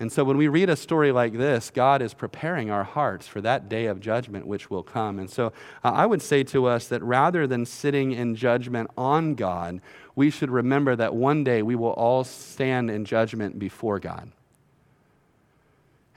And 0.00 0.10
so 0.10 0.24
when 0.24 0.38
we 0.38 0.48
read 0.48 0.70
a 0.70 0.76
story 0.76 1.12
like 1.12 1.34
this, 1.34 1.70
God 1.70 2.00
is 2.00 2.14
preparing 2.14 2.70
our 2.70 2.84
hearts 2.84 3.28
for 3.28 3.42
that 3.42 3.68
day 3.68 3.84
of 3.84 4.00
judgment 4.00 4.46
which 4.46 4.70
will 4.70 4.82
come. 4.82 5.18
And 5.18 5.28
so 5.28 5.48
uh, 5.84 5.90
I 5.90 6.06
would 6.06 6.22
say 6.22 6.42
to 6.44 6.64
us 6.64 6.88
that 6.88 7.02
rather 7.02 7.46
than 7.46 7.66
sitting 7.66 8.12
in 8.12 8.34
judgment 8.34 8.90
on 8.96 9.34
God, 9.34 9.82
we 10.16 10.30
should 10.30 10.50
remember 10.50 10.96
that 10.96 11.14
one 11.14 11.44
day 11.44 11.60
we 11.60 11.76
will 11.76 11.92
all 11.92 12.24
stand 12.24 12.90
in 12.90 13.04
judgment 13.04 13.58
before 13.58 14.00
God. 14.00 14.32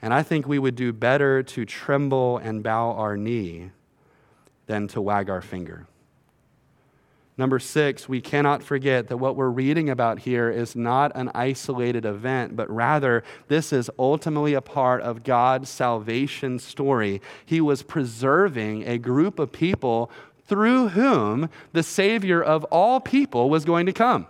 And 0.00 0.14
I 0.14 0.22
think 0.22 0.48
we 0.48 0.58
would 0.58 0.76
do 0.76 0.90
better 0.90 1.42
to 1.42 1.66
tremble 1.66 2.38
and 2.38 2.62
bow 2.62 2.92
our 2.92 3.18
knee 3.18 3.70
than 4.66 4.88
to 4.88 5.00
wag 5.02 5.28
our 5.28 5.42
finger. 5.42 5.86
Number 7.36 7.58
six, 7.58 8.08
we 8.08 8.20
cannot 8.20 8.62
forget 8.62 9.08
that 9.08 9.16
what 9.16 9.34
we're 9.34 9.48
reading 9.48 9.90
about 9.90 10.20
here 10.20 10.50
is 10.50 10.76
not 10.76 11.10
an 11.16 11.32
isolated 11.34 12.04
event, 12.04 12.54
but 12.54 12.70
rather 12.70 13.24
this 13.48 13.72
is 13.72 13.90
ultimately 13.98 14.54
a 14.54 14.60
part 14.60 15.02
of 15.02 15.24
God's 15.24 15.68
salvation 15.68 16.60
story. 16.60 17.20
He 17.44 17.60
was 17.60 17.82
preserving 17.82 18.86
a 18.86 18.98
group 18.98 19.40
of 19.40 19.50
people 19.50 20.12
through 20.46 20.88
whom 20.90 21.50
the 21.72 21.82
Savior 21.82 22.40
of 22.40 22.62
all 22.64 23.00
people 23.00 23.50
was 23.50 23.64
going 23.64 23.86
to 23.86 23.92
come. 23.92 24.28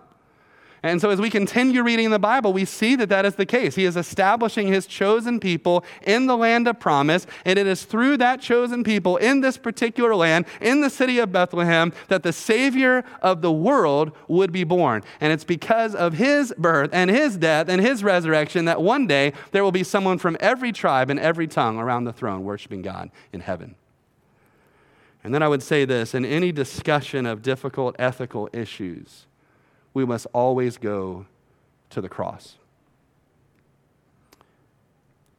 And 0.84 1.00
so, 1.00 1.08
as 1.08 1.18
we 1.18 1.30
continue 1.30 1.82
reading 1.82 2.10
the 2.10 2.18
Bible, 2.18 2.52
we 2.52 2.66
see 2.66 2.94
that 2.96 3.08
that 3.08 3.24
is 3.24 3.36
the 3.36 3.46
case. 3.46 3.74
He 3.74 3.86
is 3.86 3.96
establishing 3.96 4.66
his 4.66 4.86
chosen 4.86 5.40
people 5.40 5.82
in 6.02 6.26
the 6.26 6.36
land 6.36 6.68
of 6.68 6.78
promise, 6.78 7.26
and 7.46 7.58
it 7.58 7.66
is 7.66 7.84
through 7.84 8.18
that 8.18 8.42
chosen 8.42 8.84
people 8.84 9.16
in 9.16 9.40
this 9.40 9.56
particular 9.56 10.14
land, 10.14 10.44
in 10.60 10.82
the 10.82 10.90
city 10.90 11.18
of 11.20 11.32
Bethlehem, 11.32 11.94
that 12.08 12.22
the 12.22 12.34
Savior 12.34 13.02
of 13.22 13.40
the 13.40 13.50
world 13.50 14.12
would 14.28 14.52
be 14.52 14.62
born. 14.62 15.02
And 15.22 15.32
it's 15.32 15.42
because 15.42 15.94
of 15.94 16.12
his 16.12 16.52
birth 16.58 16.90
and 16.92 17.10
his 17.10 17.38
death 17.38 17.70
and 17.70 17.80
his 17.80 18.04
resurrection 18.04 18.66
that 18.66 18.82
one 18.82 19.06
day 19.06 19.32
there 19.52 19.64
will 19.64 19.72
be 19.72 19.84
someone 19.84 20.18
from 20.18 20.36
every 20.38 20.70
tribe 20.70 21.08
and 21.08 21.18
every 21.18 21.46
tongue 21.46 21.78
around 21.78 22.04
the 22.04 22.12
throne 22.12 22.44
worshiping 22.44 22.82
God 22.82 23.10
in 23.32 23.40
heaven. 23.40 23.74
And 25.24 25.34
then 25.34 25.42
I 25.42 25.48
would 25.48 25.62
say 25.62 25.86
this 25.86 26.14
in 26.14 26.26
any 26.26 26.52
discussion 26.52 27.24
of 27.24 27.40
difficult 27.40 27.96
ethical 27.98 28.50
issues, 28.52 29.24
we 29.94 30.04
must 30.04 30.26
always 30.32 30.76
go 30.76 31.26
to 31.90 32.00
the 32.00 32.08
cross. 32.08 32.56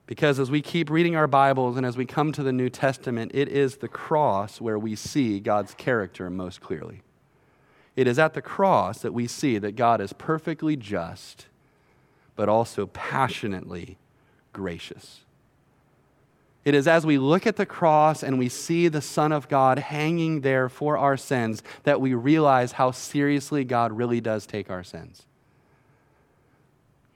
Because 0.08 0.40
as 0.40 0.50
we 0.50 0.62
keep 0.62 0.90
reading 0.90 1.16
our 1.16 1.28
Bibles 1.28 1.78
and 1.78 1.86
as 1.86 1.98
we 1.98 2.06
come 2.06 2.32
to 2.32 2.44
the 2.44 2.54
New 2.54 2.70
Testament, 2.70 3.32
it 3.34 3.50
is 3.50 3.78
the 3.78 3.88
cross 3.88 4.62
where 4.62 4.80
we 4.80 4.96
see 4.96 5.40
God's 5.40 5.74
character 5.74 6.30
most 6.30 6.62
clearly. 6.62 7.02
It 7.96 8.08
is 8.08 8.20
at 8.20 8.34
the 8.34 8.42
cross 8.42 9.00
that 9.00 9.14
we 9.14 9.28
see 9.28 9.58
that 9.58 9.76
God 9.76 10.00
is 10.00 10.14
perfectly 10.14 10.76
just, 10.76 11.48
but 12.36 12.48
also 12.48 12.88
passionately 12.88 13.98
gracious. 14.54 15.25
It 16.66 16.74
is 16.74 16.88
as 16.88 17.06
we 17.06 17.20
look 17.20 17.46
at 17.46 17.58
the 17.58 17.66
cross 17.66 18.24
and 18.24 18.40
we 18.40 18.50
see 18.50 18.88
the 18.88 19.02
Son 19.02 19.32
of 19.32 19.48
God 19.48 19.78
hanging 19.78 20.42
there 20.42 20.68
for 20.68 20.98
our 20.98 21.16
sins 21.16 21.62
that 21.84 22.02
we 22.02 22.16
realize 22.16 22.74
how 22.74 22.90
seriously 22.90 23.64
God 23.64 23.92
really 23.94 24.20
does 24.20 24.48
take 24.48 24.72
our 24.72 24.84
sins. 24.84 25.28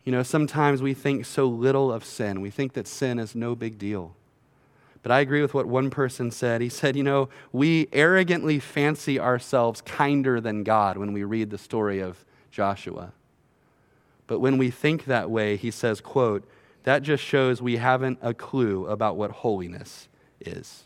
You 0.05 0.11
know, 0.11 0.21
sometimes 0.21 0.83
we 0.83 0.93
think 0.93 1.25
so 1.25 1.47
little 1.47 1.91
of 1.91 2.05
sin. 2.05 2.41
We 2.41 2.51
think 2.51 2.73
that 2.73 2.87
sin 2.87 3.17
is 3.17 3.33
no 3.35 3.55
big 3.55 3.79
deal. 3.79 4.15
But 5.01 5.11
I 5.11 5.19
agree 5.19 5.41
with 5.41 5.53
what 5.53 5.65
one 5.65 5.89
person 5.89 6.29
said. 6.29 6.61
He 6.61 6.69
said, 6.69 6.95
You 6.95 7.03
know, 7.03 7.29
we 7.51 7.87
arrogantly 7.91 8.59
fancy 8.59 9.19
ourselves 9.19 9.81
kinder 9.81 10.39
than 10.39 10.63
God 10.63 10.97
when 10.97 11.11
we 11.11 11.23
read 11.23 11.49
the 11.49 11.57
story 11.57 11.99
of 11.99 12.23
Joshua. 12.51 13.13
But 14.27 14.39
when 14.39 14.57
we 14.57 14.69
think 14.69 15.05
that 15.05 15.31
way, 15.31 15.55
he 15.55 15.71
says, 15.71 16.01
quote, 16.01 16.47
that 16.83 17.03
just 17.03 17.23
shows 17.23 17.61
we 17.61 17.77
haven't 17.77 18.19
a 18.21 18.33
clue 18.33 18.87
about 18.87 19.17
what 19.17 19.31
holiness 19.31 20.07
is. 20.39 20.85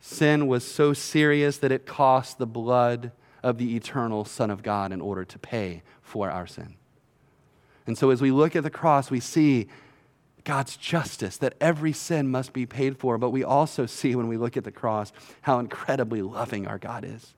Sin 0.00 0.46
was 0.46 0.64
so 0.66 0.92
serious 0.92 1.58
that 1.58 1.72
it 1.72 1.86
cost 1.86 2.38
the 2.38 2.46
blood 2.46 3.12
of 3.42 3.58
the 3.58 3.76
eternal 3.76 4.24
Son 4.24 4.50
of 4.50 4.62
God 4.62 4.92
in 4.92 5.00
order 5.00 5.24
to 5.24 5.38
pay 5.38 5.82
for 6.02 6.30
our 6.30 6.46
sin. 6.46 6.74
And 7.86 7.96
so 7.96 8.10
as 8.10 8.20
we 8.20 8.30
look 8.30 8.56
at 8.56 8.62
the 8.62 8.70
cross, 8.70 9.10
we 9.10 9.20
see 9.20 9.68
God's 10.44 10.76
justice, 10.76 11.36
that 11.38 11.54
every 11.60 11.92
sin 11.92 12.28
must 12.28 12.52
be 12.52 12.66
paid 12.66 12.98
for. 12.98 13.18
But 13.18 13.30
we 13.30 13.42
also 13.42 13.84
see 13.84 14.14
when 14.14 14.28
we 14.28 14.36
look 14.36 14.56
at 14.56 14.64
the 14.64 14.70
cross 14.70 15.12
how 15.42 15.58
incredibly 15.58 16.22
loving 16.22 16.66
our 16.68 16.78
God 16.78 17.04
is. 17.04 17.34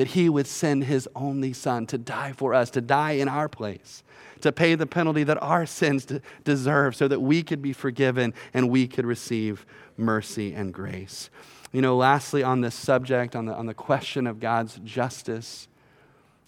That 0.00 0.06
He 0.08 0.30
would 0.30 0.46
send 0.46 0.84
His 0.84 1.06
only 1.14 1.52
Son 1.52 1.84
to 1.88 1.98
die 1.98 2.32
for 2.32 2.54
us, 2.54 2.70
to 2.70 2.80
die 2.80 3.10
in 3.10 3.28
our 3.28 3.50
place, 3.50 4.02
to 4.40 4.50
pay 4.50 4.74
the 4.74 4.86
penalty 4.86 5.24
that 5.24 5.36
our 5.42 5.66
sins 5.66 6.06
deserve 6.42 6.96
so 6.96 7.06
that 7.06 7.20
we 7.20 7.42
could 7.42 7.60
be 7.60 7.74
forgiven 7.74 8.32
and 8.54 8.70
we 8.70 8.88
could 8.88 9.04
receive 9.04 9.66
mercy 9.98 10.54
and 10.54 10.72
grace. 10.72 11.28
You 11.70 11.82
know, 11.82 11.98
lastly, 11.98 12.42
on 12.42 12.62
this 12.62 12.74
subject, 12.74 13.36
on 13.36 13.44
the, 13.44 13.52
on 13.54 13.66
the 13.66 13.74
question 13.74 14.26
of 14.26 14.40
God's 14.40 14.80
justice 14.82 15.68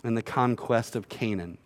and 0.03 0.17
the 0.17 0.23
conquest 0.23 0.97
of 0.97 1.11
Canaan, 1.11 1.59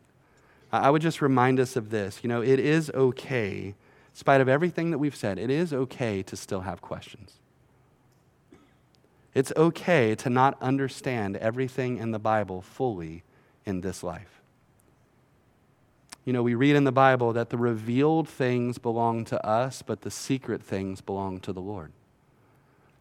I 0.72 0.90
would 0.90 1.02
just 1.02 1.22
remind 1.22 1.60
us 1.60 1.76
of 1.76 1.90
this. 1.90 2.18
You 2.24 2.28
know, 2.28 2.42
it 2.42 2.58
is 2.58 2.90
okay, 2.94 3.66
in 3.66 3.74
spite 4.12 4.40
of 4.40 4.48
everything 4.48 4.90
that 4.90 4.98
we've 4.98 5.14
said, 5.14 5.38
it 5.38 5.50
is 5.50 5.72
okay 5.72 6.24
to 6.24 6.34
still 6.34 6.62
have 6.62 6.82
questions. 6.82 7.34
It's 9.36 9.52
okay 9.54 10.14
to 10.14 10.30
not 10.30 10.56
understand 10.62 11.36
everything 11.36 11.98
in 11.98 12.10
the 12.10 12.18
Bible 12.18 12.62
fully 12.62 13.22
in 13.66 13.82
this 13.82 14.02
life. 14.02 14.40
You 16.24 16.32
know, 16.32 16.42
we 16.42 16.54
read 16.54 16.74
in 16.74 16.84
the 16.84 16.90
Bible 16.90 17.34
that 17.34 17.50
the 17.50 17.58
revealed 17.58 18.30
things 18.30 18.78
belong 18.78 19.26
to 19.26 19.46
us, 19.46 19.82
but 19.82 20.00
the 20.00 20.10
secret 20.10 20.62
things 20.62 21.02
belong 21.02 21.40
to 21.40 21.52
the 21.52 21.60
Lord 21.60 21.92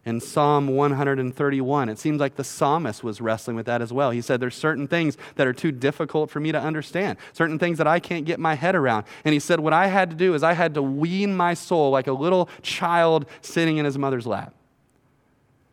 in 0.04 0.20
Psalm 0.20 0.68
131. 0.68 1.88
It 1.88 1.98
seems 1.98 2.20
like 2.20 2.36
the 2.36 2.44
psalmist 2.44 3.02
was 3.02 3.22
wrestling 3.22 3.56
with 3.56 3.64
that 3.64 3.80
as 3.80 3.90
well. 3.90 4.10
He 4.10 4.20
said, 4.20 4.38
There's 4.38 4.54
certain 4.54 4.86
things 4.86 5.16
that 5.36 5.46
are 5.46 5.54
too 5.54 5.72
difficult 5.72 6.28
for 6.28 6.38
me 6.38 6.52
to 6.52 6.60
understand, 6.60 7.16
certain 7.32 7.58
things 7.58 7.78
that 7.78 7.86
I 7.86 7.98
can't 7.98 8.26
get 8.26 8.38
my 8.38 8.56
head 8.56 8.74
around. 8.74 9.06
And 9.24 9.32
he 9.32 9.40
said, 9.40 9.58
What 9.58 9.72
I 9.72 9.86
had 9.86 10.10
to 10.10 10.16
do 10.16 10.34
is 10.34 10.42
I 10.42 10.52
had 10.52 10.74
to 10.74 10.82
wean 10.82 11.34
my 11.34 11.54
soul 11.54 11.90
like 11.92 12.08
a 12.08 12.12
little 12.12 12.50
child 12.60 13.24
sitting 13.40 13.78
in 13.78 13.86
his 13.86 13.96
mother's 13.96 14.26
lap. 14.26 14.52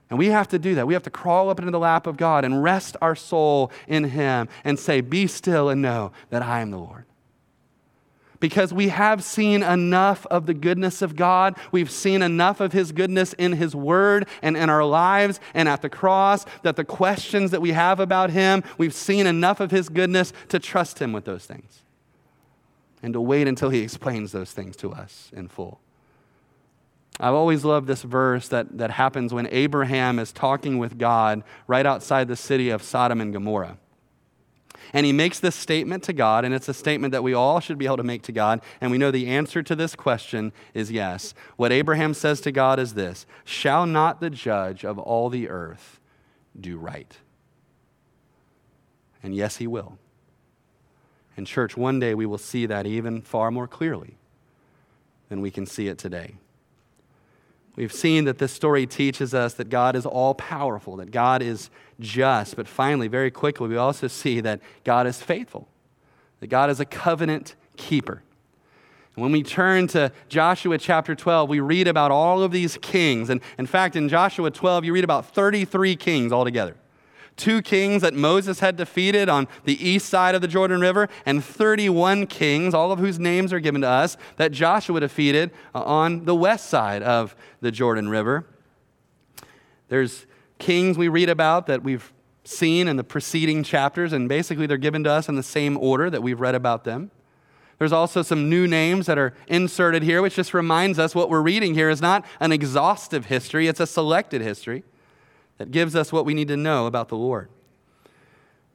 And 0.10 0.20
we 0.20 0.28
have 0.28 0.47
to 0.49 0.60
do 0.60 0.76
that. 0.76 0.86
We 0.86 0.93
have 0.93 1.04
to 1.04 1.10
crawl 1.10 1.49
up 1.49 1.60
into 1.60 1.72
the 1.72 1.80
lap 1.80 2.06
of 2.06 2.18
God 2.18 2.45
and 2.45 2.62
rest 2.62 2.95
our 3.01 3.16
soul 3.16 3.72
in 3.88 4.04
Him 4.04 4.47
and 4.64 4.78
say, 4.78 5.01
Be 5.01 5.28
still 5.28 5.70
and 5.70 5.82
know 5.82 6.12
that 6.30 6.41
I 6.41 6.62
am 6.62 6.72
the 6.72 6.78
Lord 6.78 7.06
because 8.43 8.74
we 8.74 8.89
have 8.89 9.24
seen 9.24 9.64
enough 9.64 10.26
of 10.26 10.47
the 10.47 10.54
goodness 10.54 11.01
of 11.01 11.16
God. 11.16 11.56
We've 11.72 11.89
seen 11.89 12.22
enough 12.22 12.60
of 12.60 12.74
His 12.74 12.91
goodness 12.91 13.32
in 13.32 13.54
His 13.54 13.74
Word 13.74 14.28
and 14.41 14.58
in 14.58 14.70
our 14.70 14.84
lives 14.84 15.39
and 15.54 15.70
at 15.70 15.82
the 15.82 15.88
cross 15.88 16.45
that 16.64 16.76
the 16.76 16.84
questions 16.84 17.51
that 17.51 17.62
we 17.62 17.72
have 17.72 18.01
about 18.01 18.32
Him, 18.32 18.62
we've 18.78 18.93
seen 18.93 19.28
enough 19.28 19.62
of 19.62 19.72
His 19.72 19.88
goodness 19.88 20.34
to 20.49 20.60
trust 20.60 20.99
Him 20.99 21.14
with 21.14 21.24
those 21.24 21.45
things 21.45 21.84
and 23.01 23.14
to 23.14 23.22
wait 23.22 23.47
until 23.47 23.70
He 23.70 23.80
explains 23.80 24.34
those 24.34 24.51
things 24.51 24.76
to 24.76 24.91
us 24.91 25.32
in 25.34 25.47
full. 25.47 25.80
I've 27.20 27.34
always 27.34 27.64
loved 27.64 27.88
this 27.88 28.01
verse 28.01 28.47
that, 28.49 28.78
that 28.78 28.91
happens 28.91 29.34
when 29.34 29.47
Abraham 29.51 30.18
is 30.18 30.32
talking 30.32 30.78
with 30.78 30.97
God 30.97 31.43
right 31.68 31.86
outside 31.86 32.28
the 32.28 32.36
city 32.36 32.70
of 32.70 32.82
Sodom 32.82 33.22
and 33.22 33.32
Gomorrah. 33.32 33.78
And 34.93 35.05
he 35.05 35.14
makes 35.14 35.39
this 35.39 35.55
statement 35.55 36.03
to 36.03 36.14
God, 36.14 36.45
and 36.45 36.53
it's 36.53 36.70
a 36.70 36.74
statement 36.74 37.11
that 37.14 37.24
we 37.24 37.34
all 37.34 37.59
should 37.59 37.78
be 37.78 37.86
able 37.86 37.97
to 37.97 38.03
make 38.03 38.22
to 38.24 38.32
God. 38.32 38.61
And 38.80 38.91
we 38.91 38.97
know 38.97 39.09
the 39.09 39.28
answer 39.28 39.64
to 39.64 39.76
this 39.76 39.95
question 39.95 40.51
is 40.74 40.91
yes. 40.91 41.34
What 41.55 41.72
Abraham 41.72 42.14
says 42.14 42.41
to 42.41 42.51
God 42.51 42.80
is 42.80 42.93
this 42.93 43.26
Shall 43.43 43.86
not 43.86 44.20
the 44.20 44.30
judge 44.30 44.84
of 44.84 44.99
all 44.99 45.30
the 45.30 45.49
earth 45.49 45.99
do 46.59 46.78
right? 46.78 47.18
And 49.24 49.34
yes, 49.34 49.57
he 49.57 49.68
will. 49.68 49.97
In 51.38 51.45
church, 51.45 51.76
one 51.76 51.99
day 51.99 52.14
we 52.14 52.28
will 52.28 52.38
see 52.38 52.66
that 52.68 52.86
even 52.86 53.22
far 53.22 53.49
more 53.49 53.68
clearly 53.68 54.18
than 55.30 55.41
we 55.41 55.49
can 55.49 55.66
see 55.66 55.88
it 55.88 55.97
today. 55.97 56.36
We've 57.76 57.93
seen 57.93 58.26
that 58.26 58.38
this 58.38 58.51
story 58.51 58.86
teaches 58.86 59.34
us 59.34 59.55
that 59.55 59.69
God 59.69 59.95
is 59.95 60.05
all 60.05 60.36
powerful, 60.36 60.97
that 60.97 61.11
God 61.11 61.41
is 61.41 61.69
just. 61.99 62.55
But 62.55 62.67
finally, 62.67 63.07
very 63.07 63.32
quickly, 63.32 63.67
we 63.67 63.78
also 63.78 64.07
see 64.07 64.41
that 64.41 64.61
God 64.84 65.07
is 65.07 65.21
faithful, 65.21 65.67
that 66.39 66.47
God 66.47 66.69
is 66.69 66.80
a 66.80 66.86
covenant 66.86 67.55
keeper. 67.76 68.21
And 69.15 69.24
when 69.24 69.32
we 69.32 69.41
turn 69.41 69.88
to 69.88 70.11
Joshua 70.28 70.78
chapter 70.78 71.15
12, 71.15 71.49
we 71.49 71.59
read 71.59 71.88
about 71.88 72.11
all 72.11 72.43
of 72.43 72.51
these 72.51 72.78
kings. 72.82 73.30
And 73.30 73.41
in 73.57 73.65
fact, 73.65 73.95
in 73.95 74.07
Joshua 74.07 74.51
12, 74.51 74.86
you 74.86 74.93
read 74.93 75.03
about 75.03 75.26
33 75.34 75.95
kings 75.95 76.32
altogether 76.32 76.76
two 77.38 77.61
kings 77.61 78.01
that 78.01 78.13
Moses 78.13 78.59
had 78.59 78.75
defeated 78.75 79.29
on 79.29 79.47
the 79.65 79.88
east 79.88 80.09
side 80.09 80.36
of 80.36 80.41
the 80.41 80.47
Jordan 80.47 80.81
River, 80.81 81.09
and 81.25 81.43
31 81.43 82.27
kings, 82.27 82.73
all 82.73 82.91
of 82.91 82.99
whose 82.99 83.19
names 83.19 83.51
are 83.51 83.59
given 83.59 83.81
to 83.81 83.88
us, 83.88 84.17
that 84.38 84.51
Joshua 84.51 84.99
defeated 84.99 85.51
uh, 85.73 85.81
on 85.84 86.25
the 86.25 86.36
west 86.36 86.69
side 86.69 87.03
of 87.03 87.36
the 87.61 87.71
Jordan 87.71 88.09
River. 88.09 88.45
There's 89.89 90.25
kings 90.59 90.97
we 90.97 91.07
read 91.07 91.29
about 91.29 91.67
that 91.67 91.84
we've 91.84 92.13
seen 92.43 92.88
in 92.88 92.97
the 92.97 93.03
preceding 93.03 93.63
chapters, 93.63 94.13
and 94.13 94.27
basically 94.27 94.67
they're 94.67 94.77
given 94.77 95.03
to 95.03 95.11
us 95.11 95.29
in 95.29 95.36
the 95.36 95.43
same 95.43 95.77
order 95.77 96.09
that 96.09 96.21
we've 96.21 96.39
read 96.39 96.55
about 96.55 96.84
them. 96.84 97.11
There's 97.79 97.91
also 97.91 98.21
some 98.21 98.49
new 98.49 98.67
names 98.67 99.07
that 99.07 99.17
are 99.17 99.34
inserted 99.47 100.03
here, 100.03 100.21
which 100.21 100.36
just 100.36 100.53
reminds 100.53 100.99
us 100.99 101.15
what 101.15 101.29
we're 101.29 101.41
reading 101.41 101.73
here 101.73 101.89
is 101.89 102.01
not 102.01 102.25
an 102.39 102.51
exhaustive 102.51 103.25
history, 103.25 103.67
it's 103.67 103.79
a 103.79 103.88
selected 103.88 104.41
history 104.41 104.84
that 105.64 105.72
gives 105.72 105.95
us 105.95 106.11
what 106.11 106.26
we 106.26 106.34
need 106.34 106.49
to 106.49 106.57
know 106.57 106.88
about 106.88 107.07
the 107.07 107.16
Lord. 107.16 107.47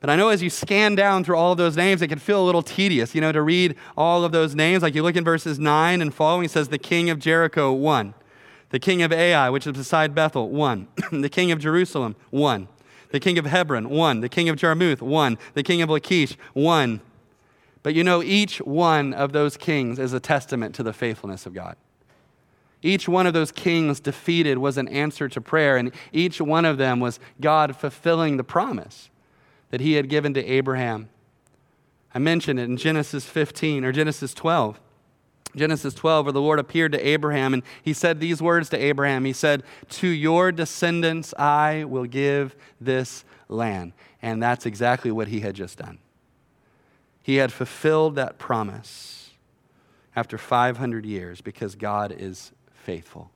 But 0.00 0.08
I 0.08 0.16
know 0.16 0.30
as 0.30 0.42
you 0.42 0.48
scan 0.48 0.94
down 0.94 1.22
through 1.22 1.36
all 1.36 1.52
of 1.52 1.58
those 1.58 1.76
names, 1.76 2.00
it 2.00 2.08
can 2.08 2.18
feel 2.18 2.42
a 2.42 2.46
little 2.46 2.62
tedious, 2.62 3.14
you 3.14 3.20
know, 3.20 3.30
to 3.30 3.42
read 3.42 3.74
all 3.94 4.24
of 4.24 4.32
those 4.32 4.54
names. 4.54 4.82
Like 4.82 4.94
you 4.94 5.02
look 5.02 5.16
in 5.16 5.22
verses 5.24 5.58
9 5.58 6.00
and 6.00 6.14
following, 6.14 6.46
it 6.46 6.50
says, 6.50 6.68
The 6.68 6.78
king 6.78 7.10
of 7.10 7.18
Jericho, 7.18 7.74
one. 7.74 8.14
The 8.70 8.78
king 8.78 9.02
of 9.02 9.12
Ai, 9.12 9.50
which 9.50 9.66
is 9.66 9.74
beside 9.74 10.14
Bethel, 10.14 10.48
one. 10.48 10.88
the 11.12 11.28
king 11.28 11.52
of 11.52 11.58
Jerusalem, 11.58 12.16
one. 12.30 12.68
The 13.10 13.20
king 13.20 13.36
of 13.36 13.44
Hebron, 13.44 13.90
one. 13.90 14.22
The 14.22 14.30
king 14.30 14.48
of 14.48 14.56
Jarmuth, 14.56 15.02
one. 15.02 15.36
The 15.52 15.62
king 15.62 15.82
of 15.82 15.90
Lachish, 15.90 16.38
one. 16.54 17.02
But 17.82 17.94
you 17.94 18.02
know, 18.02 18.22
each 18.22 18.62
one 18.62 19.12
of 19.12 19.32
those 19.32 19.58
kings 19.58 19.98
is 19.98 20.14
a 20.14 20.20
testament 20.20 20.74
to 20.76 20.82
the 20.82 20.94
faithfulness 20.94 21.44
of 21.44 21.52
God. 21.52 21.76
Each 22.82 23.08
one 23.08 23.26
of 23.26 23.34
those 23.34 23.50
kings 23.50 23.98
defeated 24.00 24.58
was 24.58 24.78
an 24.78 24.88
answer 24.88 25.28
to 25.28 25.40
prayer, 25.40 25.76
and 25.76 25.92
each 26.12 26.40
one 26.40 26.64
of 26.64 26.78
them 26.78 27.00
was 27.00 27.18
God 27.40 27.76
fulfilling 27.76 28.36
the 28.36 28.44
promise 28.44 29.10
that 29.70 29.80
he 29.80 29.94
had 29.94 30.08
given 30.08 30.32
to 30.34 30.44
Abraham. 30.44 31.08
I 32.14 32.18
mentioned 32.18 32.58
it 32.58 32.64
in 32.64 32.76
Genesis 32.76 33.24
15 33.24 33.84
or 33.84 33.92
Genesis 33.92 34.32
12. 34.32 34.80
Genesis 35.56 35.94
12, 35.94 36.26
where 36.26 36.32
the 36.32 36.40
Lord 36.40 36.58
appeared 36.58 36.92
to 36.92 37.06
Abraham 37.06 37.54
and 37.54 37.62
he 37.82 37.92
said 37.92 38.20
these 38.20 38.42
words 38.42 38.68
to 38.70 38.76
Abraham. 38.76 39.24
He 39.24 39.32
said, 39.32 39.62
To 39.90 40.06
your 40.06 40.52
descendants 40.52 41.34
I 41.38 41.84
will 41.84 42.04
give 42.04 42.54
this 42.80 43.24
land. 43.48 43.92
And 44.20 44.42
that's 44.42 44.66
exactly 44.66 45.10
what 45.10 45.28
he 45.28 45.40
had 45.40 45.54
just 45.54 45.78
done. 45.78 45.98
He 47.22 47.36
had 47.36 47.52
fulfilled 47.52 48.14
that 48.16 48.38
promise 48.38 49.30
after 50.14 50.38
500 50.38 51.06
years 51.06 51.40
because 51.40 51.74
God 51.74 52.14
is 52.16 52.52
faithful. 52.88 53.30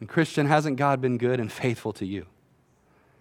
And, 0.00 0.08
Christian, 0.08 0.46
hasn't 0.46 0.76
God 0.76 1.00
been 1.00 1.18
good 1.18 1.38
and 1.38 1.52
faithful 1.52 1.92
to 1.92 2.04
you? 2.04 2.26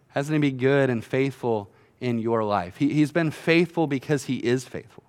Hasn't 0.07 0.33
He 0.33 0.49
been 0.49 0.57
good 0.57 0.89
and 0.89 1.05
faithful 1.05 1.69
in 2.01 2.17
your 2.17 2.43
life? 2.43 2.77
He, 2.77 2.91
he's 2.93 3.11
been 3.11 3.29
faithful 3.29 3.85
because 3.85 4.23
He 4.23 4.37
is 4.37 4.65
faithful. 4.65 5.03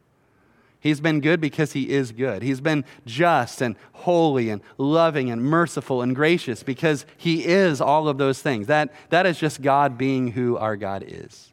He's 0.78 1.00
been 1.00 1.22
good 1.22 1.40
because 1.40 1.72
He 1.72 1.88
is 1.88 2.12
good. 2.12 2.42
He's 2.42 2.60
been 2.60 2.84
just 3.06 3.62
and 3.62 3.76
holy 3.92 4.50
and 4.50 4.60
loving 4.76 5.30
and 5.30 5.42
merciful 5.42 6.02
and 6.02 6.14
gracious 6.14 6.62
because 6.62 7.06
He 7.16 7.46
is 7.46 7.80
all 7.80 8.08
of 8.08 8.18
those 8.18 8.42
things. 8.42 8.66
That, 8.66 8.92
that 9.08 9.24
is 9.24 9.38
just 9.38 9.62
God 9.62 9.96
being 9.96 10.32
who 10.32 10.58
our 10.58 10.76
God 10.76 11.02
is. 11.06 11.50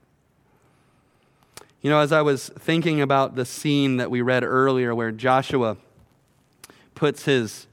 You 1.81 1.89
know, 1.89 2.01
as 2.01 2.11
I 2.11 2.21
was 2.21 2.49
thinking 2.49 2.99
about 2.99 3.35
the 3.35 3.45
scene 3.45 3.95
that 3.95 4.11
we 4.11 4.21
read 4.21 4.43
earlier 4.43 4.93
where 4.93 5.13
Joshua 5.13 5.77
puts 6.95 7.23
his 7.23 7.67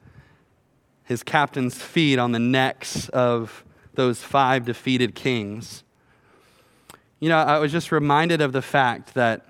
his 1.04 1.22
captain's 1.22 1.80
feet 1.80 2.18
on 2.18 2.32
the 2.32 2.38
necks 2.38 3.08
of 3.10 3.64
those 3.94 4.22
five 4.22 4.64
defeated 4.64 5.14
kings. 5.14 5.84
You 7.20 7.28
know, 7.28 7.38
I 7.38 7.58
was 7.58 7.70
just 7.70 7.92
reminded 7.92 8.40
of 8.40 8.52
the 8.52 8.62
fact 8.62 9.14
that 9.14 9.46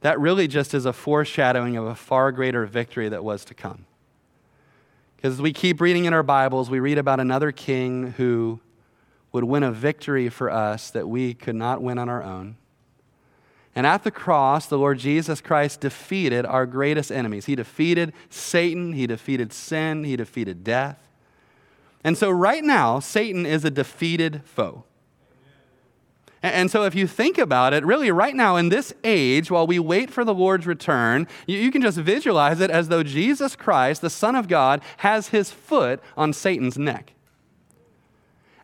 that 0.00 0.18
really 0.20 0.48
just 0.48 0.74
is 0.74 0.84
a 0.84 0.92
foreshadowing 0.92 1.76
of 1.76 1.86
a 1.86 1.94
far 1.94 2.32
greater 2.32 2.66
victory 2.66 3.08
that 3.08 3.24
was 3.24 3.44
to 3.46 3.54
come. 3.54 3.86
Because 5.16 5.40
we 5.40 5.52
keep 5.52 5.80
reading 5.80 6.04
in 6.04 6.12
our 6.12 6.24
Bibles, 6.24 6.68
we 6.68 6.80
read 6.80 6.98
about 6.98 7.20
another 7.20 7.52
king 7.52 8.12
who 8.12 8.60
would 9.30 9.44
win 9.44 9.62
a 9.62 9.70
victory 9.70 10.28
for 10.28 10.50
us 10.50 10.90
that 10.90 11.08
we 11.08 11.32
could 11.34 11.54
not 11.54 11.80
win 11.80 11.98
on 11.98 12.08
our 12.08 12.22
own. 12.22 12.56
And 13.74 13.86
at 13.86 14.04
the 14.04 14.10
cross, 14.10 14.66
the 14.66 14.78
Lord 14.78 14.98
Jesus 14.98 15.40
Christ 15.40 15.80
defeated 15.80 16.44
our 16.44 16.66
greatest 16.66 17.10
enemies. 17.10 17.46
He 17.46 17.54
defeated 17.54 18.12
Satan, 18.28 18.92
he 18.92 19.06
defeated 19.06 19.52
sin, 19.52 20.04
he 20.04 20.16
defeated 20.16 20.62
death. 20.62 20.98
And 22.04 22.18
so, 22.18 22.30
right 22.30 22.64
now, 22.64 22.98
Satan 22.98 23.46
is 23.46 23.64
a 23.64 23.70
defeated 23.70 24.42
foe. 24.44 24.84
And 26.42 26.70
so, 26.70 26.82
if 26.82 26.94
you 26.94 27.06
think 27.06 27.38
about 27.38 27.72
it, 27.72 27.84
really, 27.84 28.10
right 28.10 28.34
now 28.34 28.56
in 28.56 28.68
this 28.68 28.92
age, 29.04 29.50
while 29.50 29.66
we 29.66 29.78
wait 29.78 30.10
for 30.10 30.24
the 30.24 30.34
Lord's 30.34 30.66
return, 30.66 31.28
you, 31.46 31.70
can 31.70 31.80
just 31.80 31.98
visualize 31.98 32.60
it 32.60 32.70
as 32.70 32.88
though 32.88 33.04
Jesus 33.04 33.54
Christ, 33.54 34.02
the 34.02 34.10
Son 34.10 34.34
of 34.34 34.48
God, 34.48 34.82
has 34.98 35.28
his 35.28 35.52
foot 35.52 36.02
on 36.16 36.32
Satan's 36.32 36.76
neck. 36.76 37.12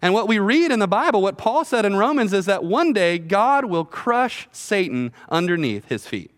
And 0.01 0.15
what 0.15 0.29
we 0.29 0.39
read 0.39 0.71
in 0.71 0.79
the 0.79 0.87
Bible, 0.87 1.23
what 1.23 1.39
Paul 1.39 1.65
said 1.65 1.85
in 1.85 1.97
Romans, 1.97 2.33
is 2.33 2.47
that 2.47 2.65
one 2.65 2.93
day 2.93 3.19
God 3.19 3.65
will 3.65 3.85
crush 3.85 4.49
Satan 4.53 5.13
underneath 5.29 5.87
his 5.89 6.07
feet. 6.07 6.31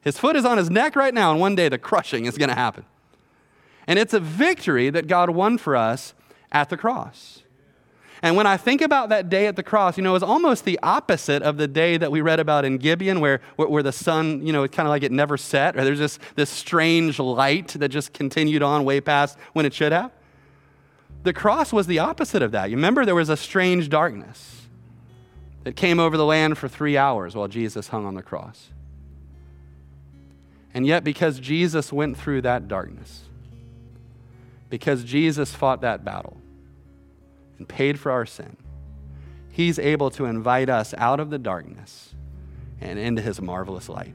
His 0.00 0.18
foot 0.18 0.36
is 0.36 0.44
on 0.44 0.58
his 0.58 0.70
neck 0.70 0.94
right 0.94 1.12
now, 1.12 1.32
and 1.32 1.40
one 1.40 1.56
day 1.56 1.68
the 1.68 1.78
crushing 1.78 2.26
is 2.26 2.38
going 2.38 2.50
to 2.50 2.54
happen. 2.54 2.84
And 3.86 3.98
it's 3.98 4.14
a 4.14 4.20
victory 4.20 4.90
that 4.90 5.06
God 5.06 5.30
won 5.30 5.58
for 5.58 5.74
us 5.74 6.14
at 6.52 6.68
the 6.68 6.76
cross. 6.76 7.42
And 8.22 8.36
when 8.36 8.46
I 8.46 8.56
think 8.56 8.80
about 8.80 9.10
that 9.10 9.28
day 9.28 9.46
at 9.46 9.56
the 9.56 9.62
cross, 9.62 9.96
you 9.96 10.02
know, 10.02 10.10
it 10.10 10.14
was 10.14 10.22
almost 10.22 10.64
the 10.64 10.78
opposite 10.82 11.42
of 11.42 11.56
the 11.56 11.68
day 11.68 11.96
that 11.96 12.10
we 12.10 12.20
read 12.20 12.40
about 12.40 12.64
in 12.64 12.78
Gibeon, 12.78 13.20
where, 13.20 13.40
where, 13.56 13.68
where 13.68 13.82
the 13.82 13.92
sun, 13.92 14.44
you 14.44 14.52
know, 14.52 14.64
it's 14.64 14.74
kind 14.74 14.86
of 14.86 14.90
like 14.90 15.02
it 15.02 15.12
never 15.12 15.36
set, 15.36 15.76
or 15.76 15.84
there's 15.84 15.98
just 15.98 16.20
this 16.34 16.50
strange 16.50 17.18
light 17.18 17.68
that 17.68 17.88
just 17.88 18.12
continued 18.12 18.62
on 18.62 18.84
way 18.84 19.00
past 19.00 19.38
when 19.52 19.66
it 19.66 19.74
should 19.74 19.92
have. 19.92 20.10
The 21.22 21.32
cross 21.32 21.72
was 21.72 21.86
the 21.86 21.98
opposite 21.98 22.42
of 22.42 22.52
that. 22.52 22.70
You 22.70 22.76
remember 22.76 23.04
there 23.04 23.14
was 23.14 23.28
a 23.28 23.36
strange 23.36 23.88
darkness 23.88 24.66
that 25.64 25.76
came 25.76 25.98
over 25.98 26.16
the 26.16 26.24
land 26.24 26.56
for 26.56 26.68
three 26.68 26.96
hours 26.96 27.34
while 27.34 27.48
Jesus 27.48 27.88
hung 27.88 28.06
on 28.06 28.14
the 28.14 28.22
cross. 28.22 28.70
And 30.72 30.86
yet, 30.86 31.02
because 31.02 31.40
Jesus 31.40 31.92
went 31.92 32.16
through 32.16 32.42
that 32.42 32.68
darkness, 32.68 33.24
because 34.70 35.02
Jesus 35.02 35.54
fought 35.54 35.80
that 35.80 36.04
battle 36.04 36.36
and 37.58 37.68
paid 37.68 37.98
for 37.98 38.12
our 38.12 38.26
sin, 38.26 38.56
He's 39.50 39.78
able 39.78 40.10
to 40.10 40.26
invite 40.26 40.68
us 40.68 40.94
out 40.96 41.18
of 41.18 41.30
the 41.30 41.38
darkness 41.38 42.14
and 42.80 42.96
into 42.98 43.20
His 43.20 43.40
marvelous 43.40 43.88
light. 43.88 44.14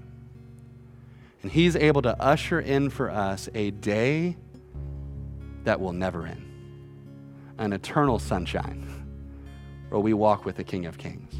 And 1.41 1.51
He's 1.51 1.75
able 1.75 2.01
to 2.03 2.19
usher 2.21 2.61
in 2.61 2.89
for 2.89 3.11
us 3.11 3.49
a 3.53 3.71
day 3.71 4.37
that 5.65 5.81
will 5.81 5.91
never 5.91 6.25
end 6.25 6.52
an 7.57 7.73
eternal 7.73 8.19
sunshine 8.19 8.87
where 9.89 9.99
we 9.99 10.13
walk 10.13 10.45
with 10.45 10.55
the 10.55 10.63
King 10.63 10.85
of 10.85 10.97
Kings. 10.97 11.33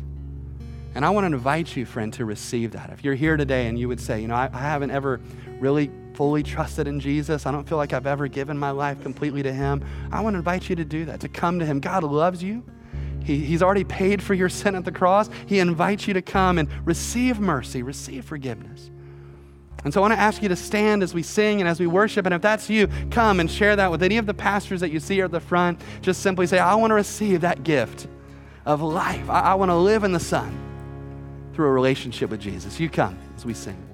And 0.96 1.04
I 1.04 1.10
want 1.10 1.24
to 1.24 1.36
invite 1.36 1.76
you, 1.76 1.86
friend, 1.86 2.14
to 2.14 2.26
receive 2.26 2.72
that. 2.72 2.92
If 2.92 3.04
you're 3.04 3.16
here 3.16 3.36
today 3.36 3.68
and 3.68 3.80
you 3.80 3.88
would 3.88 4.00
say, 4.00 4.22
you 4.22 4.28
know, 4.28 4.36
I, 4.36 4.50
I 4.54 4.60
haven't 4.60 4.92
ever 4.92 5.20
really 5.60 5.90
fully 6.14 6.44
trusted 6.44 6.88
in 6.88 7.00
Jesus, 7.00 7.48
I 7.48 7.52
don't 7.52 7.68
feel 7.68 7.80
like 7.80 7.94
I've 7.94 8.06
ever 8.06 8.28
given 8.28 8.58
my 8.58 8.70
life 8.70 9.02
completely 9.02 9.42
to 9.44 9.52
Him, 9.52 9.84
I 10.12 10.22
want 10.22 10.36
to 10.36 10.38
invite 10.38 10.70
you 10.70 10.76
to 10.76 10.86
do 10.86 11.06
that, 11.06 11.20
to 11.22 11.30
come 11.30 11.58
to 11.60 11.66
Him. 11.66 11.80
God 11.80 12.04
loves 12.04 12.44
you. 12.44 12.64
He, 13.24 13.40
he's 13.40 13.64
already 13.64 13.86
paid 13.86 14.22
for 14.22 14.34
your 14.34 14.50
sin 14.50 14.76
at 14.76 14.86
the 14.86 14.92
cross. 14.92 15.30
He 15.48 15.60
invites 15.60 16.08
you 16.08 16.14
to 16.14 16.22
come 16.22 16.60
and 16.60 16.70
receive 16.86 17.40
mercy, 17.40 17.82
receive 17.82 18.26
forgiveness. 18.26 18.92
And 19.84 19.94
so 19.94 20.00
I 20.00 20.08
want 20.08 20.14
to 20.14 20.20
ask 20.20 20.42
you 20.42 20.50
to 20.50 20.56
stand 20.56 21.04
as 21.04 21.14
we 21.14 21.24
sing 21.24 21.60
and 21.60 21.68
as 21.68 21.80
we 21.80 21.88
worship. 21.88 22.26
And 22.26 22.34
if 22.34 22.42
that's 22.42 22.70
you, 22.70 22.88
come 23.12 23.40
and 23.40 23.52
share 23.52 23.76
that 23.76 23.92
with 23.92 24.02
any 24.02 24.18
of 24.18 24.26
the 24.26 24.34
pastors 24.34 24.80
that 24.80 24.92
you 24.92 25.00
see 25.00 25.22
at 25.22 25.32
the 25.32 25.40
front. 25.40 25.82
Just 26.02 26.22
simply 26.22 26.48
say, 26.48 26.60
I 26.60 26.76
want 26.76 26.92
to 26.92 26.96
receive 26.96 27.42
that 27.42 27.64
gift 27.64 28.08
of 28.66 28.82
life. 28.82 29.30
I, 29.30 29.42
I 29.42 29.54
want 29.56 29.70
to 29.70 29.76
live 29.76 30.04
in 30.04 30.14
the 30.14 30.20
Son 30.20 30.58
through 31.54 31.68
a 31.68 31.72
relationship 31.72 32.30
with 32.30 32.40
Jesus. 32.40 32.80
You 32.80 32.90
come 32.90 33.18
as 33.36 33.46
we 33.46 33.54
sing. 33.54 33.93